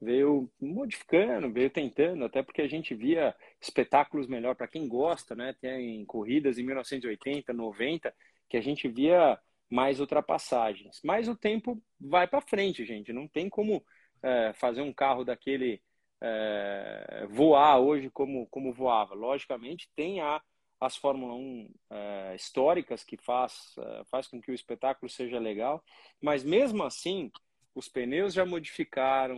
veio 0.00 0.50
modificando, 0.60 1.50
veio 1.50 1.70
tentando, 1.70 2.24
até 2.24 2.42
porque 2.42 2.60
a 2.60 2.68
gente 2.68 2.94
via 2.94 3.34
espetáculos 3.58 4.26
melhor 4.26 4.54
para 4.54 4.68
quem 4.68 4.86
gosta, 4.86 5.34
né? 5.34 5.54
Tem 5.58 6.04
corridas 6.04 6.58
em 6.58 6.62
1980, 6.62 7.52
90, 7.52 8.14
que 8.48 8.56
a 8.56 8.60
gente 8.60 8.86
via 8.86 9.38
mais 9.70 10.00
ultrapassagens. 10.00 11.00
Mas 11.04 11.28
o 11.28 11.36
tempo 11.36 11.82
vai 12.00 12.26
para 12.26 12.40
frente, 12.40 12.84
gente. 12.84 13.12
Não 13.12 13.26
tem 13.28 13.48
como 13.48 13.84
é, 14.22 14.52
fazer 14.54 14.82
um 14.82 14.92
carro 14.92 15.24
daquele 15.24 15.82
é, 16.20 17.26
voar 17.28 17.78
hoje 17.78 18.10
como, 18.10 18.46
como 18.48 18.72
voava. 18.72 19.14
Logicamente, 19.14 19.90
tem 19.94 20.20
a, 20.20 20.40
as 20.80 20.96
Fórmula 20.96 21.34
1 21.34 21.74
é, 21.90 22.34
históricas 22.34 23.04
que 23.04 23.16
faz, 23.16 23.74
é, 23.78 24.04
faz 24.06 24.26
com 24.26 24.40
que 24.40 24.50
o 24.50 24.54
espetáculo 24.54 25.10
seja 25.10 25.38
legal, 25.38 25.82
mas 26.20 26.42
mesmo 26.42 26.82
assim, 26.82 27.30
os 27.74 27.88
pneus 27.88 28.32
já 28.32 28.46
modificaram, 28.46 29.36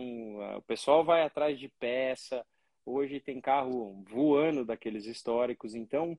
o 0.57 0.61
pessoal 0.61 1.03
vai 1.03 1.23
atrás 1.23 1.59
de 1.59 1.69
peça. 1.79 2.45
Hoje 2.85 3.19
tem 3.19 3.41
carro 3.41 4.03
voando 4.07 4.63
daqueles 4.63 5.05
históricos, 5.05 5.75
então 5.75 6.15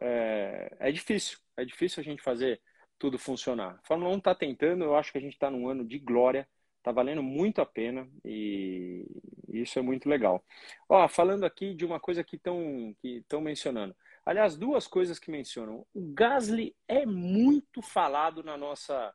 é, 0.00 0.76
é 0.80 0.90
difícil. 0.90 1.38
É 1.56 1.64
difícil 1.64 2.00
a 2.00 2.04
gente 2.04 2.22
fazer 2.22 2.60
tudo 2.98 3.18
funcionar. 3.18 3.78
A 3.82 3.86
Fórmula 3.86 4.14
1 4.14 4.18
está 4.18 4.34
tentando, 4.34 4.84
eu 4.84 4.96
acho 4.96 5.12
que 5.12 5.18
a 5.18 5.20
gente 5.20 5.34
está 5.34 5.50
num 5.50 5.68
ano 5.68 5.84
de 5.84 5.98
glória, 5.98 6.48
está 6.78 6.92
valendo 6.92 7.22
muito 7.22 7.60
a 7.60 7.66
pena 7.66 8.08
e 8.24 9.06
isso 9.48 9.78
é 9.78 9.82
muito 9.82 10.08
legal. 10.08 10.44
Ó, 10.88 11.06
falando 11.08 11.44
aqui 11.44 11.74
de 11.74 11.84
uma 11.84 12.00
coisa 12.00 12.24
que 12.24 12.36
estão 12.36 12.94
que 13.00 13.24
mencionando. 13.40 13.94
Aliás, 14.24 14.56
duas 14.56 14.86
coisas 14.86 15.18
que 15.18 15.30
mencionam. 15.30 15.86
O 15.94 16.12
Gasly 16.12 16.76
é 16.86 17.06
muito 17.06 17.80
falado 17.80 18.42
na 18.42 18.56
nossa, 18.56 19.14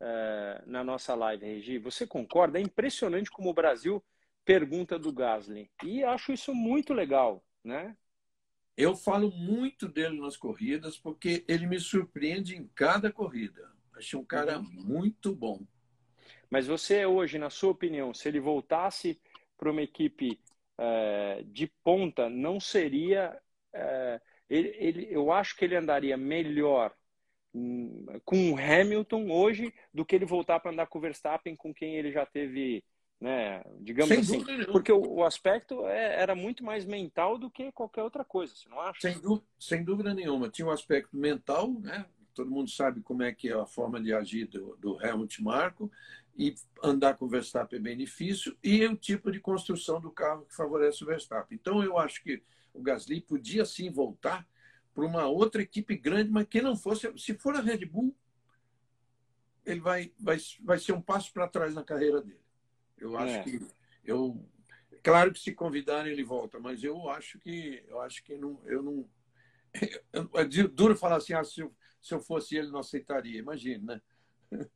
uh, 0.00 0.70
na 0.70 0.82
nossa 0.82 1.14
live, 1.14 1.46
Regi. 1.46 1.78
Você 1.78 2.06
concorda? 2.06 2.58
É 2.58 2.62
impressionante 2.62 3.30
como 3.30 3.50
o 3.50 3.54
Brasil 3.54 4.04
pergunta 4.44 4.98
do 4.98 5.12
Gasly. 5.12 5.70
E 5.84 6.02
acho 6.02 6.32
isso 6.32 6.54
muito 6.54 6.92
legal, 6.92 7.44
né? 7.62 7.96
Eu 8.78 8.94
falo 8.94 9.32
muito 9.32 9.88
dele 9.88 10.20
nas 10.20 10.36
corridas 10.36 10.96
porque 10.96 11.44
ele 11.48 11.66
me 11.66 11.80
surpreende 11.80 12.56
em 12.56 12.64
cada 12.76 13.12
corrida. 13.12 13.72
Achei 13.92 14.16
um 14.16 14.24
cara 14.24 14.60
uhum. 14.60 14.64
muito 14.64 15.34
bom. 15.34 15.66
Mas 16.48 16.68
você 16.68 17.04
hoje, 17.04 17.38
na 17.38 17.50
sua 17.50 17.72
opinião, 17.72 18.14
se 18.14 18.28
ele 18.28 18.38
voltasse 18.38 19.20
para 19.56 19.72
uma 19.72 19.82
equipe 19.82 20.40
é, 20.78 21.42
de 21.46 21.66
ponta, 21.82 22.30
não 22.30 22.60
seria. 22.60 23.36
É, 23.72 24.20
ele, 24.48 24.68
ele, 24.78 25.08
eu 25.10 25.32
acho 25.32 25.56
que 25.56 25.64
ele 25.64 25.74
andaria 25.74 26.16
melhor 26.16 26.94
hum, 27.52 28.06
com 28.24 28.52
o 28.52 28.56
Hamilton 28.56 29.28
hoje 29.28 29.74
do 29.92 30.06
que 30.06 30.14
ele 30.14 30.24
voltar 30.24 30.60
para 30.60 30.70
andar 30.70 30.86
com 30.86 30.98
o 30.98 31.02
Verstappen, 31.02 31.56
com 31.56 31.74
quem 31.74 31.96
ele 31.96 32.12
já 32.12 32.24
teve 32.24 32.84
né? 33.20 33.62
Digamos 33.80 34.08
Sem 34.08 34.40
assim, 34.40 34.64
porque 34.70 34.92
o, 34.92 35.00
o 35.00 35.24
aspecto 35.24 35.86
é, 35.86 36.20
era 36.20 36.34
muito 36.34 36.64
mais 36.64 36.84
mental 36.84 37.38
do 37.38 37.50
que 37.50 37.72
qualquer 37.72 38.02
outra 38.02 38.24
coisa, 38.24 38.54
você 38.54 38.68
não 38.68 38.80
acha? 38.80 39.00
Sem, 39.00 39.18
dúvida, 39.18 39.46
sem 39.58 39.84
dúvida 39.84 40.14
nenhuma. 40.14 40.48
Tinha 40.48 40.66
um 40.66 40.70
aspecto 40.70 41.16
mental, 41.16 41.72
né? 41.80 42.06
Todo 42.34 42.50
mundo 42.50 42.70
sabe 42.70 43.00
como 43.00 43.22
é 43.22 43.32
que 43.32 43.48
é 43.48 43.54
a 43.54 43.66
forma 43.66 44.00
de 44.00 44.14
agir 44.14 44.46
do, 44.46 44.76
do 44.76 45.04
Helmut 45.04 45.42
Marko 45.42 45.90
e 46.36 46.54
andar 46.84 47.16
com 47.16 47.24
o 47.24 47.28
Verstappen 47.28 47.80
é 47.80 47.82
bem 47.82 47.96
difícil 47.96 48.56
e 48.62 48.86
o 48.86 48.96
tipo 48.96 49.32
de 49.32 49.40
construção 49.40 50.00
do 50.00 50.08
carro 50.08 50.46
que 50.46 50.54
favorece 50.54 51.02
o 51.02 51.06
Verstappen. 51.06 51.58
Então 51.60 51.82
eu 51.82 51.98
acho 51.98 52.22
que 52.22 52.40
o 52.72 52.80
Gasly 52.80 53.20
podia 53.20 53.64
sim 53.64 53.90
voltar 53.90 54.46
para 54.94 55.04
uma 55.04 55.26
outra 55.26 55.60
equipe 55.60 55.96
grande, 55.96 56.30
mas 56.30 56.46
que 56.46 56.62
não 56.62 56.76
fosse, 56.76 57.12
se 57.18 57.34
for 57.34 57.56
a 57.56 57.60
Red 57.60 57.84
Bull, 57.86 58.16
ele 59.66 59.80
vai, 59.80 60.12
vai, 60.18 60.38
vai 60.60 60.78
ser 60.78 60.92
um 60.92 61.02
passo 61.02 61.32
para 61.32 61.48
trás 61.48 61.74
na 61.74 61.82
carreira 61.82 62.22
dele. 62.22 62.40
Eu 63.00 63.16
acho 63.16 63.34
é. 63.34 63.42
que 63.42 63.60
eu 64.04 64.44
claro 65.02 65.32
que 65.32 65.40
se 65.40 65.52
convidarem 65.52 66.12
ele 66.12 66.24
volta, 66.24 66.58
mas 66.58 66.82
eu 66.82 67.08
acho 67.08 67.38
que 67.38 67.82
eu 67.88 68.00
acho 68.00 68.22
que 68.22 68.36
não 68.36 68.60
eu 68.64 68.82
não 68.82 69.08
é 70.34 70.44
duro 70.68 70.96
falar 70.96 71.16
assim, 71.16 71.34
ah, 71.34 71.44
se, 71.44 71.60
eu, 71.60 71.74
se 72.00 72.14
eu 72.14 72.20
fosse 72.20 72.56
ele 72.56 72.70
não 72.70 72.80
aceitaria, 72.80 73.38
imagina, 73.38 73.94
né? 73.94 74.00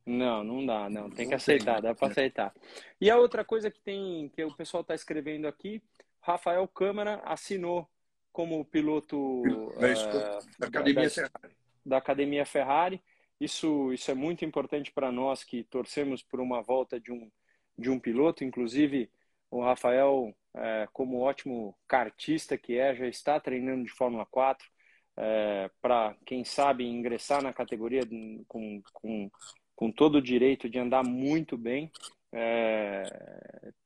Não, 0.05 0.43
não 0.43 0.65
dá, 0.65 0.89
não. 0.89 1.09
Tem 1.09 1.27
que 1.27 1.33
aceitar, 1.33 1.81
dá 1.81 1.95
para 1.95 2.11
aceitar. 2.11 2.53
E 3.01 3.09
a 3.09 3.17
outra 3.17 3.43
coisa 3.43 3.71
que 3.71 3.81
tem, 3.81 4.29
que 4.29 4.43
o 4.43 4.55
pessoal 4.55 4.81
está 4.81 4.93
escrevendo 4.93 5.47
aqui, 5.47 5.81
Rafael 6.21 6.67
Câmara 6.67 7.21
assinou 7.25 7.89
como 8.31 8.63
piloto 8.65 9.41
uh, 9.41 9.79
da, 10.59 10.67
Academia 10.67 11.03
da, 11.03 11.09
Ferrari. 11.09 11.55
da 11.85 11.97
Academia 11.97 12.45
Ferrari. 12.45 13.03
Isso, 13.39 13.91
isso 13.91 14.09
é 14.09 14.13
muito 14.13 14.45
importante 14.45 14.91
para 14.91 15.11
nós 15.11 15.43
que 15.43 15.63
torcemos 15.63 16.21
por 16.21 16.39
uma 16.39 16.61
volta 16.61 16.99
de 16.99 17.11
um 17.11 17.29
de 17.77 17.89
um 17.89 17.99
piloto. 17.99 18.43
Inclusive, 18.43 19.09
o 19.49 19.61
Rafael, 19.61 20.33
é, 20.55 20.87
como 20.93 21.19
ótimo 21.19 21.75
kartista 21.87 22.57
que 22.57 22.77
é, 22.77 22.95
já 22.95 23.07
está 23.07 23.39
treinando 23.39 23.83
de 23.83 23.91
Fórmula 23.91 24.25
4 24.25 24.67
é, 25.15 25.69
para, 25.81 26.15
quem 26.25 26.43
sabe, 26.43 26.85
ingressar 26.85 27.41
na 27.41 27.53
categoria 27.53 28.01
com, 28.47 28.81
com, 28.91 29.31
com 29.75 29.91
todo 29.91 30.15
o 30.15 30.21
direito 30.21 30.69
de 30.69 30.79
andar 30.79 31.03
muito 31.03 31.57
bem. 31.57 31.91
É, 32.31 33.03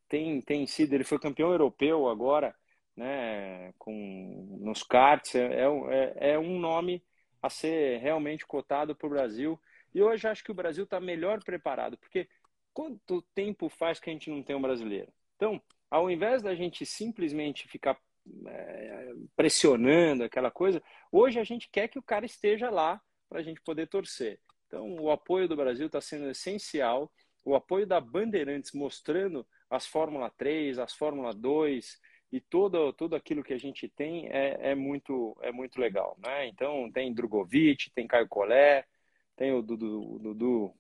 tem, 0.07 0.41
tem 0.41 0.65
sido, 0.65 0.93
ele 0.93 1.03
foi 1.03 1.19
campeão 1.19 1.51
europeu 1.51 2.07
agora, 2.07 2.55
né, 2.95 3.73
com, 3.77 4.57
nos 4.61 4.83
karts, 4.83 5.35
é, 5.35 5.63
é, 5.89 6.31
é 6.31 6.39
um 6.39 6.59
nome 6.59 7.03
a 7.41 7.49
ser 7.49 7.99
realmente 7.99 8.45
cotado 8.45 8.95
para 8.95 9.07
o 9.07 9.09
Brasil. 9.09 9.59
E 9.93 10.01
hoje 10.01 10.27
acho 10.27 10.43
que 10.43 10.51
o 10.51 10.55
Brasil 10.55 10.83
está 10.83 10.99
melhor 10.99 11.43
preparado, 11.43 11.97
porque 11.97 12.27
quanto 12.78 13.23
tempo 13.34 13.69
faz 13.69 13.99
que 13.99 14.07
a 14.07 14.13
gente 14.13 14.30
não 14.30 14.43
tem 14.43 14.55
um 14.55 14.61
brasileiro? 14.61 15.11
Então, 15.36 15.59
ao 15.89 16.11
invés 16.11 16.43
da 16.43 16.53
gente 16.53 16.86
simplesmente 16.86 17.67
ficar 17.67 17.99
é, 18.45 19.13
pressionando 19.36 20.23
aquela 20.23 20.51
coisa, 20.51 20.80
hoje 21.11 21.39
a 21.39 21.43
gente 21.43 21.67
quer 21.71 21.88
que 21.88 21.97
o 21.97 22.03
cara 22.03 22.23
esteja 22.23 22.69
lá 22.69 23.01
para 23.28 23.39
a 23.39 23.41
gente 23.41 23.59
poder 23.63 23.88
torcer. 23.88 24.39
Então, 24.67 24.95
o 24.99 25.09
apoio 25.09 25.47
do 25.47 25.55
Brasil 25.55 25.88
está 25.88 25.99
sendo 25.99 26.30
essencial, 26.30 27.11
o 27.43 27.55
apoio 27.55 27.88
da 27.88 27.99
Bandeirantes 27.99 28.71
mostrando 28.73 29.43
as 29.71 29.88
Fórmula 29.88 30.32
3, 30.38 30.78
as 30.78 30.93
Fórmula 30.93 31.34
2 31.34 31.99
e 32.32 32.39
todo, 32.39 32.93
tudo 32.93 33.15
aquilo 33.15 33.43
que 33.43 33.53
a 33.53 33.59
gente 33.59 33.89
tem 33.89 34.28
é, 34.28 34.69
é, 34.69 34.75
muito, 34.75 35.36
é 35.41 35.51
muito 35.51 35.82
legal. 35.82 36.15
Né? 36.23 36.45
Então, 36.45 36.91
tem 36.91 37.11
Drogovic, 37.11 37.89
tem 37.95 38.05
Caio 38.05 38.28
Collet, 38.28 38.86
tem 39.36 39.51
o 39.51 39.63
Dudu, 39.63 40.19
Dudu 40.19 40.75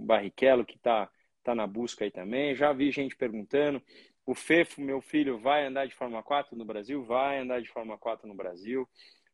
Barrichello 0.00 0.66
que 0.66 0.74
está 0.74 1.08
está 1.46 1.54
na 1.54 1.66
busca 1.66 2.04
aí 2.04 2.10
também. 2.10 2.56
Já 2.56 2.72
vi 2.72 2.90
gente 2.90 3.14
perguntando. 3.14 3.80
O 4.26 4.34
Fefo, 4.34 4.80
meu 4.80 5.00
filho, 5.00 5.38
vai 5.38 5.64
andar 5.64 5.86
de 5.86 5.94
Fórmula 5.94 6.22
4 6.22 6.56
no 6.56 6.64
Brasil? 6.64 7.04
Vai 7.04 7.38
andar 7.38 7.62
de 7.62 7.68
Fórmula 7.68 7.96
4 7.96 8.26
no 8.26 8.34
Brasil. 8.34 8.88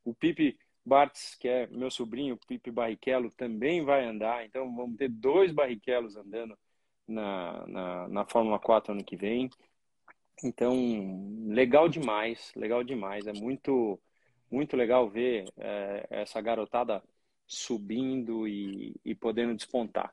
O 0.04 0.12
Pipe 0.12 0.58
Bartz, 0.84 1.34
que 1.36 1.48
é 1.48 1.66
meu 1.68 1.90
sobrinho, 1.90 2.38
Pipe 2.46 2.70
Barrichello, 2.70 3.30
também 3.30 3.82
vai 3.82 4.04
andar. 4.04 4.44
Então, 4.44 4.74
vamos 4.76 4.96
ter 4.98 5.08
dois 5.08 5.50
Barrichellos 5.50 6.16
andando 6.16 6.56
na, 7.08 7.66
na, 7.66 8.08
na 8.08 8.24
Fórmula 8.26 8.58
4 8.58 8.92
ano 8.92 9.04
que 9.04 9.16
vem. 9.16 9.48
Então, 10.44 10.74
legal 11.46 11.88
demais, 11.88 12.52
legal 12.54 12.84
demais. 12.84 13.26
É 13.26 13.32
muito, 13.32 13.98
muito 14.50 14.76
legal 14.76 15.08
ver 15.08 15.46
é, 15.56 16.06
essa 16.10 16.38
garotada 16.42 17.02
subindo 17.46 18.46
e, 18.46 18.94
e 19.02 19.14
podendo 19.14 19.54
despontar. 19.54 20.12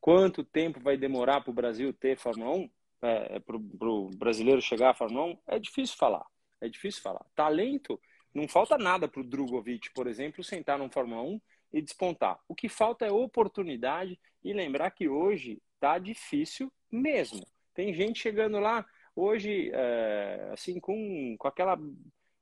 Quanto 0.00 0.42
tempo 0.42 0.80
vai 0.80 0.96
demorar 0.96 1.42
para 1.42 1.50
o 1.50 1.54
Brasil 1.54 1.92
ter 1.92 2.16
Fórmula 2.16 2.56
1? 2.56 2.70
É, 3.02 3.36
é 3.36 3.40
para 3.40 3.56
o 3.56 4.10
brasileiro 4.16 4.60
chegar 4.60 4.90
à 4.90 4.94
Fórmula 4.94 5.26
1? 5.26 5.38
É 5.46 5.58
difícil 5.58 5.96
falar. 5.96 6.26
É 6.60 6.68
difícil 6.68 7.02
falar. 7.02 7.24
Talento, 7.34 8.00
não 8.34 8.48
falta 8.48 8.78
nada 8.78 9.08
para 9.08 9.20
o 9.20 9.24
Drogovic, 9.24 9.92
por 9.92 10.06
exemplo, 10.06 10.42
sentar 10.42 10.78
no 10.78 10.90
Fórmula 10.90 11.22
1 11.22 11.40
e 11.72 11.82
despontar. 11.82 12.38
O 12.48 12.54
que 12.54 12.68
falta 12.68 13.06
é 13.06 13.12
oportunidade 13.12 14.18
e 14.42 14.52
lembrar 14.52 14.90
que 14.90 15.08
hoje 15.08 15.60
tá 15.78 15.98
difícil 15.98 16.72
mesmo. 16.90 17.46
Tem 17.74 17.92
gente 17.94 18.20
chegando 18.20 18.58
lá 18.58 18.84
hoje, 19.14 19.70
é, 19.72 20.50
assim, 20.52 20.80
com, 20.80 21.36
com 21.38 21.48
aquela 21.48 21.78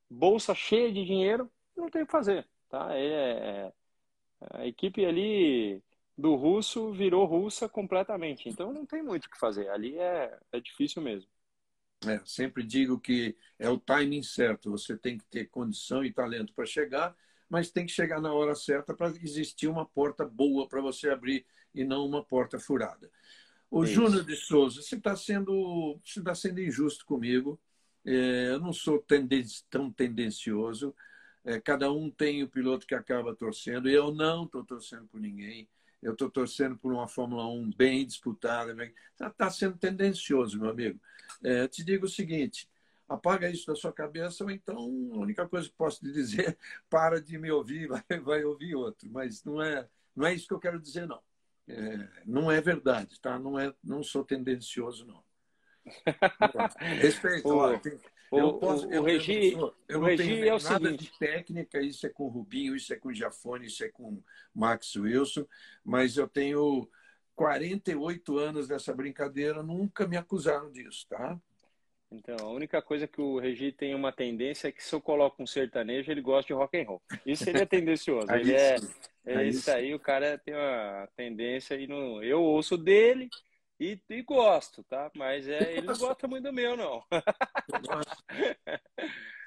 bolsa 0.09 0.55
cheia 0.55 0.93
de 0.93 1.05
dinheiro, 1.05 1.51
não 1.77 1.89
tem 1.89 2.03
o 2.03 2.07
que 2.07 2.13
fazer. 2.13 2.47
Tá? 2.69 2.89
É, 2.97 3.03
é 3.11 3.73
a 4.53 4.67
equipe 4.67 5.05
ali 5.05 5.83
do 6.19 6.35
russo 6.35 6.93
virou 6.93 7.25
russa 7.25 7.69
completamente. 7.69 8.49
Então 8.49 8.73
não 8.73 8.85
tem 8.85 9.01
muito 9.01 9.27
o 9.27 9.31
que 9.31 9.39
fazer. 9.39 9.69
Ali 9.69 9.97
é, 9.97 10.37
é 10.51 10.61
difícil 10.61 11.01
mesmo. 11.01 11.31
É, 12.05 12.21
sempre 12.25 12.65
digo 12.65 12.99
que 12.99 13.37
é 13.57 13.71
o 13.71 13.79
timing 13.79 14.25
certo. 14.25 14.73
Você 14.73 14.97
tem 14.97 15.17
que 15.17 15.25
ter 15.27 15.47
condição 15.47 16.05
e 16.05 16.13
talento 16.13 16.53
para 16.53 16.67
chegar, 16.67 17.17
mas 17.49 17.71
tem 17.71 17.87
que 17.87 17.93
chegar 17.93 18.21
na 18.21 18.33
hora 18.33 18.57
certa 18.57 18.93
para 18.93 19.09
existir 19.23 19.69
uma 19.69 19.87
porta 19.87 20.27
boa 20.27 20.69
para 20.69 20.81
você 20.81 21.09
abrir 21.09 21.47
e 21.73 21.85
não 21.85 22.05
uma 22.05 22.25
porta 22.25 22.59
furada. 22.59 23.09
O 23.71 23.85
Isso. 23.85 23.95
Júnior 23.95 24.25
de 24.25 24.35
Souza, 24.35 24.83
você 24.83 24.97
está 24.97 25.15
sendo, 25.15 26.01
você 26.05 26.21
tá 26.21 26.35
sendo 26.35 26.61
injusto 26.61 27.07
comigo. 27.07 27.61
É, 28.05 28.51
eu 28.51 28.61
não 28.61 28.73
sou 28.73 28.99
tenden 28.99 29.45
tão 29.71 29.93
tendencioso. 29.93 30.95
É, 31.45 31.61
cada 31.61 31.93
um 31.93 32.11
tem 32.11 32.43
o 32.43 32.49
piloto 32.49 32.87
que 32.87 32.95
acaba 32.95 33.37
torcendo. 33.37 33.89
Eu 33.89 34.13
não 34.13 34.45
estou 34.45 34.65
torcendo 34.65 35.07
por 35.07 35.21
ninguém. 35.21 35.69
Eu 36.03 36.13
estou 36.13 36.31
torcendo 36.31 36.77
por 36.77 36.93
uma 36.93 37.09
Fórmula 37.09 37.47
1 37.49 37.71
bem 37.77 38.07
disputada. 38.07 38.75
Está 39.13 39.31
tá 39.31 39.51
sendo 39.51 39.77
tendencioso, 39.77 40.59
meu 40.59 40.71
amigo. 40.71 41.01
É, 41.43 41.67
te 41.67 41.85
digo 41.85 42.07
o 42.07 42.09
seguinte: 42.09 42.69
apaga 43.09 43.51
isso 43.51 43.67
da 43.67 43.75
sua 43.75 43.93
cabeça, 43.93 44.45
ou 44.45 44.51
então 44.51 44.77
a 44.77 45.19
única 45.19 45.49
coisa 45.49 45.69
que 45.69 45.75
posso 45.75 46.01
te 46.01 46.13
dizer, 46.13 46.57
para 46.89 47.21
de 47.21 47.39
me 47.39 47.51
ouvir, 47.51 47.89
vai, 47.89 48.21
vai 48.21 48.45
ouvir 48.45 48.75
outro. 48.75 49.09
Mas 49.11 49.43
não 49.45 49.63
é, 49.63 49.89
não 50.15 50.27
é 50.27 50.35
isso 50.35 50.47
que 50.47 50.55
eu 50.55 50.61
quero 50.61 50.81
dizer, 50.81 51.07
não. 51.07 51.21
É, 51.67 52.09
não 52.25 52.51
é 52.51 52.61
verdade, 52.61 53.21
tá? 53.21 53.39
Não, 53.39 53.59
é, 53.59 53.75
não 53.83 54.03
sou 54.03 54.25
tendencioso, 54.25 55.07
não. 55.07 55.23
Respeito, 57.01 57.49
o, 57.49 57.79
tem, 57.79 57.99
eu 58.33 58.55
posso, 58.55 58.87
o, 58.87 58.93
eu, 58.93 59.03
Regi, 59.03 59.53
eu, 59.53 59.75
eu 59.89 60.01
o 60.01 60.05
Regi 60.05 60.47
é 60.47 60.55
o 60.55 60.63
nada 60.63 60.91
seguinte. 60.91 61.05
de 61.05 61.19
técnica, 61.19 61.81
isso 61.81 62.07
é 62.07 62.11
com 62.11 62.25
o 62.25 62.29
Rubinho, 62.29 62.77
isso 62.77 62.93
é 62.93 62.97
com 62.97 63.09
o 63.09 63.15
Jafone, 63.15 63.67
isso 63.67 63.85
é 63.85 63.89
com 63.89 64.15
o 64.15 64.25
Max 64.55 64.97
Wilson, 64.97 65.47
mas 65.85 66.17
eu 66.17 66.29
tenho 66.29 66.89
48 67.35 68.39
anos 68.39 68.69
dessa 68.69 68.93
brincadeira, 68.93 69.63
nunca 69.63 70.07
me 70.07 70.17
acusaram 70.17 70.71
disso, 70.71 71.07
tá? 71.09 71.39
Então, 72.11 72.37
a 72.41 72.51
única 72.51 72.81
coisa 72.81 73.07
que 73.07 73.21
o 73.21 73.39
Regi 73.39 73.71
tem 73.71 73.95
uma 73.95 74.11
tendência 74.11 74.69
é 74.69 74.73
que 74.73 74.83
se 74.83 74.95
eu 74.95 75.01
coloco 75.01 75.43
um 75.43 75.47
sertanejo, 75.47 76.11
ele 76.11 76.23
gosta 76.23 76.47
de 76.47 76.55
rock 76.55 76.79
and 76.79 76.85
roll. 76.85 77.03
Isso 77.25 77.45
ele 77.49 77.61
é 77.61 77.67
tendencioso. 77.67 78.31
ele 78.33 78.55
é, 78.55 78.77
é 79.27 79.45
isso 79.47 79.71
aí, 79.71 79.95
o 79.95 80.01
cara 80.01 80.39
tem 80.39 80.55
uma 80.55 81.09
tendência 81.17 81.75
e 81.75 81.87
no, 81.87 82.23
eu 82.23 82.43
ouço 82.43 82.77
dele 82.77 83.29
e, 83.79 84.01
e 84.09 84.23
gosto, 84.23 84.83
tá? 84.85 85.11
Mas 85.15 85.49
é, 85.49 85.75
ele 85.75 85.87
não 85.87 85.97
gosta 85.97 86.27
muito 86.27 86.45
do 86.45 86.53
meu, 86.53 86.77
não. 86.77 87.05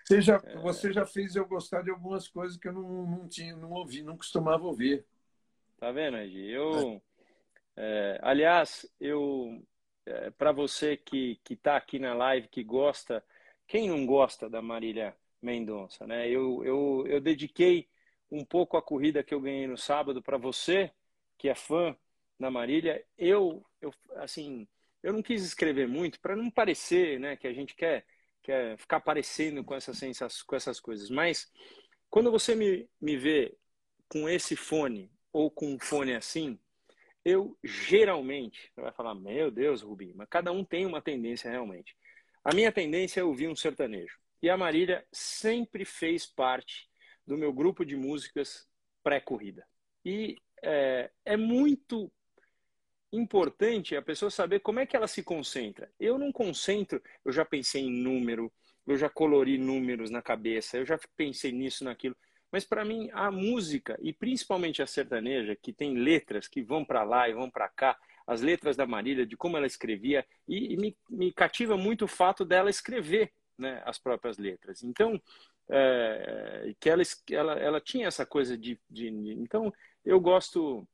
Você 0.04 0.20
já, 0.20 0.40
você 0.62 0.92
já 0.92 1.06
fez 1.06 1.36
eu 1.36 1.46
gostar 1.46 1.84
de 1.84 1.92
algumas 1.92 2.28
coisas 2.28 2.58
que 2.58 2.68
eu 2.68 2.74
não, 2.74 3.06
não 3.06 3.30
tinha, 3.30 3.56
não 3.56 3.72
ouvi, 3.72 4.02
não 4.02 4.18
costumava 4.18 4.66
ouvir. 4.66 5.06
Tá 5.78 5.92
vendo, 5.92 6.18
Regi? 6.18 6.50
Eu, 6.50 7.02
é, 7.78 8.20
aliás, 8.22 8.86
eu 9.00 9.64
é, 10.06 10.32
para 10.32 10.52
você 10.52 10.98
que 10.98 11.40
que 11.44 11.54
está 11.54 11.78
aqui 11.78 11.98
na 11.98 12.14
live, 12.14 12.50
que 12.50 12.64
gosta, 12.64 13.24
quem 13.68 13.88
não 13.88 14.06
gosta 14.06 14.50
da 14.50 14.62
Marília 14.62 15.16
Mendonça, 15.42 16.06
né? 16.06 16.28
Eu, 16.28 16.64
eu, 16.66 17.06
eu 17.08 17.22
dediquei 17.22 17.88
um 18.30 18.44
pouco 18.44 18.78
a 18.78 18.82
corrida 18.82 19.24
que 19.24 19.34
eu 19.34 19.42
ganhei 19.42 19.68
no 19.68 19.78
sábado 19.78 20.22
para 20.22 20.38
você, 20.38 20.92
que 21.38 21.50
é 21.50 21.56
fã 21.56 21.96
da 22.40 22.52
Marília. 22.52 23.04
Eu, 23.18 23.66
eu 23.82 23.94
assim, 24.18 24.68
eu 25.04 25.14
não 25.14 25.22
quis 25.22 25.44
escrever 25.44 25.88
muito 25.88 26.20
para 26.20 26.36
não 26.36 26.50
parecer, 26.50 27.20
né, 27.20 27.36
que 27.36 27.48
a 27.48 27.54
gente 27.54 27.76
quer, 27.76 28.06
quer 28.44 28.78
ficar 28.78 29.00
parecendo 29.00 29.64
com 29.64 29.76
essas 29.76 29.98
sensações, 29.98 30.44
com 30.44 30.56
essas 30.56 30.80
coisas. 30.80 31.10
Mas 31.10 31.52
quando 32.10 32.32
você 32.32 32.56
me, 32.56 32.90
me 33.00 33.18
vê 33.18 33.58
com 34.08 34.30
esse 34.30 34.56
fone 34.56 35.12
ou 35.34 35.50
com 35.50 35.74
um 35.74 35.80
fone 35.80 36.14
assim, 36.14 36.60
eu 37.24 37.58
geralmente, 37.64 38.72
você 38.74 38.82
vai 38.82 38.92
falar, 38.92 39.16
meu 39.16 39.52
Deus, 39.52 39.82
Rubinho, 39.82 40.16
mas 40.16 40.28
cada 40.30 40.52
um 40.52 40.64
tem 40.64 40.86
uma 40.86 41.02
tendência 41.02 41.50
realmente. 41.50 41.96
A 42.44 42.54
minha 42.54 42.72
tendência 42.72 43.22
é 43.22 43.24
ouvir 43.24 43.48
um 43.48 43.56
sertanejo. 43.56 44.18
E 44.42 44.50
a 44.50 44.58
Marília 44.58 45.06
sempre 45.12 45.86
fez 45.86 46.26
parte 46.26 46.90
do 47.26 47.38
meu 47.38 47.54
grupo 47.54 47.86
de 47.86 47.96
músicas 47.96 48.68
pré-corrida. 49.04 49.66
E 50.04 50.36
é, 50.64 51.12
é, 51.24 51.38
muito 51.38 52.12
importante 53.12 53.96
a 53.96 54.02
pessoa 54.02 54.32
saber 54.32 54.60
como 54.60 54.80
é 54.80 54.86
que 54.86 54.96
ela 54.96 55.08
se 55.08 55.24
concentra. 55.24 55.92
Eu 56.00 56.18
não 56.18 56.32
concentro, 56.32 57.02
eu 57.26 57.32
já 57.32 57.44
pensei 57.44 57.84
em 57.84 57.92
número, 57.92 58.52
eu 58.88 58.98
já 58.98 59.10
colori 59.10 59.58
números 59.58 60.10
na 60.10 60.22
cabeça, 60.22 60.78
eu 60.78 60.86
já 60.86 61.00
pensei 61.16 61.52
nisso, 61.52 61.84
naquilo. 61.84 62.16
Mas 62.52 62.66
para 62.66 62.84
mim, 62.84 63.10
a 63.14 63.32
música, 63.32 63.98
e 64.02 64.12
principalmente 64.12 64.82
a 64.82 64.88
sertaneja, 64.88 65.56
que 65.56 65.72
tem 65.72 65.96
letras 65.96 66.48
que 66.48 66.62
vão 66.62 66.84
para 66.84 67.04
lá 67.04 67.30
e 67.30 67.34
vão 67.34 67.50
para 67.50 67.70
cá, 67.70 67.98
as 68.28 68.42
letras 68.42 68.76
da 68.76 68.86
Marília, 68.86 69.26
de 69.26 69.38
como 69.38 69.58
ela 69.58 69.66
escrevia, 69.66 70.26
e, 70.48 70.74
e 70.74 70.78
me, 70.78 70.98
me, 71.10 71.32
cativa 71.32 71.78
muito 71.78 72.06
o 72.06 72.10
fato 72.10 72.46
dela 72.46 72.70
escrever 72.70 73.32
né, 73.58 73.82
as 73.86 73.98
próprias 73.98 74.38
letras. 74.38 74.84
Então, 74.84 75.22
é, 75.70 76.74
que 76.80 76.90
ela, 76.90 77.02
ela, 77.30 77.54
ela 77.60 77.82
tinha 77.82 78.08
essa 78.08 78.26
coisa 78.26 78.58
de, 78.58 78.80
de. 78.90 79.08
Então, 79.08 79.74
eu 80.04 80.20
gosto, 80.20 80.88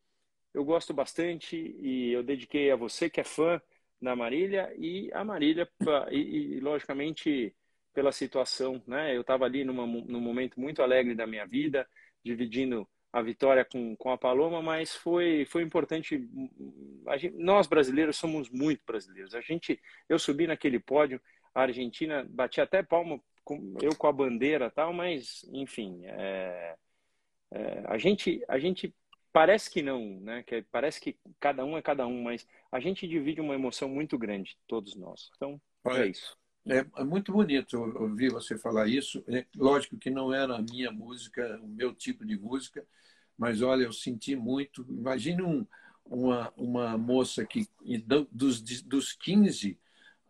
eu 0.58 0.66
gosto 0.66 0.92
bastante 0.92 1.56
e 1.56 2.12
eu 2.12 2.24
dediquei 2.24 2.72
a 2.72 2.76
você 2.76 3.10
que 3.10 3.22
é 3.22 3.24
fã 3.24 3.62
da 4.02 4.16
Marília 4.16 4.74
e 4.76 5.08
a 5.14 5.24
Marília, 5.24 5.70
e, 6.12 6.56
e 6.56 6.60
logicamente 6.60 7.56
pela 7.94 8.12
situação, 8.12 8.82
né? 8.88 9.16
Eu 9.16 9.22
estava 9.22 9.46
ali 9.46 9.64
numa, 9.64 9.86
num 9.86 10.20
momento 10.20 10.60
muito 10.60 10.82
alegre 10.82 11.14
da 11.14 11.28
minha 11.28 11.46
vida, 11.46 11.88
dividindo 12.24 12.88
a 13.14 13.22
vitória 13.22 13.64
com, 13.64 13.96
com 13.98 14.12
a 14.12 14.18
Paloma, 14.18 14.62
mas 14.62 14.96
foi, 14.96 15.46
foi 15.46 15.62
importante. 15.62 16.28
Gente, 17.18 17.36
nós 17.38 17.68
brasileiros 17.68 18.18
somos 18.18 18.50
muito 18.50 18.82
brasileiros. 18.86 19.36
A 19.36 19.42
gente, 19.42 19.80
eu 20.10 20.18
subi 20.18 20.48
naquele 20.48 20.80
pódio, 20.80 21.22
a 21.54 21.62
Argentina 21.62 22.26
batia 22.30 22.64
até 22.64 22.82
palma, 22.82 23.22
com, 23.44 23.76
eu 23.82 23.96
com 23.96 24.08
a 24.08 24.12
bandeira 24.12 24.72
tal, 24.72 24.92
mas 24.92 25.44
enfim, 25.54 26.02
é, 26.06 26.76
é, 27.52 27.84
a 27.86 27.98
gente, 28.00 28.44
a 28.48 28.58
gente 28.58 28.94
parece 29.38 29.70
que 29.70 29.84
não, 29.84 30.20
né? 30.22 30.42
Que 30.42 30.64
parece 30.64 31.00
que 31.00 31.16
cada 31.40 31.64
um 31.64 31.78
é 31.78 31.82
cada 31.82 32.08
um, 32.08 32.24
mas 32.24 32.48
a 32.72 32.80
gente 32.80 33.08
divide 33.08 33.40
uma 33.40 33.54
emoção 33.54 33.88
muito 33.88 34.18
grande, 34.18 34.58
todos 34.68 34.96
nós. 34.96 35.30
Então, 35.36 35.62
é 35.86 36.08
isso. 36.08 36.36
É, 36.66 36.80
é, 36.80 37.04
muito 37.04 37.32
bonito 37.32 37.78
ouvir 37.78 38.32
você 38.32 38.58
falar 38.58 38.88
isso. 38.88 39.24
É, 39.28 39.46
lógico 39.56 39.96
que 39.96 40.10
não 40.10 40.34
era 40.34 40.56
a 40.56 40.62
minha 40.62 40.92
música, 40.92 41.60
o 41.62 41.68
meu 41.68 41.94
tipo 41.94 42.26
de 42.26 42.36
música, 42.36 42.84
mas 43.38 43.62
olha, 43.62 43.84
eu 43.84 43.94
senti 43.94 44.36
muito. 44.36 44.84
Imagine 44.90 45.44
um, 45.44 45.68
uma, 46.04 46.52
uma 46.58 46.98
moça 46.98 47.46
que, 47.46 47.68
dos, 48.32 48.60
dos 48.82 49.14
15 49.14 49.78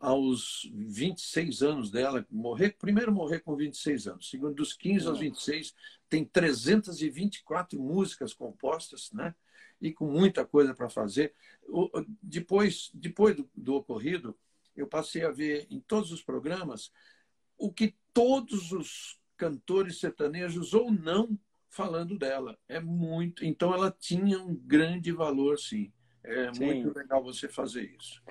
aos 0.00 0.70
26 0.72 1.62
anos 1.62 1.90
dela, 1.90 2.24
morrer, 2.30 2.76
primeiro 2.78 3.12
morrer 3.12 3.40
com 3.40 3.56
26 3.56 4.06
anos, 4.06 4.30
segundo, 4.30 4.54
dos 4.54 4.72
15 4.72 5.06
aos 5.08 5.18
26, 5.18 5.74
tem 6.08 6.24
324 6.24 7.80
músicas 7.80 8.32
compostas, 8.32 9.10
né? 9.12 9.34
E 9.80 9.92
com 9.92 10.10
muita 10.10 10.44
coisa 10.44 10.74
para 10.74 10.88
fazer. 10.88 11.34
Depois, 12.22 12.90
depois 12.94 13.36
do, 13.36 13.48
do 13.54 13.74
ocorrido, 13.74 14.36
eu 14.76 14.86
passei 14.86 15.24
a 15.24 15.30
ver 15.30 15.66
em 15.70 15.80
todos 15.80 16.12
os 16.12 16.22
programas 16.22 16.92
o 17.56 17.72
que 17.72 17.94
todos 18.12 18.72
os 18.72 19.18
cantores 19.36 19.98
sertanejos 19.98 20.74
ou 20.74 20.90
não 20.90 21.38
falando 21.68 22.18
dela. 22.18 22.58
É 22.68 22.80
muito. 22.80 23.44
Então 23.44 23.72
ela 23.72 23.90
tinha 23.90 24.38
um 24.40 24.54
grande 24.54 25.12
valor, 25.12 25.58
sim. 25.58 25.92
É 26.24 26.52
sim. 26.52 26.64
muito 26.64 26.96
legal 26.96 27.22
você 27.22 27.48
fazer 27.48 27.94
isso. 27.98 28.22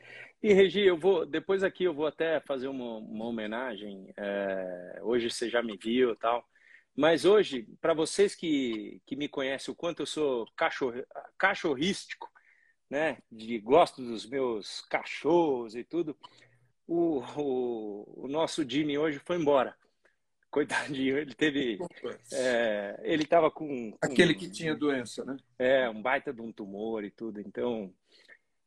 E 0.42 0.54
Regi, 0.54 0.82
eu 0.82 0.98
vou 0.98 1.26
depois 1.26 1.64
aqui 1.64 1.84
eu 1.84 1.94
vou 1.94 2.06
até 2.06 2.40
fazer 2.42 2.68
uma, 2.68 2.98
uma 2.98 3.26
homenagem. 3.26 4.14
É, 4.16 5.00
hoje 5.02 5.30
você 5.30 5.50
já 5.50 5.62
me 5.64 5.78
viu, 5.78 6.16
tal. 6.16 6.48
Mas 6.96 7.26
hoje, 7.26 7.68
para 7.80 7.94
vocês 7.94 8.36
que, 8.36 9.02
que 9.06 9.16
me 9.16 9.28
conhecem 9.28 9.72
o 9.72 9.76
quanto 9.76 10.02
eu 10.02 10.06
sou 10.06 10.48
cachorro, 10.56 11.04
cachorrístico, 11.38 12.30
né? 12.90 13.18
De 13.32 13.60
gosto 13.60 14.02
dos 14.02 14.28
meus 14.28 14.82
cachorros 14.82 15.76
e 15.76 15.84
tudo. 15.84 16.18
O, 16.88 17.20
o, 17.38 18.24
o 18.26 18.28
nosso 18.28 18.68
Jimmy 18.68 18.98
hoje 18.98 19.20
foi 19.20 19.38
embora. 19.38 19.76
Coitadinho, 20.50 21.18
ele 21.18 21.36
teve. 21.36 21.78
É, 22.32 23.00
ele 23.04 23.24
estava 23.24 23.52
com, 23.52 23.92
com, 23.92 23.98
Aquele 24.02 24.34
que 24.34 24.50
tinha 24.50 24.76
doença, 24.76 25.24
né? 25.26 25.38
É, 25.60 25.90
um 25.90 26.02
baita 26.02 26.34
de 26.34 26.42
um 26.42 26.52
tumor 26.52 27.04
e 27.04 27.12
tudo. 27.12 27.40
Então, 27.42 27.94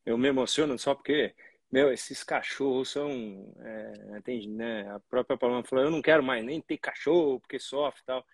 eu 0.05 0.18
me 0.18 0.29
emociono 0.29 0.79
só 0.79 0.95
porque, 0.95 1.35
meu, 1.71 1.93
esses 1.93 2.25
cachorros 2.25 2.91
são. 2.91 3.55
É, 3.61 4.21
tem, 4.23 4.49
né, 4.49 4.91
a 4.91 5.01
própria 5.01 5.37
Paloma 5.39 5.64
falou: 5.64 5.85
eu 5.85 5.91
não 5.91 6.03
quero 6.03 6.23
mais 6.23 6.45
nem 6.45 6.61
ter 6.61 6.79
cachorro 6.79 7.41
porque 7.41 7.59
sofre 7.59 8.01
e 8.03 8.05
tal. 8.07 8.27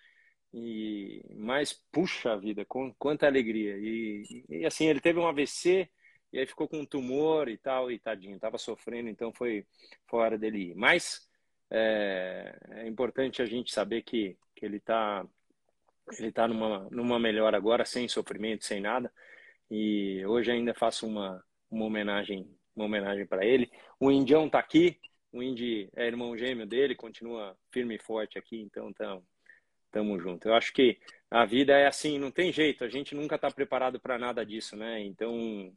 E, 0.55 1.23
mas, 1.37 1.73
puxa 1.93 2.37
vida, 2.39 2.65
com, 2.65 2.95
quanta 2.95 3.27
alegria. 3.27 3.77
E, 3.79 4.45
e, 4.49 4.67
assim, 4.67 4.87
ele 4.87 5.01
teve 5.01 5.19
um 5.19 5.27
AVC 5.29 5.91
e 6.33 6.39
aí 6.39 6.47
ficou 6.47 6.69
com 6.69 6.79
um 6.81 6.87
tumor 6.87 7.49
e 7.49 7.59
tal, 7.59 7.91
e 7.91 7.99
tadinho, 7.99 8.39
tava 8.39 8.59
sofrendo, 8.59 9.09
então 9.09 9.33
foi 9.33 9.67
fora 10.07 10.39
dele 10.39 10.71
ir. 10.71 10.75
Mas 10.75 11.29
é, 11.71 12.59
é 12.71 12.89
importante 12.89 13.43
a 13.43 13.47
gente 13.47 13.73
saber 13.73 14.03
que, 14.03 14.37
que 14.55 14.65
ele 14.65 14.79
está 14.79 15.27
ele 16.19 16.33
tá 16.33 16.47
numa, 16.47 16.89
numa 16.91 17.19
melhora 17.19 17.57
agora, 17.57 17.85
sem 17.85 18.09
sofrimento, 18.09 18.65
sem 18.65 18.81
nada. 18.81 19.13
E 19.71 20.25
hoje 20.27 20.51
ainda 20.51 20.75
faço 20.75 21.07
uma, 21.07 21.45
uma 21.71 21.85
homenagem 21.85 22.49
uma 22.77 22.85
homenagem 22.85 23.27
para 23.27 23.45
ele. 23.45 23.71
O 23.99 24.11
Indião 24.11 24.47
está 24.47 24.59
aqui, 24.59 25.01
o 25.33 25.43
Indy 25.43 25.89
é 25.97 26.07
irmão 26.07 26.37
gêmeo 26.37 26.67
dele, 26.67 26.95
continua 26.95 27.57
firme 27.73 27.97
e 27.97 27.99
forte 27.99 28.39
aqui, 28.39 28.61
então 28.61 28.91
estamos 28.91 29.25
Tamo 29.97 30.21
junto. 30.21 30.47
Eu 30.47 30.55
acho 30.55 30.75
que 30.75 30.99
a 31.31 31.47
vida 31.47 31.73
é 31.73 31.87
assim, 31.87 32.19
não 32.19 32.31
tem 32.31 32.53
jeito. 32.53 32.85
A 32.85 32.89
gente 32.89 33.15
nunca 33.15 33.37
está 33.37 33.51
preparado 33.51 33.99
para 33.99 34.19
nada 34.19 34.45
disso, 34.45 34.77
né? 34.77 35.03
Então, 35.03 35.73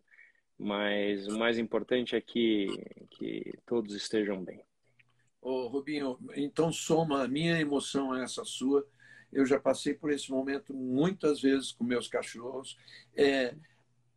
mas 0.57 1.25
o 1.27 1.39
mais 1.39 1.57
importante 1.57 2.17
é 2.17 2.21
que, 2.21 2.67
que 3.11 3.53
todos 3.65 3.95
estejam 3.95 4.43
bem. 4.43 4.61
Ô, 5.41 5.67
Rubinho, 5.67 6.17
então 6.35 6.69
soma 6.69 7.23
a 7.23 7.27
minha 7.29 7.57
emoção 7.61 8.11
a 8.11 8.21
essa 8.21 8.43
sua. 8.43 8.85
Eu 9.31 9.45
já 9.45 9.57
passei 9.57 9.93
por 9.93 10.11
esse 10.11 10.29
momento 10.29 10.73
muitas 10.73 11.39
vezes 11.39 11.71
com 11.71 11.85
meus 11.85 12.09
cachorros. 12.09 12.77
É, 13.15 13.55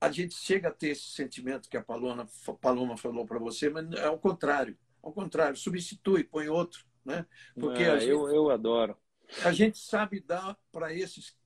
a 0.07 0.11
gente 0.11 0.35
chega 0.35 0.69
a 0.69 0.73
ter 0.73 0.89
esse 0.89 1.11
sentimento 1.11 1.69
que 1.69 1.77
a 1.77 1.83
Paloma, 1.83 2.29
Paloma 2.61 2.97
falou 2.97 3.27
para 3.27 3.39
você, 3.39 3.69
mas 3.69 3.91
é 3.93 4.09
o 4.09 4.19
contrário. 4.19 4.77
Ao 5.03 5.13
contrário, 5.13 5.57
substitui, 5.57 6.25
põe 6.25 6.49
outro. 6.49 6.85
Né? 7.05 7.27
Porque 7.55 7.83
é, 7.83 7.99
gente... 7.99 8.11
eu, 8.11 8.29
eu 8.29 8.51
adoro 8.51 8.97
a 9.45 9.53
gente 9.53 9.79
sabe 9.79 10.21
dar 10.21 10.57
para 10.71 10.93
esses 10.93 11.37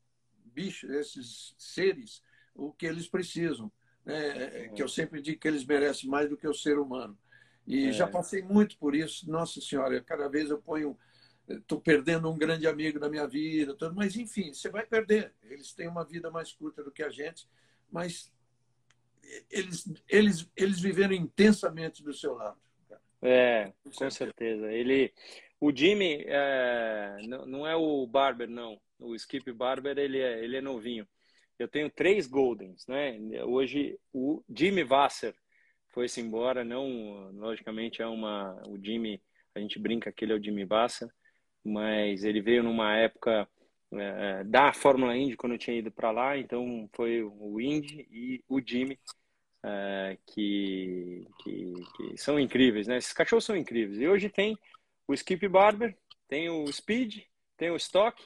bichos, 0.45 0.91
esses 0.91 1.55
seres, 1.59 2.23
o 2.55 2.73
que 2.73 2.87
eles 2.87 3.09
precisam. 3.09 3.71
Né? 4.05 4.69
Que 4.69 4.83
eu 4.83 4.89
sempre 4.89 5.21
digo 5.21 5.41
que 5.41 5.49
eles 5.49 5.65
merecem 5.65 6.09
mais 6.09 6.29
do 6.29 6.37
que 6.37 6.49
o 6.49 6.55
ser 6.55 6.79
humano. 6.79 7.17
E 7.67 7.89
é. 7.89 7.93
já 7.93 8.07
passei 8.07 8.43
muito 8.43 8.79
por 8.79 8.95
isso. 8.95 9.31
Nossa 9.31 9.61
Senhora, 9.61 10.01
cada 10.03 10.29
vez 10.29 10.51
eu 10.51 10.59
ponho. 10.59 10.99
Estou 11.49 11.81
perdendo 11.81 12.29
um 12.29 12.37
grande 12.37 12.67
amigo 12.67 12.99
na 12.99 13.09
minha 13.09 13.25
vida, 13.25 13.73
tudo, 13.73 13.95
mas 13.95 14.17
enfim, 14.17 14.53
você 14.53 14.69
vai 14.69 14.85
perder. 14.85 15.33
Eles 15.45 15.73
têm 15.73 15.87
uma 15.87 16.05
vida 16.05 16.29
mais 16.29 16.53
curta 16.53 16.83
do 16.83 16.91
que 16.91 17.05
a 17.05 17.09
gente, 17.09 17.49
mas 17.89 18.33
eles, 19.51 19.93
eles, 20.09 20.51
eles 20.57 20.81
viveram 20.81 21.15
intensamente 21.15 22.03
do 22.03 22.13
seu 22.13 22.35
lado. 22.35 22.59
É, 23.23 23.73
com 23.83 24.11
certeza. 24.11 24.71
Ele, 24.73 25.13
o 25.61 25.75
Jimmy 25.75 26.25
é, 26.27 27.17
não 27.27 27.67
é 27.67 27.75
o 27.75 28.07
Barber, 28.07 28.49
não. 28.49 28.81
O 28.99 29.15
Skip 29.15 29.51
Barber, 29.53 29.99
ele 29.99 30.21
é, 30.21 30.45
ele 30.45 30.57
é 30.57 30.61
novinho. 30.61 31.07
Eu 31.59 31.67
tenho 31.67 31.91
três 31.91 32.27
Goldens, 32.27 32.87
né? 32.87 33.19
Hoje, 33.45 33.99
o 34.13 34.43
Jimmy 34.49 34.85
Vasser 34.85 35.35
foi-se 35.89 36.21
embora. 36.21 36.65
Não, 36.65 37.31
logicamente, 37.33 38.03
é 38.03 38.07
uma... 38.07 38.63
O 38.69 38.79
Jimmy, 38.83 39.21
a 39.55 39.61
gente 39.61 39.79
brinca 39.79 40.13
que 40.13 40.25
ele 40.25 40.33
é 40.33 40.37
o 40.37 40.43
Jimmy 40.43 40.65
Vasser, 40.65 41.09
mas 41.65 42.25
ele 42.25 42.43
veio 42.43 42.63
numa 42.63 42.95
época 42.97 43.49
é, 43.93 44.45
da 44.45 44.73
Fórmula 44.73 45.17
Indy, 45.17 45.37
quando 45.37 45.53
eu 45.53 45.59
tinha 45.59 45.79
ido 45.79 45.91
para 45.91 46.11
lá. 46.11 46.37
Então, 46.37 46.89
foi 46.93 47.23
o 47.23 47.61
Indy 47.61 48.07
e 48.11 48.45
o 48.49 48.61
Jimmy, 48.61 48.99
é, 49.65 50.19
que, 50.27 51.27
que, 51.43 51.75
que 51.97 52.17
são 52.19 52.39
incríveis, 52.39 52.87
né? 52.87 52.99
Esses 52.99 53.13
cachorros 53.13 53.45
são 53.45 53.57
incríveis. 53.57 54.01
E 54.01 54.07
hoje 54.07 54.29
tem 54.29 54.57
o 55.09 55.15
Skip 55.15 55.49
Barber, 55.49 55.97
tem 56.29 56.49
o 56.49 56.71
Speed, 56.73 57.23
tem 57.57 57.71
o 57.71 57.77
Stock 57.77 58.23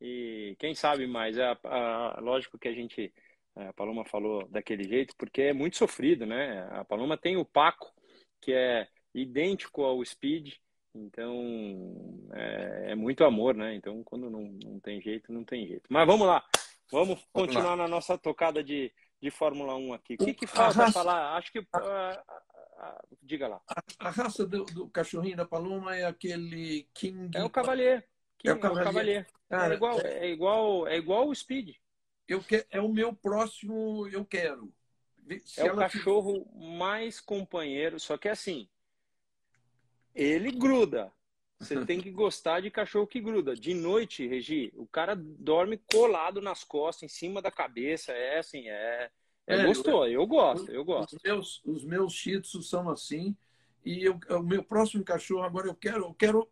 e 0.00 0.56
quem 0.58 0.74
sabe 0.74 1.06
mais. 1.06 1.36
É, 1.38 1.56
a, 1.64 2.18
lógico 2.20 2.58
que 2.58 2.68
a 2.68 2.72
gente, 2.72 3.12
a 3.54 3.72
Paloma 3.72 4.04
falou 4.04 4.46
daquele 4.48 4.84
jeito, 4.84 5.14
porque 5.16 5.42
é 5.42 5.52
muito 5.52 5.76
sofrido, 5.76 6.26
né? 6.26 6.66
A 6.70 6.84
Paloma 6.84 7.16
tem 7.16 7.36
o 7.36 7.44
Paco, 7.44 7.92
que 8.40 8.52
é 8.52 8.88
idêntico 9.14 9.82
ao 9.82 10.04
Speed, 10.04 10.54
então 10.94 12.28
é, 12.34 12.92
é 12.92 12.94
muito 12.94 13.24
amor, 13.24 13.54
né? 13.54 13.74
Então 13.74 14.02
quando 14.04 14.30
não, 14.30 14.42
não 14.64 14.80
tem 14.80 15.00
jeito, 15.00 15.32
não 15.32 15.44
tem 15.44 15.66
jeito. 15.66 15.84
Mas 15.88 16.06
vamos 16.06 16.26
lá, 16.26 16.44
vamos 16.90 17.24
continuar 17.32 17.62
vamos 17.62 17.78
lá. 17.78 17.84
na 17.84 17.88
nossa 17.88 18.18
tocada 18.18 18.62
de, 18.62 18.92
de 19.20 19.30
Fórmula 19.30 19.74
1 19.76 19.92
aqui. 19.94 20.14
O 20.14 20.24
que, 20.24 20.34
que 20.34 20.46
falta 20.46 20.80
raça... 20.80 20.92
falar? 20.92 21.36
Acho 21.36 21.52
que. 21.52 21.58
Uh, 21.58 21.62
uh, 21.62 23.16
diga 23.22 23.48
lá. 23.48 23.60
A, 23.68 24.08
a 24.08 24.10
raça 24.10 24.46
do, 24.46 24.64
do, 24.64 24.88
cachorrinho 24.88 25.36
da 25.36 25.44
Paloma 25.44 25.96
é 25.96 26.04
aquele 26.04 26.88
King. 26.94 27.36
É 27.36 27.42
o 27.44 27.50
Cavalier. 27.50 28.06
King, 28.38 28.50
é 28.50 28.54
o 28.54 28.60
Cavalier. 28.60 28.78
É, 28.78 28.82
o 28.82 28.84
Cavalier. 28.84 29.26
Cara, 29.48 29.74
é, 29.74 29.76
igual, 29.76 30.00
é... 30.00 30.18
é, 30.18 30.30
igual, 30.30 30.88
é 30.88 30.96
igual 30.96 31.28
o 31.28 31.34
Speed. 31.34 31.76
Eu 32.28 32.42
que, 32.42 32.66
é 32.70 32.80
o 32.80 32.88
meu 32.88 33.14
próximo, 33.14 34.08
eu 34.08 34.24
quero. 34.24 34.72
Se 35.44 35.60
é 35.60 35.72
o 35.72 35.76
cachorro 35.76 36.46
mais 36.54 37.20
companheiro, 37.20 37.98
só 37.98 38.16
que 38.16 38.28
assim, 38.28 38.68
ele 40.14 40.50
gruda. 40.50 41.12
Você 41.58 41.84
tem 41.86 42.00
que 42.00 42.10
gostar 42.10 42.60
de 42.60 42.70
cachorro 42.70 43.06
que 43.06 43.20
gruda. 43.20 43.54
De 43.54 43.72
noite, 43.72 44.26
Regi, 44.26 44.72
o 44.76 44.86
cara 44.86 45.14
dorme 45.16 45.78
colado 45.90 46.40
nas 46.40 46.62
costas, 46.62 47.04
em 47.04 47.08
cima 47.08 47.40
da 47.40 47.50
cabeça. 47.50 48.12
É 48.12 48.38
assim, 48.38 48.68
é. 48.68 49.10
É, 49.46 49.60
é 49.60 49.64
gostou, 49.64 50.06
eu, 50.06 50.20
eu 50.20 50.26
gosto, 50.26 50.70
eu 50.70 50.84
gosto. 50.84 51.16
Os 51.16 51.22
meus, 51.22 51.62
os 51.64 51.84
meus 51.84 52.12
shih 52.12 52.42
são 52.44 52.90
assim. 52.90 53.36
E 53.84 54.02
eu, 54.02 54.18
o 54.30 54.42
meu 54.42 54.62
próximo 54.62 55.04
cachorro, 55.04 55.44
agora 55.44 55.68
eu 55.68 55.74
quero, 55.74 56.04
eu 56.04 56.14
quero 56.14 56.48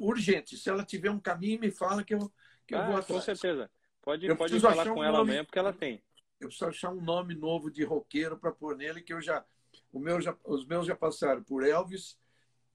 urgente. 0.00 0.56
Se 0.56 0.70
ela 0.70 0.84
tiver 0.84 1.10
um 1.10 1.20
caminho, 1.20 1.60
me 1.60 1.70
fala 1.70 2.02
que 2.02 2.14
eu, 2.14 2.32
que 2.66 2.74
ah, 2.74 2.78
eu 2.78 2.86
vou 2.86 2.96
atrás. 2.96 3.06
Com 3.06 3.20
certeza. 3.20 3.70
Pode, 4.02 4.26
eu 4.26 4.36
pode 4.36 4.58
falar 4.58 4.88
com 4.88 5.00
um 5.00 5.04
ela 5.04 5.18
nome, 5.18 5.32
mesmo, 5.32 5.46
porque 5.46 5.58
ela 5.58 5.72
tem. 5.72 6.02
Eu 6.40 6.48
preciso 6.48 6.70
achar 6.70 6.90
um 6.90 7.02
nome 7.02 7.34
novo 7.34 7.70
de 7.70 7.84
roqueiro 7.84 8.38
para 8.38 8.50
pôr 8.50 8.74
nele, 8.74 9.02
que 9.02 9.12
eu 9.12 9.20
já, 9.20 9.44
o 9.92 10.00
meu 10.00 10.20
já. 10.20 10.34
Os 10.42 10.66
meus 10.66 10.86
já 10.86 10.96
passaram 10.96 11.42
por 11.42 11.62
Elvis, 11.62 12.18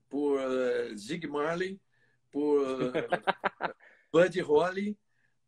por 0.10 0.40
uh, 0.40 0.98
Zig 0.98 1.28
Marley, 1.28 1.80
por 2.32 2.62
uh, 2.62 2.92
Buddy 4.12 4.42
Holly, 4.42 4.98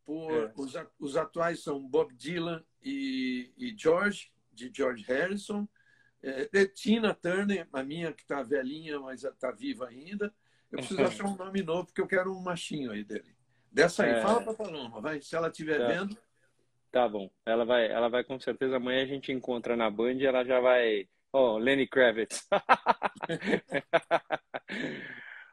por 0.06 0.32
é. 0.32 0.54
os, 0.56 0.74
os, 1.00 1.18
atuais 1.18 1.62
são 1.62 1.86
Bob 1.88 2.14
Dylan 2.14 2.64
e, 2.82 3.52
e 3.58 3.76
George, 3.78 4.32
de 4.54 4.72
George 4.74 5.04
Harrison, 5.04 5.68
é, 6.24 6.66
Tina 6.66 7.14
Turner, 7.14 7.68
a 7.72 7.84
minha 7.84 8.12
que 8.12 8.24
está 8.24 8.42
velhinha, 8.42 9.00
mas 9.00 9.24
está 9.24 9.52
viva 9.52 9.88
ainda. 9.88 10.34
Eu 10.72 10.80
preciso 10.80 11.02
achar 11.04 11.26
um 11.26 11.36
nome 11.36 11.62
novo, 11.62 11.86
porque 11.86 12.02
eu 12.02 12.08
quero 12.08 12.32
um 12.32 12.42
machinho 12.42 12.92
aí 12.92 13.04
dele. 13.04 13.36
Dessa 13.72 14.04
aí, 14.04 14.12
é... 14.12 14.22
fala 14.22 14.42
para 14.42 14.54
Paloma, 14.54 15.02
vai, 15.02 15.22
se 15.22 15.36
ela 15.36 15.50
estiver 15.50 15.78
tá. 15.78 15.88
vendo. 15.88 16.18
Tá 16.92 17.08
bom, 17.08 17.30
ela 17.46 17.66
vai, 17.66 17.92
ela 17.92 18.08
vai 18.10 18.24
com 18.24 18.40
certeza. 18.40 18.78
Amanhã 18.78 19.04
a 19.04 19.08
gente 19.08 19.32
encontra 19.32 19.76
na 19.76 19.90
Band 19.90 20.14
e 20.14 20.26
ela 20.26 20.44
já 20.44 20.60
vai 20.60 21.08
Oh, 21.32 21.58
Lenny 21.58 21.88
Kravitz. 21.88 22.48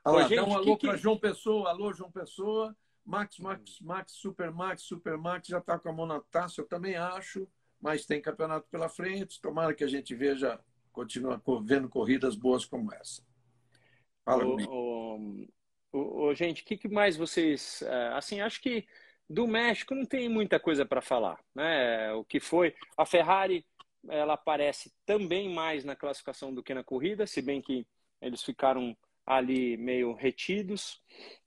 Alô, 0.04 0.22
gente, 0.22 0.36
dá 0.36 0.44
um 0.44 0.54
alô 0.54 0.76
que... 0.76 0.86
para 0.86 0.96
João 0.96 1.18
Pessoa. 1.18 1.70
Alô, 1.70 1.92
João 1.92 2.10
Pessoa. 2.10 2.76
Max, 3.04 3.38
Max, 3.38 3.80
Max, 3.80 4.12
Super 4.12 4.50
Max, 4.50 4.82
Super 4.82 5.18
Max 5.18 5.46
já 5.48 5.58
está 5.58 5.78
com 5.78 5.90
a 5.90 5.92
mão 5.92 6.06
na 6.06 6.20
taça, 6.20 6.60
eu 6.60 6.66
também 6.66 6.96
acho, 6.96 7.46
mas 7.80 8.06
tem 8.06 8.20
campeonato 8.20 8.66
pela 8.70 8.88
frente. 8.88 9.40
Tomara 9.40 9.74
que 9.74 9.84
a 9.84 9.88
gente 9.88 10.14
veja, 10.14 10.58
continua 10.90 11.40
vendo 11.62 11.88
corridas 11.88 12.34
boas 12.34 12.64
como 12.64 12.92
essa. 12.94 13.22
Fala 14.24 14.46
o, 14.46 15.46
o, 15.92 16.28
o, 16.28 16.34
gente, 16.34 16.62
o 16.62 16.64
que, 16.64 16.78
que, 16.78 16.88
mais 16.88 17.14
vocês. 17.16 17.82
É, 17.82 18.08
assim, 18.14 18.40
acho 18.40 18.60
que 18.62 18.86
do 19.28 19.46
México 19.46 19.94
não 19.94 20.06
tem 20.06 20.28
muita 20.28 20.58
coisa 20.58 20.86
para 20.86 21.02
falar. 21.02 21.38
Né? 21.54 22.10
O 22.14 22.24
que 22.24 22.40
foi. 22.40 22.74
A 22.96 23.04
Ferrari 23.04 23.66
ela 24.08 24.34
aparece 24.34 24.92
também 25.06 25.48
mais 25.48 25.84
na 25.84 25.96
classificação 25.96 26.52
do 26.52 26.62
que 26.62 26.74
na 26.74 26.84
corrida, 26.84 27.26
se 27.26 27.40
bem 27.40 27.60
que 27.60 27.86
eles 28.20 28.42
ficaram 28.42 28.96
ali 29.26 29.76
meio 29.76 30.12
retidos. 30.12 31.02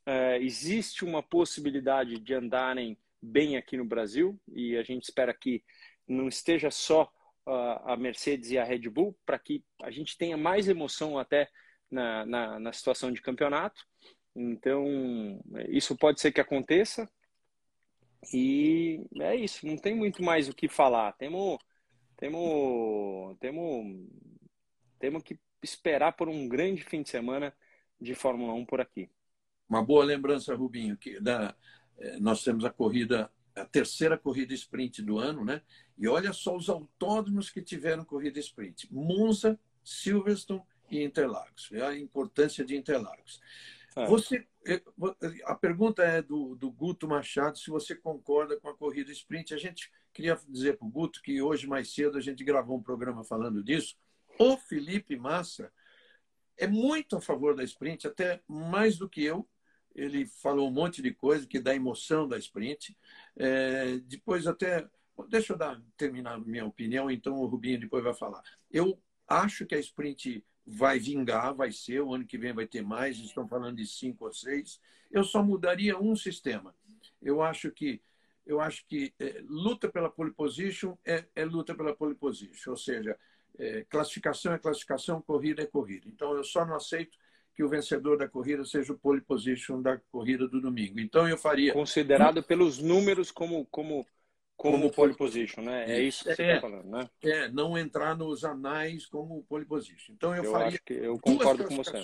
É, 0.06 0.38
existe 0.38 1.06
uma 1.06 1.22
possibilidade 1.22 2.20
de 2.20 2.34
andarem 2.34 2.98
bem 3.22 3.58
aqui 3.58 3.78
no 3.78 3.86
Brasil 3.86 4.40
e 4.48 4.78
a 4.78 4.84
gente 4.84 5.04
espera 5.04 5.34
que 5.34 5.64
não 6.08 6.28
esteja 6.28 6.72
só 6.72 7.12
a, 7.46 7.94
a 7.94 7.98
Mercedes 7.98 8.52
e 8.52 8.58
a 8.58 8.64
Red 8.64 8.90
Bull 8.90 9.18
para 9.26 9.40
que 9.40 9.64
a 9.82 9.92
gente 9.92 10.18
tenha 10.18 10.38
mais 10.38 10.68
emoção 10.68 11.18
até 11.18 11.50
na, 11.90 12.26
na, 12.26 12.60
na 12.60 12.74
situação 12.74 13.12
de 13.12 13.22
campeonato. 13.22 13.86
Então, 14.36 15.42
isso 15.70 15.96
pode 15.98 16.22
ser 16.22 16.32
que 16.32 16.42
aconteça. 16.42 17.10
E 18.34 19.02
é 19.20 19.36
isso, 19.36 19.66
não 19.66 19.78
tem 19.78 19.96
muito 19.96 20.22
mais 20.22 20.50
o 20.50 20.54
que 20.54 20.68
falar. 20.68 21.14
Temos, 21.14 21.58
temos, 22.18 23.38
temos, 23.40 24.10
temos 25.00 25.24
que 25.24 25.40
esperar 25.64 26.14
por 26.14 26.28
um 26.28 26.48
grande 26.48 26.84
fim 26.84 27.02
de 27.02 27.10
semana 27.10 27.54
de 28.00 28.14
Fórmula 28.14 28.54
1 28.54 28.66
por 28.66 28.82
aqui. 28.82 29.10
Uma 29.70 29.84
boa 29.84 30.04
lembrança, 30.04 30.56
Rubinho, 30.56 30.98
que 30.98 31.20
da, 31.20 31.56
eh, 31.98 32.20
nós 32.20 32.44
temos 32.44 32.66
a 32.66 32.70
corrida, 32.70 33.32
a 33.56 33.66
terceira 33.66 34.18
corrida 34.18 34.54
sprint 34.54 35.02
do 35.02 35.18
ano, 35.20 35.44
né? 35.44 35.62
E 35.98 36.08
olha 36.08 36.32
só 36.32 36.56
os 36.56 36.70
autódromos 36.70 37.50
que 37.50 37.62
tiveram 37.62 38.06
corrida 38.06 38.40
sprint: 38.40 38.92
Monza, 38.92 39.60
Silverstone 39.84 40.64
e 40.90 41.04
Interlagos. 41.04 41.70
É 41.72 41.82
a 41.82 41.98
importância 41.98 42.64
de 42.64 42.76
Interlagos. 42.76 43.42
É. 43.96 44.06
Você, 44.06 44.48
eh, 44.66 44.82
a 45.46 45.56
pergunta 45.56 46.04
é 46.04 46.22
do, 46.22 46.56
do 46.56 46.72
Guto 46.72 47.08
Machado 47.08 47.58
se 47.58 47.70
você 47.70 47.96
concorda 47.96 48.60
com 48.60 48.70
a 48.70 48.76
corrida 48.76 49.12
sprint. 49.12 49.54
A 49.54 49.58
gente 49.58 49.92
queria 50.18 50.36
dizer 50.50 50.78
para 50.78 50.88
o 50.88 50.90
Guto 50.90 51.22
que 51.22 51.40
hoje 51.44 51.68
mais 51.68 51.94
cedo 51.94 52.18
a 52.18 52.22
gente 52.22 52.44
gravou 52.44 52.76
um 52.76 52.82
programa 52.82 53.24
falando 53.24 53.64
disso. 53.64 53.96
O 54.40 54.58
Felipe 54.58 55.16
Massa 55.16 55.72
é 56.58 56.66
muito 56.66 57.16
a 57.16 57.22
favor 57.22 57.56
da 57.56 57.64
sprint, 57.64 58.08
até 58.08 58.42
mais 58.48 58.98
do 58.98 59.08
que 59.08 59.24
eu. 59.24 59.48
Ele 59.94 60.26
falou 60.26 60.70
um 60.70 60.74
monte 60.74 61.04
de 61.04 61.14
coisa 61.14 61.46
que 61.46 61.60
dá 61.60 61.76
emoção 61.76 62.28
da 62.28 62.36
sprint. 62.40 62.98
É, 63.36 64.00
depois 64.00 64.48
até 64.48 64.90
deixa 65.30 65.54
eu 65.54 65.58
dar, 65.58 65.80
terminar 65.96 66.40
minha 66.40 66.66
opinião, 66.66 67.12
então 67.12 67.36
o 67.36 67.46
Rubinho 67.46 67.80
depois 67.80 68.04
vai 68.04 68.14
falar. 68.16 68.42
Eu 68.72 69.00
acho 69.28 69.68
que 69.68 69.76
a 69.76 69.80
sprint 69.80 70.44
vai 70.66 70.98
vingar, 70.98 71.54
vai 71.54 71.72
ser, 71.72 72.02
o 72.02 72.14
ano 72.14 72.26
que 72.26 72.40
vem 72.40 72.54
vai 72.54 72.66
ter 72.66 72.82
mais, 72.82 73.18
estão 73.18 73.48
falando 73.48 73.78
de 73.78 73.86
cinco 73.86 74.26
ou 74.26 74.34
seis. 74.34 74.82
Eu 75.12 75.24
só 75.24 75.44
mudaria 75.44 76.00
um 76.00 76.16
sistema. 76.16 76.76
Eu 77.22 77.42
acho 77.42 77.72
que 77.72 78.02
eu 78.48 78.62
acho 78.62 78.86
que 78.88 79.14
é, 79.20 79.42
luta 79.46 79.90
pela 79.90 80.10
pole 80.10 80.32
position 80.32 80.96
é, 81.06 81.26
é, 81.36 81.46
luta 81.46 81.76
pela 81.76 81.96
pole 81.96 82.16
position, 82.16 82.72
ou 82.72 82.78
seja, 82.78 83.18
é, 83.60 83.86
classificação 83.90 84.54
é 84.54 84.58
classificação, 84.58 85.22
corrida 85.22 85.62
é 85.62 85.66
corrida. 85.66 86.08
Então 86.08 86.34
eu 86.34 86.44
só 86.44 86.66
não 86.66 86.76
aceito 86.76 87.18
que 87.54 87.64
o 87.64 87.70
vencedor 87.70 88.18
da 88.18 88.28
corrida 88.28 88.64
seja 88.64 88.94
o 88.94 88.98
pole 88.98 89.20
position 89.20 89.82
da 89.82 90.00
corrida 90.12 90.48
do 90.48 90.62
domingo. 90.62 91.00
Então 91.00 91.28
eu 91.28 91.38
faria 91.38 91.74
considerado 91.74 92.42
pelos 92.42 92.80
números 92.80 93.32
como 93.32 93.66
como 93.66 94.06
como, 94.56 94.76
como 94.76 94.92
pole 94.92 95.16
position, 95.16 95.62
né? 95.62 95.86
É 95.88 96.02
isso 96.02 96.24
que 96.24 96.36
você 96.36 96.42
está 96.42 96.56
é, 96.56 96.62
falando, 96.62 96.90
né? 96.90 97.10
É, 97.22 97.48
não 97.50 97.78
entrar 97.78 98.18
nos 98.18 98.44
anais 98.44 99.06
como 99.06 99.44
pole 99.44 99.66
position. 99.66 100.14
Então 100.14 100.36
eu, 100.36 100.44
eu 100.44 100.52
faria 100.52 100.80
eu 100.90 101.20
concordo 101.20 101.66
com 101.66 101.76
você. 101.76 102.04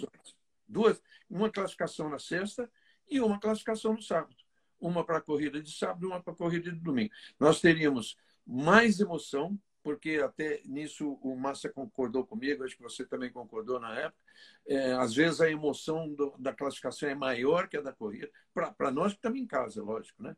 Duas, 0.68 1.02
uma 1.30 1.50
classificação 1.50 2.10
na 2.10 2.20
sexta 2.20 2.70
e 3.10 3.20
uma 3.20 3.40
classificação 3.40 3.94
no 3.94 4.02
sábado. 4.02 4.43
Uma 4.84 5.04
para 5.06 5.18
a 5.18 5.22
corrida 5.22 5.62
de 5.62 5.72
sábado, 5.72 6.08
uma 6.08 6.22
para 6.22 6.34
a 6.34 6.36
corrida 6.36 6.72
de 6.72 6.80
domingo. 6.80 7.12
Nós 7.40 7.62
teríamos 7.62 8.18
mais 8.46 9.00
emoção, 9.00 9.58
porque 9.82 10.22
até 10.24 10.62
nisso 10.66 11.20
o 11.22 11.36
Massa 11.36 11.70
concordou 11.70 12.26
comigo, 12.26 12.64
acho 12.64 12.76
que 12.76 12.84
você 12.84 13.06
também 13.06 13.32
concordou 13.32 13.80
na 13.80 13.98
época. 13.98 14.22
É, 14.68 14.94
às 14.94 15.14
vezes 15.14 15.40
a 15.40 15.50
emoção 15.50 16.14
do, 16.14 16.36
da 16.38 16.54
classificação 16.54 17.08
é 17.08 17.16
maior 17.16 17.68
que 17.68 17.78
a 17.78 17.82
da 17.82 17.94
corrida, 17.94 18.30
para 18.54 18.92
nós 18.92 19.14
que 19.14 19.20
estamos 19.20 19.40
em 19.40 19.48
casa, 19.48 19.82
lógico, 19.82 20.22
né? 20.22 20.36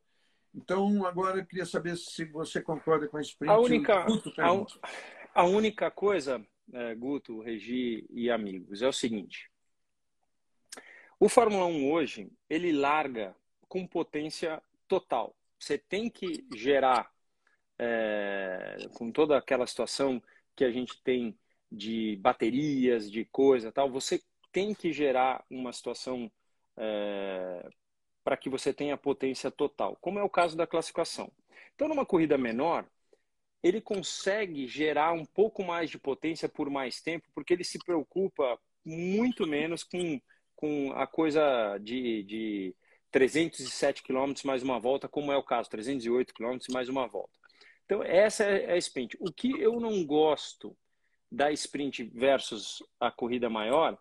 Então, 0.54 1.06
agora 1.06 1.40
eu 1.40 1.46
queria 1.46 1.66
saber 1.66 1.98
se 1.98 2.24
você 2.26 2.62
concorda 2.62 3.08
com 3.08 3.18
a 3.18 3.22
sprint. 3.22 3.52
A 3.52 3.60
única, 3.60 4.06
a, 4.06 5.42
a, 5.42 5.44
única 5.44 5.92
coisa, 5.92 6.42
é, 6.72 6.96
Guto, 6.96 7.42
Regi 7.42 8.08
e 8.10 8.32
amigos, 8.32 8.82
é 8.82 8.88
o 8.88 8.94
seguinte. 8.94 9.52
O 11.20 11.28
Fórmula 11.28 11.66
1 11.66 11.92
hoje, 11.92 12.32
ele 12.50 12.72
larga 12.72 13.36
com 13.68 13.88
potência 13.88 14.62
total. 14.88 15.36
Você 15.60 15.78
tem 15.78 16.10
que 16.10 16.46
gerar, 16.56 17.12
é, 17.80 18.78
com 18.96 19.12
toda 19.12 19.38
aquela 19.38 19.68
situação 19.68 20.22
que 20.56 20.64
a 20.64 20.72
gente 20.72 21.02
tem 21.04 21.38
de 21.72 22.16
baterias, 22.18 23.12
de 23.12 23.26
coisa 23.26 23.72
tal, 23.72 23.90
você 23.90 24.22
tem 24.52 24.74
que 24.74 24.94
gerar 24.94 25.44
uma 25.50 25.74
situação 25.74 26.32
é, 26.78 27.70
para 28.24 28.38
que 28.38 28.50
você 28.50 28.74
tenha 28.74 28.98
potência 28.98 29.52
total, 29.52 29.98
como 30.02 30.20
é 30.20 30.24
o 30.24 30.30
caso 30.30 30.56
da 30.56 30.66
classificação. 30.66 31.32
Então, 31.76 31.88
numa 31.88 32.06
corrida 32.06 32.38
menor, 32.38 32.88
ele 33.62 33.82
consegue 33.82 34.68
gerar 34.68 35.12
um 35.12 35.26
pouco 35.26 35.64
mais 35.64 35.90
de 35.90 35.98
potência 35.98 36.48
por 36.48 36.70
mais 36.70 37.02
tempo, 37.02 37.28
porque 37.34 37.54
ele 37.54 37.64
se 37.64 37.80
preocupa 37.80 38.60
muito 38.86 39.48
menos 39.48 39.84
com, 39.84 40.22
com 40.56 40.92
a 40.94 41.08
coisa 41.08 41.78
de, 41.80 42.24
de 42.24 42.76
307 43.16 44.04
km 44.04 44.34
mais 44.44 44.62
uma 44.62 44.78
volta, 44.78 45.08
como 45.08 45.32
é 45.32 45.38
o 45.38 45.44
caso, 45.44 45.70
308 45.70 46.34
km 46.34 46.58
mais 46.74 46.90
uma 46.90 47.08
volta. 47.08 47.32
Então, 47.86 48.04
essa 48.04 48.44
é 48.44 48.74
a 48.74 48.78
sprint. 48.78 49.16
O 49.22 49.32
que 49.32 49.58
eu 49.58 49.80
não 49.80 50.06
gosto 50.06 50.76
da 51.32 51.50
sprint 51.54 52.04
versus 52.14 52.84
a 53.00 53.10
corrida 53.10 53.50
maior 53.50 53.98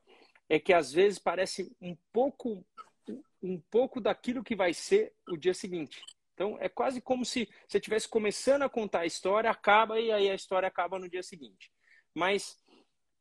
é 0.48 0.58
que 0.58 0.72
às 0.72 0.92
vezes 0.92 1.20
parece 1.20 1.70
um 1.80 1.96
pouco 2.12 2.66
um 3.40 3.60
pouco 3.70 4.00
daquilo 4.00 4.42
que 4.42 4.56
vai 4.56 4.74
ser 4.74 5.12
o 5.28 5.36
dia 5.36 5.54
seguinte. 5.54 6.02
Então, 6.32 6.56
é 6.58 6.68
quase 6.68 7.00
como 7.00 7.24
se 7.24 7.48
você 7.68 7.78
estivesse 7.78 8.08
começando 8.08 8.62
a 8.62 8.68
contar 8.68 9.00
a 9.00 9.06
história, 9.06 9.48
acaba 9.48 10.00
e 10.00 10.10
aí 10.10 10.28
a 10.28 10.34
história 10.34 10.66
acaba 10.66 10.98
no 10.98 11.08
dia 11.08 11.22
seguinte. 11.22 11.70
Mas 12.12 12.58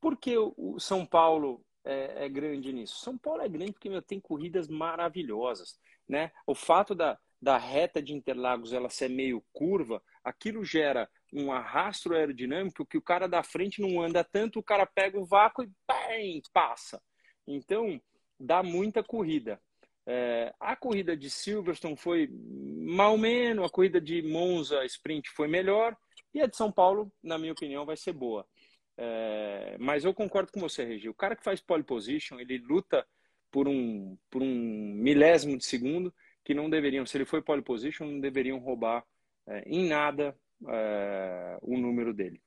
por 0.01 0.17
que 0.17 0.35
o 0.39 0.79
São 0.79 1.05
Paulo 1.05 1.63
é, 1.83 2.25
é 2.25 2.29
grande 2.29 2.71
nisso? 2.71 2.99
São 2.99 3.17
Paulo 3.17 3.41
é 3.41 3.49
grande 3.49 3.73
porque 3.73 3.89
meu, 3.89 4.01
tem 4.01 4.19
corridas 4.19 4.67
maravilhosas. 4.67 5.79
Né? 6.07 6.31
O 6.45 6.53
fato 6.53 6.93
da, 6.93 7.17
da 7.41 7.57
reta 7.57 8.01
de 8.01 8.13
Interlagos 8.13 8.73
ela 8.73 8.89
ser 8.89 9.09
meio 9.09 9.43
curva, 9.51 10.01
aquilo 10.23 10.63
gera 10.63 11.09
um 11.31 11.51
arrasto 11.51 12.13
aerodinâmico 12.13 12.85
que 12.85 12.97
o 12.97 13.01
cara 13.01 13.27
da 13.27 13.43
frente 13.43 13.81
não 13.81 14.01
anda 14.01 14.23
tanto, 14.23 14.59
o 14.59 14.63
cara 14.63 14.85
pega 14.85 15.19
o 15.19 15.25
vácuo 15.25 15.63
e 15.63 15.71
bem, 15.87 16.41
passa. 16.53 17.01
Então, 17.47 17.99
dá 18.39 18.61
muita 18.61 19.03
corrida. 19.03 19.59
É, 20.05 20.53
a 20.59 20.75
corrida 20.75 21.15
de 21.15 21.29
Silverstone 21.29 21.95
foi 21.95 22.29
mal 22.29 23.17
menos, 23.17 23.65
a 23.65 23.69
corrida 23.69 24.01
de 24.01 24.21
Monza 24.21 24.85
Sprint 24.85 25.29
foi 25.29 25.47
melhor 25.47 25.95
e 26.33 26.41
a 26.41 26.47
de 26.47 26.57
São 26.57 26.71
Paulo, 26.71 27.11
na 27.23 27.37
minha 27.37 27.53
opinião, 27.53 27.85
vai 27.85 27.95
ser 27.95 28.11
boa. 28.11 28.45
É, 28.97 29.77
mas 29.79 30.05
eu 30.05 30.13
concordo 30.13 30.51
com 30.51 30.59
você, 30.59 30.83
Regi. 30.83 31.09
O 31.09 31.13
cara 31.13 31.35
que 31.35 31.43
faz 31.43 31.59
pole 31.59 31.83
position, 31.83 32.39
ele 32.39 32.57
luta 32.57 33.05
por 33.51 33.67
um, 33.67 34.17
por 34.29 34.41
um 34.41 34.93
milésimo 34.95 35.57
de 35.57 35.65
segundo 35.65 36.13
que 36.43 36.53
não 36.53 36.69
deveriam, 36.69 37.05
se 37.05 37.17
ele 37.17 37.25
foi 37.25 37.41
pole 37.41 37.61
position, 37.61 38.05
não 38.05 38.19
deveriam 38.19 38.59
roubar 38.59 39.05
é, 39.47 39.63
em 39.65 39.87
nada 39.87 40.37
é, 40.67 41.57
o 41.61 41.77
número 41.77 42.13
dele. 42.13 42.41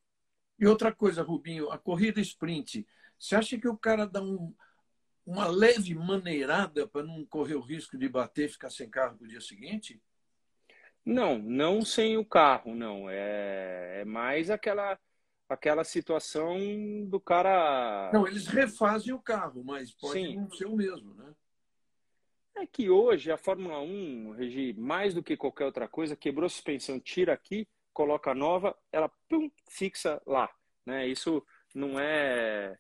E 0.59 0.67
outra 0.67 0.93
coisa, 0.93 1.23
Rubinho, 1.23 1.71
a 1.71 1.79
corrida 1.79 2.21
sprint, 2.21 2.87
você 3.19 3.37
acha 3.37 3.59
que 3.59 3.69
o 3.69 3.77
cara 3.77 4.07
dá 4.07 4.23
um, 4.23 4.55
uma 5.25 5.47
leve 5.47 5.95
maneirada 5.95 6.87
para 6.87 7.03
não 7.03 7.25
correr 7.27 7.55
o 7.55 7.61
risco 7.61 7.99
de 7.99 8.09
bater 8.09 8.47
e 8.47 8.53
ficar 8.53 8.71
sem 8.71 8.89
carro 8.89 9.17
no 9.21 9.27
dia 9.27 9.41
seguinte? 9.41 10.01
Não, 11.05 11.39
não 11.39 11.85
sem 11.85 12.17
o 12.17 12.25
carro, 12.25 12.75
não. 12.75 13.09
É, 13.09 14.01
é 14.01 14.05
mais 14.05 14.51
aquela 14.51 14.99
aquela 15.49 15.85
situação 15.85 16.59
do 17.07 17.21
cara. 17.21 18.11
Não, 18.13 18.27
eles 18.27 18.47
refazem 18.47 19.13
o 19.13 19.21
carro, 19.21 19.63
mas 19.65 19.93
pode 19.93 20.21
Sim. 20.21 20.37
não 20.37 20.51
ser 20.51 20.67
o 20.67 20.77
mesmo, 20.77 21.15
né? 21.15 21.33
É 22.57 22.67
que 22.67 22.89
hoje 22.89 23.31
a 23.31 23.37
Fórmula 23.37 23.81
1, 23.81 24.33
Regi, 24.33 24.73
mais 24.79 25.13
do 25.13 25.23
que 25.23 25.37
qualquer 25.37 25.67
outra 25.67 25.87
coisa, 25.87 26.17
quebrou 26.17 26.47
a 26.47 26.49
suspensão, 26.49 26.99
tira 26.99 27.35
aqui, 27.35 27.69
coloca 27.93 28.35
nova, 28.35 28.75
ela 28.91 29.11
pum, 29.29 29.51
fixa 29.69 30.23
lá. 30.27 30.51
Né? 30.85 31.07
Isso 31.07 31.45
não 31.75 32.01
é 32.01 32.79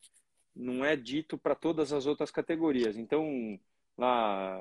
não 0.54 0.82
é 0.82 0.96
dito 0.96 1.36
para 1.36 1.54
todas 1.54 1.92
as 1.92 2.06
outras 2.06 2.30
categorias. 2.30 2.96
Então, 2.96 3.60
lá, 3.98 4.58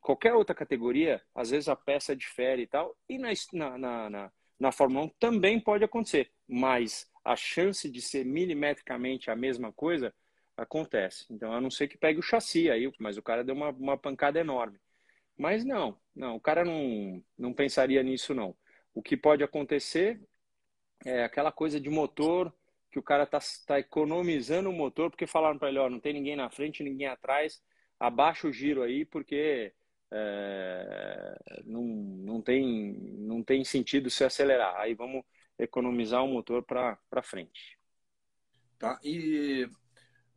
qualquer 0.00 0.34
outra 0.34 0.54
categoria, 0.54 1.22
às 1.34 1.48
vezes 1.48 1.68
a 1.68 1.74
peça 1.74 2.14
difere 2.14 2.62
e 2.62 2.66
tal, 2.66 2.94
e 3.08 3.18
na, 3.18 3.30
na, 3.78 4.10
na, 4.10 4.32
na 4.58 4.72
Fórmula 4.72 5.06
1 5.06 5.08
também 5.18 5.58
pode 5.58 5.82
acontecer, 5.82 6.30
mas 6.46 7.09
a 7.24 7.36
chance 7.36 7.88
de 7.88 8.00
ser 8.00 8.24
milimetricamente 8.24 9.30
a 9.30 9.36
mesma 9.36 9.72
coisa 9.72 10.14
acontece. 10.56 11.26
Então, 11.30 11.52
a 11.52 11.60
não 11.60 11.70
ser 11.70 11.88
que 11.88 11.98
pegue 11.98 12.18
o 12.18 12.22
chassi 12.22 12.70
aí, 12.70 12.90
mas 12.98 13.16
o 13.16 13.22
cara 13.22 13.44
deu 13.44 13.54
uma, 13.54 13.70
uma 13.70 13.96
pancada 13.96 14.38
enorme. 14.38 14.78
Mas 15.36 15.64
não, 15.64 15.98
não, 16.14 16.36
o 16.36 16.40
cara 16.40 16.64
não, 16.64 17.22
não 17.38 17.52
pensaria 17.52 18.02
nisso, 18.02 18.34
não. 18.34 18.54
O 18.94 19.02
que 19.02 19.16
pode 19.16 19.42
acontecer 19.42 20.20
é 21.04 21.24
aquela 21.24 21.50
coisa 21.50 21.80
de 21.80 21.88
motor 21.88 22.54
que 22.90 22.98
o 22.98 23.02
cara 23.02 23.22
está 23.22 23.38
tá 23.66 23.78
economizando 23.78 24.68
o 24.68 24.72
motor, 24.72 25.10
porque 25.10 25.26
falaram 25.26 25.58
para 25.58 25.68
ele, 25.68 25.78
ó, 25.78 25.88
não 25.88 26.00
tem 26.00 26.12
ninguém 26.12 26.36
na 26.36 26.50
frente, 26.50 26.82
ninguém 26.82 27.06
atrás, 27.06 27.62
abaixa 27.98 28.48
o 28.48 28.52
giro 28.52 28.82
aí, 28.82 29.04
porque 29.04 29.72
é, 30.10 31.38
não, 31.64 31.84
não, 31.84 32.42
tem, 32.42 32.92
não 33.18 33.42
tem 33.42 33.64
sentido 33.64 34.10
se 34.10 34.24
acelerar. 34.24 34.76
Aí 34.76 34.94
vamos 34.94 35.24
economizar 35.62 36.24
o 36.24 36.28
motor 36.28 36.62
para 36.62 37.22
frente. 37.22 37.78
Tá? 38.78 38.98
E, 39.04 39.68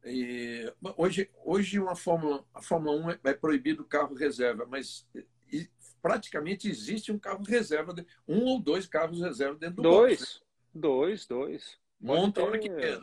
e, 0.03 0.73
hoje, 0.97 1.29
hoje 1.45 1.79
uma 1.79 1.95
Fórmula, 1.95 2.45
a 2.53 2.61
Fórmula 2.61 3.15
1 3.23 3.29
é, 3.29 3.33
proibido 3.33 3.83
o 3.83 3.87
carro 3.87 4.13
reserva, 4.13 4.65
mas 4.69 5.07
e, 5.51 5.69
praticamente 6.01 6.69
existe 6.69 7.11
um 7.11 7.17
carro 7.17 7.43
reserva, 7.43 7.95
um 8.27 8.43
ou 8.43 8.59
dois 8.59 8.85
carros 8.85 9.21
reserva 9.21 9.55
dentro 9.55 9.77
do 9.77 9.81
Dois, 9.83 10.19
box, 10.19 10.39
né? 10.39 10.45
dois, 10.73 11.25
dois. 11.25 11.79
Monta 11.99 12.41
a 12.41 12.43
hora 12.43 12.59
que 12.59 12.69
quer. 12.69 12.99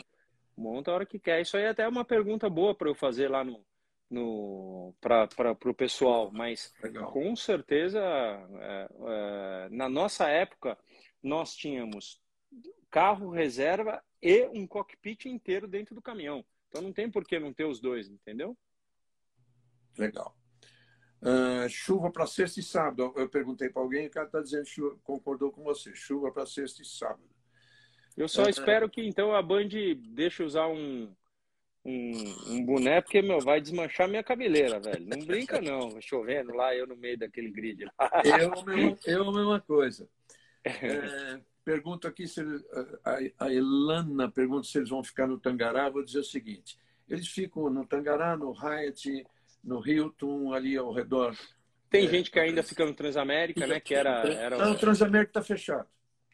Monta 0.55 0.91
a 0.91 0.95
hora 0.95 1.07
que 1.07 1.18
quer. 1.18 1.41
Isso 1.41 1.57
aí 1.57 1.62
é 1.62 1.68
até 1.71 1.89
uma 1.89 2.05
pergunta 2.05 2.51
boa 2.51 2.75
para 2.75 2.91
eu 2.91 2.95
fazer 2.95 3.29
lá 3.29 3.43
no, 3.43 3.64
no 4.11 4.95
para 5.01 5.57
o 5.64 5.75
pessoal, 5.75 6.31
mas 6.31 6.75
Legal. 6.83 7.11
com 7.11 7.35
certeza 7.35 7.99
é, 7.99 8.89
é, 9.07 9.68
na 9.71 9.89
nossa 9.89 10.29
época 10.29 10.77
nós 11.23 11.55
tínhamos 11.55 12.21
carro 12.91 13.31
reserva 13.31 14.03
e 14.23 14.47
um 14.49 14.66
cockpit 14.66 15.27
inteiro 15.27 15.68
dentro 15.68 15.95
do 15.95 16.03
caminhão. 16.03 16.45
Então 16.68 16.83
não 16.83 16.93
tem 16.93 17.11
por 17.11 17.25
que 17.25 17.39
não 17.39 17.53
ter 17.53 17.64
os 17.64 17.81
dois, 17.81 18.09
entendeu? 18.09 18.57
Legal. 19.99 20.37
Uh, 21.21 21.68
chuva 21.68 22.11
para 22.11 22.27
sexta 22.27 22.61
e 22.61 22.62
sábado. 22.62 23.12
Eu 23.16 23.29
perguntei 23.29 23.68
para 23.68 23.83
alguém, 23.83 24.07
o 24.07 24.11
cara 24.11 24.27
está 24.27 24.41
dizendo 24.41 24.66
chuva, 24.66 24.97
concordou 25.03 25.53
com 25.53 25.62
você. 25.62 25.95
Chuva 25.95 26.33
para 26.33 26.47
sexta 26.47 26.83
e 26.83 26.85
sábado. 26.85 27.29
Eu 28.16 28.29
só 28.29 28.45
uh, 28.45 28.49
espero 28.49 28.89
que 28.89 29.03
então 29.03 29.35
a 29.35 29.43
Band 29.43 29.68
deixe 30.12 30.43
usar 30.43 30.68
um, 30.68 31.14
um, 31.85 32.12
um, 32.49 32.64
boné, 32.64 33.01
porque 33.01 33.21
meu, 33.21 33.41
vai 33.41 33.61
desmanchar 33.61 34.09
minha 34.09 34.23
cabeleira, 34.23 34.81
velho. 34.81 35.07
Não 35.07 35.18
brinca, 35.18 35.61
não. 35.61 36.01
Chovendo 36.01 36.55
lá, 36.55 36.75
eu 36.75 36.87
no 36.87 36.97
meio 36.97 37.18
daquele 37.18 37.51
grid. 37.51 37.83
eu, 38.25 39.03
eu 39.07 39.29
a 39.29 39.33
mesma 39.33 39.61
coisa. 39.61 40.09
É, 40.64 41.40
pergunto 41.64 42.06
aqui 42.06 42.26
se 42.26 42.40
a, 43.04 43.44
a 43.46 43.52
Elana 43.52 44.30
pergunta 44.30 44.66
se 44.66 44.78
eles 44.78 44.90
vão 44.90 45.02
ficar 45.02 45.26
no 45.26 45.38
Tangará. 45.38 45.88
Vou 45.88 46.04
dizer 46.04 46.20
o 46.20 46.24
seguinte: 46.24 46.78
eles 47.08 47.28
ficam 47.28 47.70
no 47.70 47.86
Tangará, 47.86 48.36
no 48.36 48.52
Hyatt, 48.52 49.26
no 49.62 49.86
Hilton, 49.86 50.52
ali 50.52 50.76
ao 50.76 50.92
redor. 50.92 51.36
Tem 51.88 52.06
é, 52.06 52.08
gente 52.08 52.30
que 52.30 52.38
ainda 52.38 52.62
fica 52.62 52.84
no 52.84 52.94
Transamérica, 52.94 53.66
né? 53.66 53.80
Que 53.80 53.94
era, 53.94 54.22
era... 54.28 54.58
Não, 54.58 54.72
o 54.72 54.78
Transamérica 54.78 55.30
está 55.30 55.42
fechado. 55.42 55.88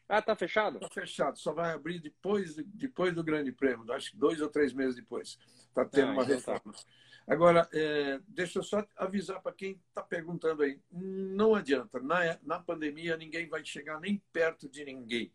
Ah, 0.09 0.23
tá 0.23 0.37
fechado? 0.37 0.77
Está 0.77 0.89
fechado. 0.89 1.39
Só 1.39 1.53
vai 1.53 1.73
abrir 1.73 2.01
depois, 2.01 2.55
depois 2.57 3.15
do 3.15 3.25
Grande 3.25 3.51
Prêmio. 3.51 3.91
Acho 3.93 4.13
que 4.13 4.17
dois 4.17 4.41
ou 4.41 4.49
três 4.49 4.73
meses 4.73 4.95
depois. 4.95 5.39
Está 5.69 5.85
tendo 5.85 6.11
ah, 6.11 6.13
uma 6.13 6.23
então 6.25 6.41
tá. 6.41 6.53
reforma. 6.53 6.73
Tá. 6.73 6.85
Agora, 7.27 7.69
é, 7.73 8.21
deixa 8.29 8.61
eu 8.61 8.63
só 8.63 8.87
avisar 8.97 9.43
para 9.43 9.53
quem 9.53 9.81
está 9.89 10.01
perguntando 10.01 10.63
aí. 10.63 10.81
Não 10.93 11.57
adianta. 11.57 11.99
Na, 11.99 12.39
na 12.43 12.61
pandemia, 12.61 13.17
ninguém 13.17 13.49
vai 13.49 13.65
chegar 13.65 13.99
nem 13.99 14.23
perto 14.33 14.69
de 14.69 14.85
ninguém. 14.85 15.33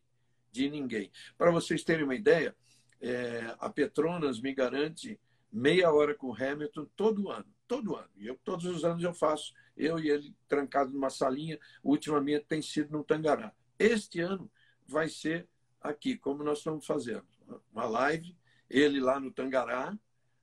De 0.51 0.69
ninguém. 0.69 1.11
Para 1.37 1.51
vocês 1.51 1.83
terem 1.83 2.05
uma 2.05 2.15
ideia, 2.15 2.55
é, 3.01 3.55
a 3.59 3.69
Petronas 3.69 4.39
me 4.39 4.53
garante 4.53 5.19
meia 5.51 5.91
hora 5.91 6.15
com 6.15 6.27
o 6.27 6.35
Hamilton 6.35 6.87
todo 6.95 7.29
ano. 7.29 7.53
Todo 7.67 7.95
ano. 7.97 8.09
E 8.15 8.27
eu, 8.27 8.39
todos 8.41 8.65
os 8.65 8.85
anos 8.85 9.03
eu 9.03 9.13
faço. 9.13 9.53
Eu 9.75 9.99
e 9.99 10.09
ele 10.09 10.33
trancado 10.47 10.93
numa 10.93 11.09
salinha. 11.09 11.59
Ultimamente 11.83 12.45
tem 12.45 12.61
sido 12.61 12.91
no 12.93 13.03
Tangará. 13.03 13.53
Este 13.77 14.21
ano 14.21 14.49
vai 14.91 15.09
ser 15.09 15.47
aqui, 15.79 16.17
como 16.17 16.43
nós 16.43 16.59
estamos 16.59 16.85
fazendo. 16.85 17.25
Uma 17.71 17.85
live, 17.85 18.37
ele 18.69 18.99
lá 18.99 19.19
no 19.19 19.31
Tangará, 19.31 19.97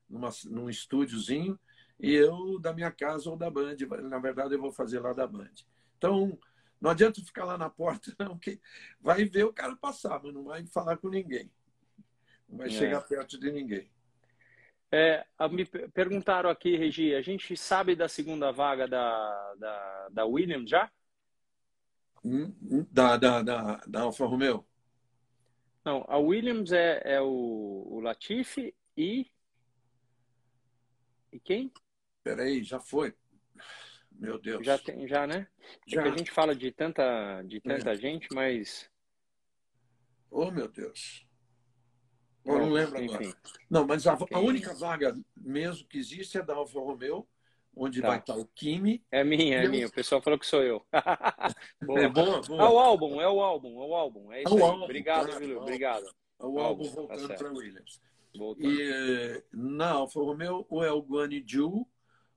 numa, 0.09 0.31
num 0.47 0.69
estúdiozinho, 0.69 1.59
e 2.01 2.13
eu 2.13 2.59
da 2.59 2.73
minha 2.73 2.91
casa 2.91 3.29
ou 3.29 3.37
da 3.37 3.51
Band. 3.51 3.77
Na 4.05 4.19
verdade, 4.19 4.55
eu 4.55 4.61
vou 4.61 4.73
fazer 4.73 5.01
lá 5.01 5.13
da 5.13 5.27
Band. 5.27 5.55
Então, 5.97 6.39
não 6.81 6.91
adianta 6.91 7.23
ficar 7.23 7.45
lá 7.45 7.59
na 7.59 7.69
porta, 7.69 8.15
não, 8.19 8.39
que 8.39 8.61
vai 9.01 9.25
ver 9.25 9.45
o 9.45 9.53
cara 9.53 9.77
passar, 9.77 10.21
mas 10.23 10.33
não 10.33 10.45
vai 10.45 10.65
falar 10.67 10.97
com 10.97 11.09
ninguém. 11.09 11.51
Não 12.49 12.59
vai 12.59 12.69
é. 12.69 12.71
chegar 12.71 13.01
perto 13.03 13.39
de 13.39 13.53
ninguém. 13.53 13.91
É, 14.91 15.27
me 15.51 15.67
perguntaram 15.67 16.49
aqui, 16.49 16.75
Regi, 16.75 17.15
a 17.15 17.21
gente 17.21 17.55
sabe 17.57 17.95
da 17.95 18.09
segunda 18.09 18.51
vaga 18.51 18.89
da, 18.89 19.55
da, 19.59 20.09
da 20.11 20.25
Williams 20.25 20.71
já? 20.71 20.91
Hum, 22.25 22.55
hum, 22.63 22.87
da, 22.91 23.17
da, 23.17 23.43
da, 23.43 23.77
da 23.87 24.01
Alfa 24.03 24.27
Romeo? 24.27 24.67
Não, 25.85 26.05
a 26.09 26.19
Williams 26.19 26.73
é, 26.73 27.01
é 27.05 27.21
o, 27.21 27.87
o 27.91 28.01
Latifi 28.01 28.75
e 28.97 29.31
e 31.33 31.39
quem? 31.39 31.73
Peraí, 32.23 32.63
já 32.63 32.81
foi. 32.81 33.15
Meu 34.11 34.39
Deus. 34.39 34.65
Já 34.65 34.79
tem, 34.79 35.07
já, 35.07 35.27
né? 35.27 35.47
É 35.87 35.95
já. 35.95 36.03
É 36.03 36.09
a 36.09 36.17
gente 36.17 36.31
fala 36.31 36.55
de 36.55 36.73
tanta, 36.73 37.43
de 37.43 37.61
tanta 37.61 37.93
é. 37.93 37.97
gente, 37.97 38.29
mas. 38.33 38.91
Oh, 40.31 40.51
meu 40.51 40.69
Deus. 40.69 41.27
Eu 42.45 42.59
não 42.59 42.71
lembro 42.71 43.03
enfim. 43.03 43.15
agora. 43.15 43.37
Não, 43.69 43.87
mas 43.87 44.07
a, 44.07 44.17
a, 44.33 44.39
única 44.41 44.75
vaga 44.75 45.17
mesmo 45.37 45.87
que 45.87 45.99
existe 45.99 46.39
é 46.39 46.43
da 46.43 46.55
Alfa 46.55 46.81
Romeo, 46.81 47.29
onde 47.79 48.01
tá. 48.01 48.09
vai 48.09 48.19
estar 48.19 48.37
o 48.37 48.45
Kimi. 48.47 49.03
É 49.11 49.23
minha, 49.23 49.59
é 49.59 49.69
minha. 49.69 49.87
O 49.87 49.93
pessoal 49.93 50.21
falou 50.21 50.39
que 50.39 50.47
sou 50.47 50.63
eu. 50.63 50.85
boa. 51.87 52.01
É 52.01 52.09
boa, 52.09 52.41
boa. 52.43 52.63
É 52.63 52.67
o 52.67 52.79
álbum, 52.79 53.21
é 53.21 53.29
o 53.29 53.41
álbum, 53.41 53.83
é 53.83 53.87
o 53.87 53.95
álbum. 53.95 54.33
É 54.33 54.43
isso 54.43 54.59
é. 54.59 54.63
Álbum, 54.63 54.83
Obrigado, 54.83 55.31
tá? 55.31 55.37
Obrigado. 55.57 56.07
É 56.41 56.45
o 56.45 56.59
álbum, 56.59 56.85
álbum 56.85 56.91
voltando 56.91 57.29
tá 57.29 57.35
para 57.35 57.53
Williams. 57.53 58.01
Voltando. 58.37 58.71
E 58.71 59.45
na 59.53 59.91
Alfa 59.93 60.21
Romeo, 60.21 60.67
o 60.69 60.83
El 60.83 61.01
Guan 61.01 61.29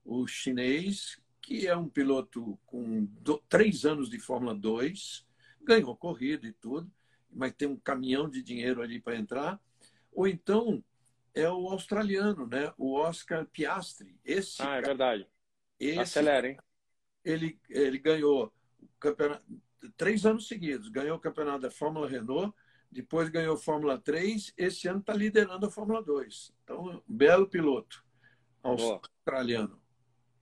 o 0.04 0.26
chinês, 0.26 1.20
que 1.40 1.66
é 1.66 1.76
um 1.76 1.88
piloto 1.88 2.58
com 2.66 3.04
do, 3.04 3.42
três 3.48 3.84
anos 3.84 4.08
de 4.08 4.18
Fórmula 4.18 4.54
2, 4.54 5.26
ganhou 5.62 5.96
corrida 5.96 6.46
e 6.46 6.52
tudo, 6.52 6.90
mas 7.30 7.52
tem 7.52 7.68
um 7.68 7.76
caminhão 7.76 8.28
de 8.28 8.42
dinheiro 8.42 8.82
ali 8.82 9.00
para 9.00 9.16
entrar. 9.16 9.60
Ou 10.12 10.26
então 10.26 10.82
é 11.34 11.48
o 11.48 11.68
australiano, 11.68 12.46
né? 12.46 12.72
o 12.76 12.94
Oscar 12.94 13.46
Piastri. 13.46 14.18
Esse 14.24 14.62
ah, 14.62 14.76
é 14.76 14.82
verdade. 14.82 15.26
Esse, 15.78 15.98
Acelera, 15.98 16.48
hein? 16.48 16.58
Ele, 17.24 17.58
ele 17.68 17.98
ganhou 17.98 18.52
campeonato, 19.00 19.44
três 19.96 20.26
anos 20.26 20.46
seguidos, 20.46 20.88
ganhou 20.88 21.16
o 21.16 21.20
campeonato 21.20 21.60
da 21.60 21.70
Fórmula 21.70 22.08
Renault, 22.08 22.54
depois 22.90 23.28
ganhou 23.30 23.56
Fórmula 23.56 23.98
3, 23.98 24.52
esse 24.56 24.86
ano 24.86 25.00
está 25.00 25.14
liderando 25.14 25.66
a 25.66 25.70
Fórmula 25.70 26.02
2. 26.02 26.52
Então, 26.62 27.02
belo 27.08 27.48
piloto 27.48 28.04
australiano. 28.62 29.80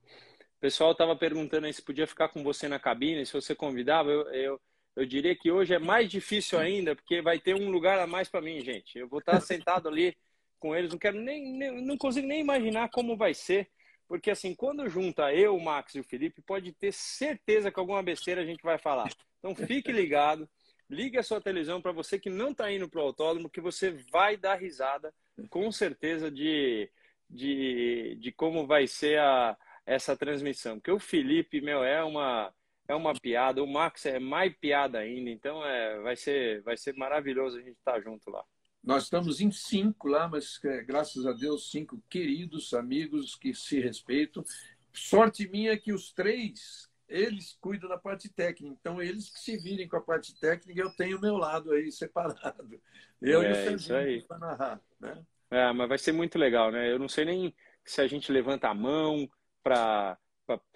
O 0.03 0.59
pessoal 0.59 0.91
estava 0.91 1.15
perguntando 1.15 1.65
aí 1.65 1.73
se 1.73 1.81
podia 1.81 2.05
ficar 2.05 2.29
com 2.29 2.43
você 2.43 2.67
na 2.67 2.77
cabine, 2.77 3.25
se 3.25 3.33
você 3.33 3.55
convidava. 3.55 4.11
Eu, 4.11 4.27
eu, 4.29 4.61
eu 4.95 5.05
diria 5.05 5.35
que 5.35 5.49
hoje 5.49 5.73
é 5.73 5.79
mais 5.79 6.09
difícil 6.11 6.59
ainda, 6.59 6.95
porque 6.95 7.21
vai 7.21 7.39
ter 7.39 7.55
um 7.55 7.71
lugar 7.71 7.97
a 7.97 8.05
mais 8.05 8.29
para 8.29 8.41
mim, 8.41 8.61
gente. 8.61 8.99
Eu 8.99 9.07
vou 9.07 9.19
estar 9.19 9.39
sentado 9.41 9.87
ali 9.87 10.15
com 10.61 10.75
eles, 10.75 10.91
não 10.91 10.99
quero 10.99 11.19
nem, 11.19 11.53
nem, 11.53 11.81
não 11.81 11.97
consigo 11.97 12.27
nem 12.27 12.39
imaginar 12.39 12.89
como 12.89 13.17
vai 13.17 13.33
ser, 13.33 13.67
porque 14.07 14.29
assim, 14.29 14.53
quando 14.53 14.87
junta 14.87 15.33
eu, 15.33 15.55
o 15.55 15.63
Max 15.63 15.95
e 15.95 15.99
o 15.99 16.03
Felipe, 16.03 16.41
pode 16.41 16.71
ter 16.71 16.93
certeza 16.93 17.71
que 17.71 17.79
alguma 17.79 18.03
besteira 18.03 18.41
a 18.41 18.45
gente 18.45 18.61
vai 18.61 18.77
falar. 18.77 19.09
Então 19.39 19.55
fique 19.55 19.91
ligado. 19.91 20.47
Ligue 20.87 21.17
a 21.17 21.23
sua 21.23 21.41
televisão 21.41 21.81
para 21.81 21.91
você 21.91 22.19
que 22.19 22.29
não 22.29 22.51
está 22.51 22.71
indo 22.71 22.87
para 22.87 22.99
o 22.99 23.03
autódromo, 23.03 23.49
que 23.49 23.61
você 23.61 23.91
vai 24.11 24.37
dar 24.37 24.55
risada, 24.55 25.13
com 25.49 25.71
certeza, 25.71 26.29
de, 26.29 26.89
de, 27.29 28.17
de 28.19 28.31
como 28.33 28.67
vai 28.67 28.85
ser 28.85 29.17
a, 29.19 29.57
essa 29.85 30.15
transmissão. 30.15 30.75
Porque 30.75 30.91
o 30.91 30.99
Felipe, 30.99 31.61
meu, 31.61 31.83
é 31.83 32.03
uma, 32.03 32.53
é 32.87 32.93
uma 32.93 33.13
piada, 33.13 33.63
o 33.63 33.67
Max 33.67 34.05
é 34.05 34.19
mais 34.19 34.53
piada 34.57 34.99
ainda, 34.99 35.29
então 35.29 35.65
é, 35.65 35.99
vai, 36.01 36.17
ser, 36.17 36.61
vai 36.61 36.75
ser 36.75 36.93
maravilhoso 36.95 37.57
a 37.57 37.61
gente 37.61 37.77
estar 37.77 37.93
tá 37.93 38.01
junto 38.01 38.29
lá. 38.29 38.43
Nós 38.83 39.03
estamos 39.03 39.39
em 39.41 39.51
cinco 39.51 40.07
lá, 40.07 40.27
mas 40.27 40.59
é, 40.63 40.83
graças 40.83 41.25
a 41.25 41.33
Deus, 41.33 41.69
cinco 41.69 42.01
queridos 42.09 42.73
amigos 42.73 43.35
que 43.35 43.53
se 43.53 43.79
respeitam. 43.79 44.43
Sorte 44.91 45.47
minha 45.47 45.77
que 45.77 45.93
os 45.93 46.11
três 46.11 46.89
eles 47.11 47.57
cuidam 47.59 47.89
da 47.89 47.97
parte 47.97 48.29
técnica. 48.29 48.73
Então, 48.79 49.01
eles 49.01 49.29
que 49.29 49.39
se 49.39 49.57
virem 49.57 49.87
com 49.87 49.97
a 49.97 50.01
parte 50.01 50.33
técnica, 50.39 50.81
eu 50.81 50.89
tenho 50.95 51.17
o 51.17 51.21
meu 51.21 51.35
lado 51.35 51.71
aí 51.71 51.91
separado. 51.91 52.81
Eu 53.21 53.41
é, 53.43 53.49
e 53.71 53.75
o 53.75 53.79
Serginho 53.79 54.27
para 54.27 54.39
narrar. 54.39 54.81
Né? 54.99 55.25
É, 55.51 55.71
mas 55.73 55.89
vai 55.89 55.97
ser 55.97 56.13
muito 56.13 56.39
legal, 56.39 56.71
né? 56.71 56.91
Eu 56.91 56.97
não 56.97 57.09
sei 57.09 57.25
nem 57.25 57.53
se 57.83 58.01
a 58.01 58.07
gente 58.07 58.31
levanta 58.31 58.69
a 58.69 58.73
mão 58.73 59.29
para 59.61 60.17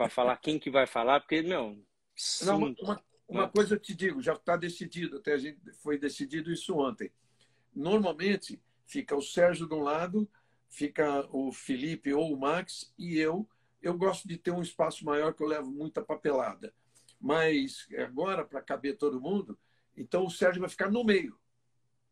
falar 0.09 0.37
quem 0.37 0.59
que 0.59 0.69
vai 0.69 0.85
falar, 0.85 1.21
porque, 1.21 1.41
não. 1.41 1.81
Não, 2.43 2.57
uma, 2.57 2.75
uma, 2.81 3.03
uma 3.27 3.49
coisa 3.49 3.75
eu 3.75 3.79
te 3.79 3.95
digo, 3.95 4.21
já 4.21 4.33
está 4.33 4.57
decidido, 4.57 5.17
até 5.17 5.33
a 5.33 5.37
gente 5.37 5.59
foi 5.81 5.97
decidido 5.97 6.51
isso 6.51 6.77
ontem. 6.77 7.11
Normalmente 7.75 8.61
fica 8.85 9.15
o 9.15 9.21
Sérgio 9.21 9.67
de 9.67 9.73
um 9.73 9.81
lado, 9.81 10.29
fica 10.69 11.27
o 11.31 11.51
Felipe 11.51 12.13
ou 12.13 12.33
o 12.33 12.39
Max 12.39 12.93
e 12.97 13.17
eu 13.19 13.47
eu 13.81 13.95
gosto 13.95 14.27
de 14.27 14.35
ter 14.35 14.49
um 14.49 14.63
espaço 14.63 15.05
maior 15.05 15.31
que 15.31 15.43
eu 15.43 15.47
levo 15.47 15.69
muita 15.69 16.01
papelada. 16.01 16.73
Mas 17.21 17.87
agora, 17.99 18.43
para 18.43 18.59
caber 18.59 18.97
todo 18.97 19.21
mundo, 19.21 19.57
então 19.95 20.25
o 20.25 20.31
Sérgio 20.31 20.59
vai 20.59 20.69
ficar 20.69 20.89
no 20.89 21.03
meio. 21.03 21.37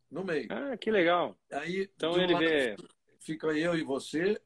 No 0.10 0.24
meio. 0.24 0.48
Ah, 0.52 0.78
que 0.78 0.92
legal. 0.92 1.36
Aí, 1.52 1.90
então 1.96 2.16
ele 2.22 2.38
vê. 2.38 2.76
Fica 3.20 3.48
eu 3.48 3.76
e 3.76 3.84
você, 3.84 4.40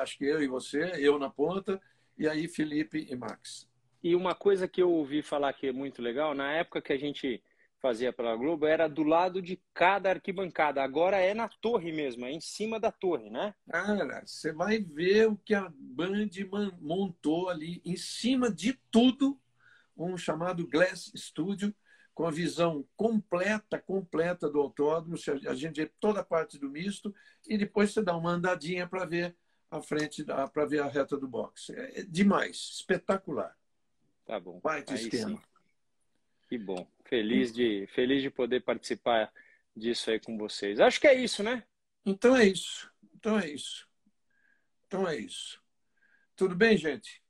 acho 0.00 0.18
que 0.18 0.24
eu 0.24 0.42
e 0.42 0.48
você, 0.48 0.92
eu 0.98 1.18
na 1.18 1.30
ponta, 1.30 1.80
e 2.18 2.26
aí 2.26 2.48
Felipe 2.48 3.06
e 3.08 3.14
Max. 3.14 3.68
E 4.02 4.16
uma 4.16 4.34
coisa 4.34 4.66
que 4.66 4.82
eu 4.82 4.90
ouvi 4.90 5.22
falar 5.22 5.52
que 5.52 5.68
é 5.68 5.72
muito 5.72 6.02
legal, 6.02 6.34
na 6.34 6.50
época 6.50 6.82
que 6.82 6.92
a 6.92 6.98
gente 6.98 7.42
fazia 7.82 8.12
pela 8.12 8.36
Globo 8.36 8.64
era 8.64 8.88
do 8.88 9.02
lado 9.02 9.42
de 9.42 9.60
cada 9.74 10.08
arquibancada. 10.08 10.80
Agora 10.82 11.16
é 11.16 11.34
na 11.34 11.48
torre 11.48 11.90
mesmo, 11.90 12.24
é 12.24 12.30
em 12.30 12.40
cima 12.40 12.78
da 12.78 12.92
torre, 12.92 13.28
né? 13.28 13.52
Cara, 13.68 14.22
você 14.24 14.52
vai 14.52 14.78
ver 14.78 15.28
o 15.28 15.36
que 15.36 15.52
a 15.52 15.68
Band 15.74 16.30
montou 16.80 17.48
ali 17.48 17.82
em 17.84 17.96
cima 17.96 18.50
de 18.50 18.78
tudo, 18.90 19.38
um 19.96 20.16
chamado 20.16 20.66
Glass 20.66 21.10
Studio, 21.16 21.74
com 22.14 22.24
a 22.24 22.30
visão 22.30 22.86
completa, 22.96 23.80
completa 23.80 24.48
do 24.48 24.60
autódromo. 24.60 25.16
A 25.48 25.54
gente 25.54 25.82
vê 25.82 25.90
toda 25.98 26.20
a 26.20 26.24
parte 26.24 26.58
do 26.58 26.70
misto 26.70 27.12
e 27.48 27.58
depois 27.58 27.92
você 27.92 28.00
dá 28.00 28.16
uma 28.16 28.30
andadinha 28.30 28.86
para 28.86 29.04
ver 29.04 29.34
a 29.70 29.80
frente, 29.80 30.24
para 30.24 30.66
ver 30.66 30.82
a 30.82 30.86
reta 30.86 31.16
do 31.16 31.26
boxe. 31.26 31.74
É 31.74 32.04
demais, 32.04 32.76
espetacular. 32.78 33.56
Tá 34.24 34.38
bom. 34.38 34.60
Baita 34.62 34.94
esquema. 34.94 35.30
Sim. 35.30 35.51
Que 36.52 36.58
bom. 36.58 36.86
Feliz 37.06 37.50
de, 37.50 37.86
feliz 37.94 38.20
de 38.20 38.28
poder 38.28 38.60
participar 38.60 39.32
disso 39.74 40.10
aí 40.10 40.20
com 40.20 40.36
vocês. 40.36 40.80
Acho 40.80 41.00
que 41.00 41.06
é 41.06 41.14
isso, 41.14 41.42
né? 41.42 41.64
Então 42.04 42.36
é 42.36 42.44
isso. 42.44 42.92
Então 43.14 43.40
é 43.40 43.48
isso. 43.48 43.88
Então 44.86 45.08
é 45.08 45.16
isso. 45.16 45.58
Tudo 46.36 46.54
bem, 46.54 46.76
gente? 46.76 47.22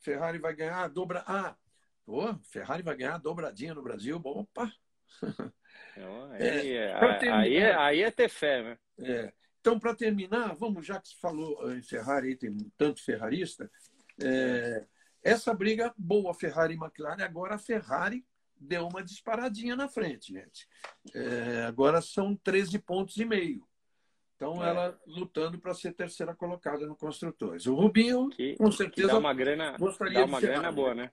Ferrari 0.00 0.40
vai 0.40 0.52
ganhar 0.52 0.82
a 0.82 0.88
dobra. 0.88 1.22
Ah, 1.28 1.56
pô, 2.04 2.36
Ferrari 2.42 2.82
vai 2.82 2.96
ganhar 2.96 3.14
a 3.14 3.18
dobradinha 3.18 3.72
no 3.72 3.84
Brasil. 3.84 4.20
Opa! 4.24 4.72
aí, 6.32 6.72
é, 6.74 6.92
aí, 7.30 7.56
é, 7.56 7.74
aí 7.76 8.02
é 8.02 8.10
ter 8.10 8.28
fé, 8.28 8.64
né? 8.64 8.78
É. 8.98 9.32
Então, 9.60 9.78
para 9.78 9.94
terminar, 9.94 10.56
vamos, 10.56 10.84
já 10.84 11.00
que 11.00 11.06
você 11.06 11.16
falou 11.20 11.72
em 11.72 11.82
Ferrari, 11.82 12.34
tem 12.34 12.56
tanto 12.76 13.00
ferrarista, 13.00 13.70
é, 14.20 14.84
essa 15.22 15.54
briga 15.54 15.94
boa, 15.96 16.34
Ferrari 16.34 16.74
e 16.74 16.76
McLaren, 16.76 17.22
agora 17.22 17.54
a 17.54 17.58
Ferrari 17.58 18.26
deu 18.60 18.86
uma 18.86 19.02
disparadinha 19.02 19.74
na 19.74 19.88
frente, 19.88 20.32
gente. 20.32 20.68
É, 21.14 21.64
agora 21.64 22.02
são 22.02 22.36
13 22.36 22.78
pontos 22.80 23.16
e 23.16 23.24
meio. 23.24 23.66
Então, 24.36 24.64
é. 24.64 24.68
ela 24.68 25.00
lutando 25.06 25.58
para 25.58 25.74
ser 25.74 25.92
terceira 25.94 26.34
colocada 26.34 26.86
no 26.86 26.96
Construtores. 26.96 27.66
O 27.66 27.74
Rubinho, 27.74 28.28
que, 28.28 28.56
com 28.56 28.70
certeza, 28.70 29.08
dá 29.08 29.18
uma 29.18 29.34
grana, 29.34 29.76
gostaria 29.78 30.20
dá 30.20 30.24
uma 30.26 30.40
grana 30.40 30.70
boa, 30.70 30.94
né? 30.94 31.10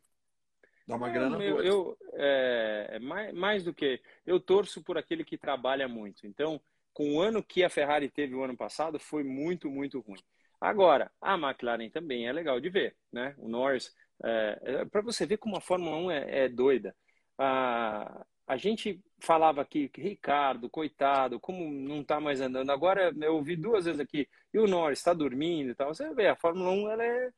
Dá 0.86 0.96
uma 0.96 1.10
grana 1.10 1.44
eu, 1.44 1.56
boa. 1.56 1.66
Eu, 1.66 1.98
é, 2.14 2.88
é, 2.92 3.00
mais, 3.00 3.34
mais 3.34 3.64
do 3.64 3.74
que... 3.74 4.02
Eu 4.26 4.40
torço 4.40 4.82
por 4.82 4.98
aquele 4.98 5.24
que 5.24 5.38
trabalha 5.38 5.88
muito. 5.88 6.26
Então, 6.26 6.62
com 6.94 7.16
o 7.16 7.22
ano 7.22 7.44
que 7.44 7.64
a 7.64 7.70
Ferrari 7.70 8.10
teve 8.10 8.34
o 8.34 8.44
ano 8.44 8.56
passado, 8.56 9.00
foi 9.00 9.24
muito, 9.24 9.70
muito 9.70 10.00
ruim. 10.00 10.20
Agora, 10.60 11.12
a 11.22 11.36
McLaren 11.36 11.90
também 11.90 12.28
é 12.28 12.34
legal 12.34 12.60
de 12.60 12.70
ver, 12.70 12.96
né? 13.12 13.34
O 13.38 13.48
Norris... 13.48 13.94
É, 14.24 14.60
é 14.64 14.86
para 14.86 15.02
você 15.02 15.28
ver 15.28 15.38
como 15.38 15.56
a 15.58 15.62
Fórmula 15.62 15.96
1 15.96 16.12
é, 16.12 16.46
é 16.46 16.50
doida 16.50 16.96
a, 17.38 18.26
a 18.48 18.58
gente 18.58 19.04
falava 19.20 19.62
aqui 19.62 19.92
Ricardo, 19.96 20.70
coitado, 20.70 21.40
como 21.40 21.70
não 21.72 22.02
está 22.02 22.20
mais 22.20 22.42
andando. 22.42 22.70
Agora 22.72 23.14
eu 23.20 23.36
ouvi 23.36 23.56
duas 23.56 23.86
vezes 23.86 24.00
aqui, 24.00 24.28
e 24.54 24.60
o 24.60 24.68
Norris 24.68 25.00
está 25.00 25.14
dormindo 25.14 25.72
e 25.72 25.76
tal. 25.76 25.94
Você 25.94 26.14
vê, 26.14 26.28
a 26.28 26.36
Fórmula 26.36 26.72
1 26.72 26.90
ela 26.90 27.04
é 27.04 27.32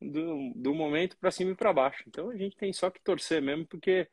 do, 0.00 0.52
do 0.54 0.74
momento 0.74 1.16
para 1.16 1.30
cima 1.30 1.52
e 1.52 1.54
para 1.54 1.72
baixo. 1.72 2.04
Então 2.06 2.30
a 2.30 2.36
gente 2.36 2.56
tem 2.56 2.72
só 2.72 2.90
que 2.90 3.00
torcer 3.00 3.40
mesmo, 3.40 3.66
porque 3.66 4.08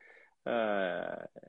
uh, 0.46 1.44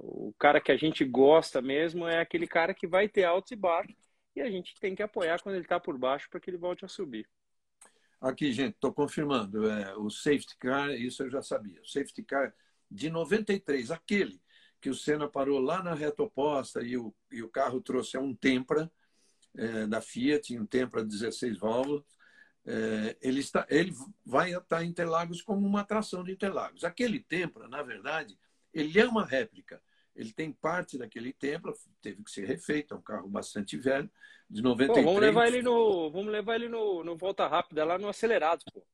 o 0.00 0.34
cara 0.38 0.60
que 0.60 0.72
a 0.72 0.76
gente 0.76 1.04
gosta 1.04 1.62
mesmo 1.62 2.06
é 2.06 2.20
aquele 2.20 2.46
cara 2.46 2.74
que 2.74 2.86
vai 2.86 3.08
ter 3.08 3.24
altos 3.24 3.52
e 3.52 3.56
baixos, 3.56 3.96
e 4.36 4.40
a 4.40 4.50
gente 4.50 4.74
tem 4.78 4.94
que 4.94 5.02
apoiar 5.02 5.40
quando 5.40 5.56
ele 5.56 5.64
está 5.64 5.80
por 5.80 5.98
baixo 5.98 6.28
para 6.30 6.38
que 6.38 6.50
ele 6.50 6.58
volte 6.58 6.84
a 6.84 6.88
subir. 6.88 7.26
Aqui, 8.20 8.52
gente, 8.52 8.74
estou 8.74 8.92
confirmando. 8.92 9.70
É, 9.70 9.96
o 9.96 10.10
safety 10.10 10.56
car, 10.58 10.90
isso 10.90 11.22
eu 11.22 11.30
já 11.30 11.40
sabia. 11.40 11.80
O 11.80 11.86
safety 11.86 12.22
car 12.22 12.52
de 12.90 13.10
93, 13.10 13.90
aquele 13.90 14.40
que 14.80 14.90
o 14.90 14.94
Senna 14.94 15.28
parou 15.28 15.58
lá 15.58 15.82
na 15.82 15.94
reta 15.94 16.22
oposta 16.22 16.82
e 16.82 16.96
o, 16.96 17.14
e 17.30 17.42
o 17.42 17.48
carro 17.48 17.80
trouxe 17.80 18.16
um 18.16 18.34
Tempra 18.34 18.90
é, 19.56 19.86
da 19.86 20.00
Fiat, 20.00 20.56
um 20.58 20.66
Tempra 20.66 21.04
16 21.04 21.58
válvulas, 21.58 22.04
é, 22.64 23.16
ele, 23.20 23.40
está, 23.40 23.66
ele 23.68 23.92
vai 24.24 24.54
estar 24.54 24.84
em 24.84 24.88
Interlagos 24.88 25.42
como 25.42 25.66
uma 25.66 25.80
atração 25.80 26.22
de 26.22 26.32
Interlagos. 26.32 26.84
Aquele 26.84 27.18
Tempra, 27.18 27.66
na 27.66 27.82
verdade, 27.82 28.38
ele 28.72 28.98
é 28.98 29.06
uma 29.06 29.24
réplica. 29.24 29.82
Ele 30.14 30.32
tem 30.32 30.52
parte 30.52 30.98
daquele 30.98 31.32
Tempra, 31.32 31.72
teve 32.02 32.22
que 32.22 32.30
ser 32.30 32.44
refeito, 32.44 32.94
é 32.94 32.96
um 32.96 33.02
carro 33.02 33.28
bastante 33.28 33.76
velho, 33.76 34.10
de 34.50 34.62
93. 34.62 35.04
Pô, 35.04 35.12
vamos 35.12 35.20
levar 35.20 35.46
ele 35.46 35.62
no, 35.62 36.10
vamos 36.10 36.32
levar 36.32 36.56
ele 36.56 36.68
no, 36.68 37.04
no 37.04 37.16
volta 37.16 37.46
rápida 37.46 37.84
lá 37.84 37.98
no 37.98 38.08
acelerado, 38.08 38.64
pô. 38.72 38.84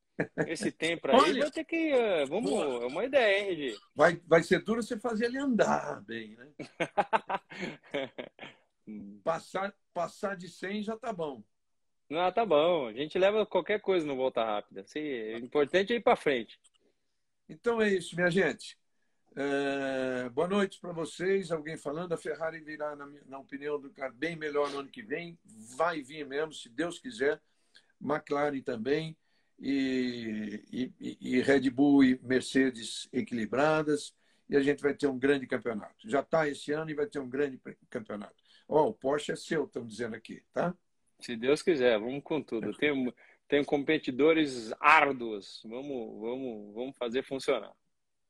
Esse 0.47 0.71
tempo 0.71 1.09
aí 1.09 1.17
Olha, 1.17 1.43
vai 1.43 1.51
ter 1.51 1.65
que. 1.65 1.93
Uh, 1.93 2.27
vamos, 2.29 2.53
é 2.53 2.87
uma 2.87 3.05
ideia, 3.05 3.41
hein, 3.41 3.55
Regi? 3.55 3.81
Vai, 3.95 4.21
vai 4.27 4.43
ser 4.43 4.63
duro 4.63 4.83
você 4.83 4.99
fazer 4.99 5.27
ele 5.27 5.39
andar 5.39 6.01
bem, 6.03 6.37
né? 6.37 6.49
passar, 9.25 9.75
passar 9.93 10.37
de 10.37 10.49
100 10.49 10.85
já 10.85 10.97
tá 10.97 11.13
bom. 11.13 11.43
Não, 12.09 12.31
tá 12.31 12.47
bom. 12.47 12.87
A 12.87 12.93
gente 12.93 13.19
leva 13.19 13.47
qualquer 13.47 13.81
coisa 13.81 14.07
no 14.07 14.17
volta 14.17 14.45
rápida. 14.45 14.85
Sim, 14.87 15.01
o 15.01 15.39
importante 15.39 15.93
é 15.93 15.97
ir 15.97 16.03
para 16.03 16.17
frente. 16.17 16.61
Então 17.49 17.83
é 17.83 17.89
isso, 17.89 18.15
minha 18.15 18.31
gente. 18.31 18.79
É, 19.37 20.29
boa 20.29 20.47
noite 20.47 20.79
para 20.81 20.93
vocês. 20.93 21.51
Alguém 21.51 21.77
falando, 21.77 22.13
a 22.13 22.17
Ferrari 22.17 22.61
virá, 22.61 22.95
na, 22.95 23.07
na 23.27 23.39
opinião 23.39 23.81
do 23.81 23.91
cara, 23.91 24.13
bem 24.13 24.37
melhor 24.37 24.71
no 24.71 24.79
ano 24.79 24.89
que 24.89 25.03
vem. 25.03 25.37
Vai 25.77 26.03
vir 26.03 26.25
mesmo, 26.25 26.53
se 26.53 26.69
Deus 26.69 27.01
quiser. 27.01 27.41
McLaren 28.01 28.61
também 28.61 29.17
e, 29.59 30.93
e, 31.01 31.19
e 31.21 31.41
Red 31.41 31.71
Bull 31.71 32.05
e 32.05 32.21
Mercedes 32.23 33.09
equilibradas, 33.13 34.15
e 34.49 34.57
a 34.57 34.61
gente 34.61 34.83
vai 34.83 34.95
ter 34.95 35.07
um 35.07 35.19
grande 35.19 35.47
campeonato. 35.47 36.09
Já 36.09 36.21
está 36.21 36.49
esse 36.49 36.73
ano 36.73 36.91
e 36.91 36.95
vai 36.95 37.07
ter 37.07 37.19
um 37.19 37.29
grande 37.29 37.61
campeonato. 37.89 38.35
Ó, 38.69 38.83
oh, 38.83 38.89
o 38.89 38.95
Porsche 38.95 39.33
é 39.33 39.37
seu, 39.37 39.65
estão 39.65 39.87
dizendo 39.87 40.17
aqui, 40.17 40.43
tá? 40.53 40.75
Se 41.21 41.37
Deus 41.37 41.63
quiser, 41.63 41.99
vamos 41.99 42.23
com 42.23 42.43
tudo. 42.43 42.73
Tem, 42.75 43.15
tem 43.49 43.65
competidores 43.65 44.73
árduos, 44.81 45.63
vamos, 45.65 46.21
vamos, 46.21 46.75
vamos 46.75 46.97
fazer 46.97 47.23
funcionar. 47.23 47.73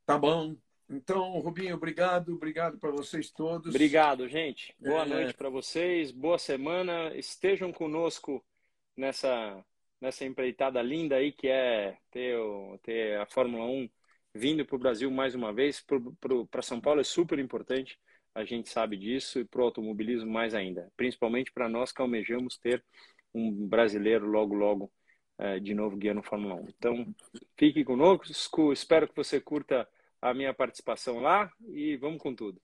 Tá 0.07 0.19
bom. 0.19 0.57
Então, 0.89 1.39
Rubinho, 1.41 1.77
obrigado, 1.77 2.35
obrigado 2.35 2.79
para 2.79 2.91
vocês 2.91 3.31
todos. 3.31 3.75
Obrigado, 3.75 4.29
gente. 4.29 4.75
Boa 4.79 5.03
é... 5.03 5.07
noite 5.07 5.35
para 5.35 5.49
vocês, 5.49 6.11
boa 6.11 6.39
semana. 6.39 7.15
Estejam 7.17 7.73
conosco 7.73 8.45
nessa 8.97 9.65
nessa 10.05 10.27
empreitada 10.27 10.83
linda 10.83 11.17
aí 11.17 11.33
que 11.33 11.49
é 11.49 11.97
ter, 12.11 12.37
ter 12.83 13.19
a 13.19 13.25
Fórmula 13.25 13.65
1 13.65 13.89
vindo 14.35 14.65
para 14.67 14.77
o 14.77 14.79
Brasil 14.79 15.11
mais 15.11 15.35
uma 15.35 15.51
vez. 15.51 15.83
Para 16.51 16.61
São 16.61 16.79
Paulo 16.79 17.01
é 17.01 17.05
super 17.05 17.39
importante, 17.39 17.99
a 18.35 18.45
gente 18.45 18.69
sabe 18.69 18.99
disso, 18.99 19.41
e 19.41 19.45
para 19.47 19.63
o 19.63 19.65
automobilismo 19.65 20.31
mais 20.31 20.55
ainda. 20.55 20.93
Principalmente 20.95 21.51
para 21.51 21.71
nós 21.71 21.91
que 21.91 22.03
almejamos 22.03 22.59
ter 22.59 22.85
um 23.33 23.67
brasileiro 23.67 24.27
logo, 24.27 24.55
logo 24.55 24.93
é, 25.39 25.59
de 25.59 25.75
novo 25.75 25.97
guiando 25.97 26.23
Fórmula 26.23 26.57
1. 26.57 26.69
Então, 26.69 27.15
fique 27.57 27.83
conosco, 27.83 28.75
espero 28.75 29.09
que 29.09 29.17
você 29.17 29.41
curta 29.41 29.89
a 30.21 30.35
minha 30.35 30.53
participação 30.53 31.19
lá 31.21 31.51
e 31.69 31.97
vamos 31.97 32.21
com 32.21 32.35
tudo. 32.35 32.61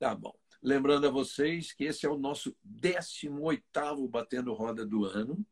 Tá 0.00 0.16
bom. 0.16 0.34
Lembrando 0.60 1.06
a 1.06 1.10
vocês 1.10 1.72
que 1.72 1.84
esse 1.84 2.06
é 2.06 2.10
o 2.10 2.18
nosso 2.18 2.56
18º 2.64 4.08
Batendo 4.08 4.52
Roda 4.52 4.84
do 4.84 5.04
ano. 5.04 5.46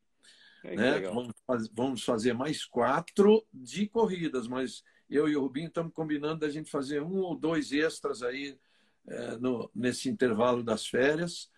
É 0.65 0.77
né? 0.77 1.01
Vamos, 1.01 1.33
fazer, 1.47 1.71
vamos 1.73 2.05
fazer 2.05 2.33
mais 2.33 2.65
quatro 2.65 3.45
de 3.53 3.87
corridas, 3.89 4.47
mas 4.47 4.83
eu 5.09 5.29
e 5.29 5.37
o 5.37 5.41
Rubinho 5.41 5.69
estamos 5.69 5.93
combinando 5.93 6.41
da 6.41 6.49
gente 6.49 6.71
fazer 6.71 7.03
um 7.03 7.19
ou 7.19 7.37
dois 7.37 7.73
extras 7.73 8.23
aí 8.23 8.59
é, 9.07 9.37
no, 9.39 9.71
nesse 9.75 10.09
intervalo 10.09 10.63
das 10.63 10.87
férias. 10.87 11.51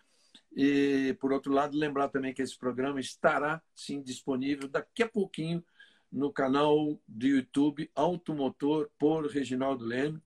E, 0.55 1.15
por 1.19 1.31
outro 1.31 1.51
lado, 1.51 1.77
lembrar 1.77 2.09
também 2.09 2.33
que 2.33 2.41
esse 2.41 2.57
programa 2.57 2.99
estará, 2.99 3.61
sim, 3.75 4.01
disponível 4.01 4.67
daqui 4.67 5.03
a 5.03 5.09
pouquinho 5.09 5.63
no 6.11 6.31
canal 6.31 6.99
do 7.07 7.27
YouTube 7.27 7.89
Automotor 7.95 8.89
por 8.97 9.25
Reginaldo 9.25 9.83
Leme. 9.83 10.21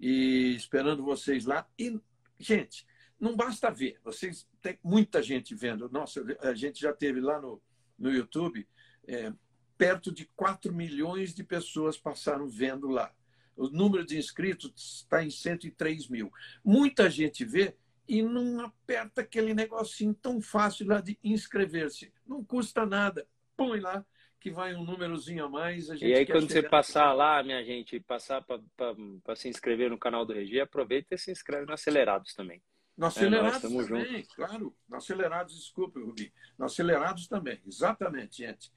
E 0.00 0.54
esperando 0.54 1.04
vocês 1.04 1.44
lá. 1.44 1.68
E, 1.78 2.00
gente, 2.38 2.86
não 3.18 3.36
basta 3.36 3.68
ver, 3.68 3.98
vocês 4.04 4.48
tem 4.62 4.78
muita 4.82 5.20
gente 5.22 5.54
vendo. 5.54 5.88
Nossa, 5.90 6.24
a 6.40 6.54
gente 6.54 6.80
já 6.80 6.92
teve 6.92 7.20
lá 7.20 7.40
no, 7.40 7.60
no 7.98 8.10
YouTube, 8.12 8.66
é, 9.06 9.32
perto 9.76 10.12
de 10.12 10.26
4 10.36 10.72
milhões 10.72 11.34
de 11.34 11.42
pessoas 11.42 11.96
passaram 11.96 12.48
vendo 12.48 12.88
lá. 12.88 13.12
O 13.56 13.68
número 13.68 14.06
de 14.06 14.16
inscritos 14.16 15.02
está 15.02 15.24
em 15.24 15.30
103 15.30 16.08
mil. 16.08 16.30
Muita 16.64 17.10
gente 17.10 17.44
vê 17.44 17.76
e 18.06 18.22
não 18.22 18.60
aperta 18.60 19.20
aquele 19.20 19.52
negocinho 19.52 20.14
tão 20.14 20.40
fácil 20.40 20.86
lá 20.86 21.00
de 21.00 21.18
inscrever-se. 21.22 22.12
Não 22.26 22.44
custa 22.44 22.86
nada. 22.86 23.26
Põe 23.56 23.80
lá 23.80 24.04
que 24.40 24.50
vai 24.50 24.74
um 24.74 24.84
númerozinho 24.84 25.44
a 25.44 25.48
mais. 25.48 25.90
A 25.90 25.96
e 25.96 26.14
aí, 26.14 26.24
quando 26.24 26.48
você 26.48 26.62
passar 26.62 27.12
lá, 27.12 27.42
minha 27.42 27.62
gente, 27.64 27.98
passar 28.00 28.42
para 28.42 29.36
se 29.36 29.48
inscrever 29.48 29.90
no 29.90 29.98
canal 29.98 30.24
do 30.24 30.32
Regi, 30.32 30.60
aproveita 30.60 31.14
e 31.14 31.18
se 31.18 31.30
inscreve 31.30 31.66
no 31.66 31.72
Acelerados 31.72 32.34
também. 32.34 32.62
No 32.98 33.06
Acelerados 33.06 33.58
é, 33.58 33.60
também, 33.60 34.22
junto. 34.22 34.34
claro. 34.34 34.76
No 34.88 34.96
Acelerados, 34.96 35.54
desculpe, 35.54 36.00
Rubi. 36.00 36.32
No 36.58 36.66
Acelerados 36.66 37.28
também, 37.28 37.62
exatamente, 37.64 38.38
gente. 38.38 38.72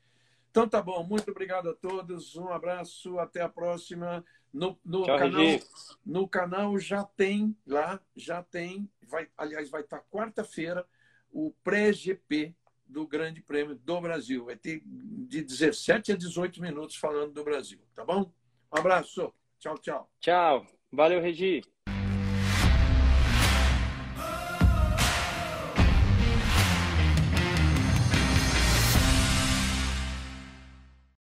Então 0.51 0.69
tá 0.69 0.79
bom, 0.79 1.03
muito 1.03 1.31
obrigado 1.31 1.69
a 1.71 1.73
todos, 1.73 2.35
um 2.35 2.49
abraço, 2.49 3.17
até 3.17 3.41
a 3.41 3.49
próxima. 3.49 4.23
No, 4.53 4.79
no 4.85 5.05
Tchau, 5.05 5.17
canal, 5.17 5.41
Regi. 5.41 5.65
no 6.05 6.27
canal 6.27 6.77
já 6.77 7.03
tem 7.03 7.57
lá, 7.65 7.99
já 8.15 8.43
tem, 8.43 8.87
vai, 9.07 9.27
aliás, 9.35 9.71
vai 9.71 9.81
estar 9.81 10.01
quarta-feira 10.11 10.85
o 11.31 11.51
pré-GP 11.63 12.53
do 12.85 13.07
Grande 13.07 13.41
Prêmio 13.41 13.75
do 13.75 14.01
Brasil. 14.01 14.45
Vai 14.45 14.57
ter 14.57 14.83
de 14.85 15.41
17 15.41 16.11
a 16.11 16.15
18 16.15 16.61
minutos 16.61 16.95
falando 16.97 17.33
do 17.33 17.43
Brasil, 17.43 17.79
tá 17.95 18.05
bom? 18.05 18.31
Um 18.71 18.77
abraço. 18.77 19.33
Tchau, 19.57 19.77
tchau. 19.79 20.11
Tchau. 20.19 20.67
Valeu, 20.91 21.21
Regi. 21.21 21.63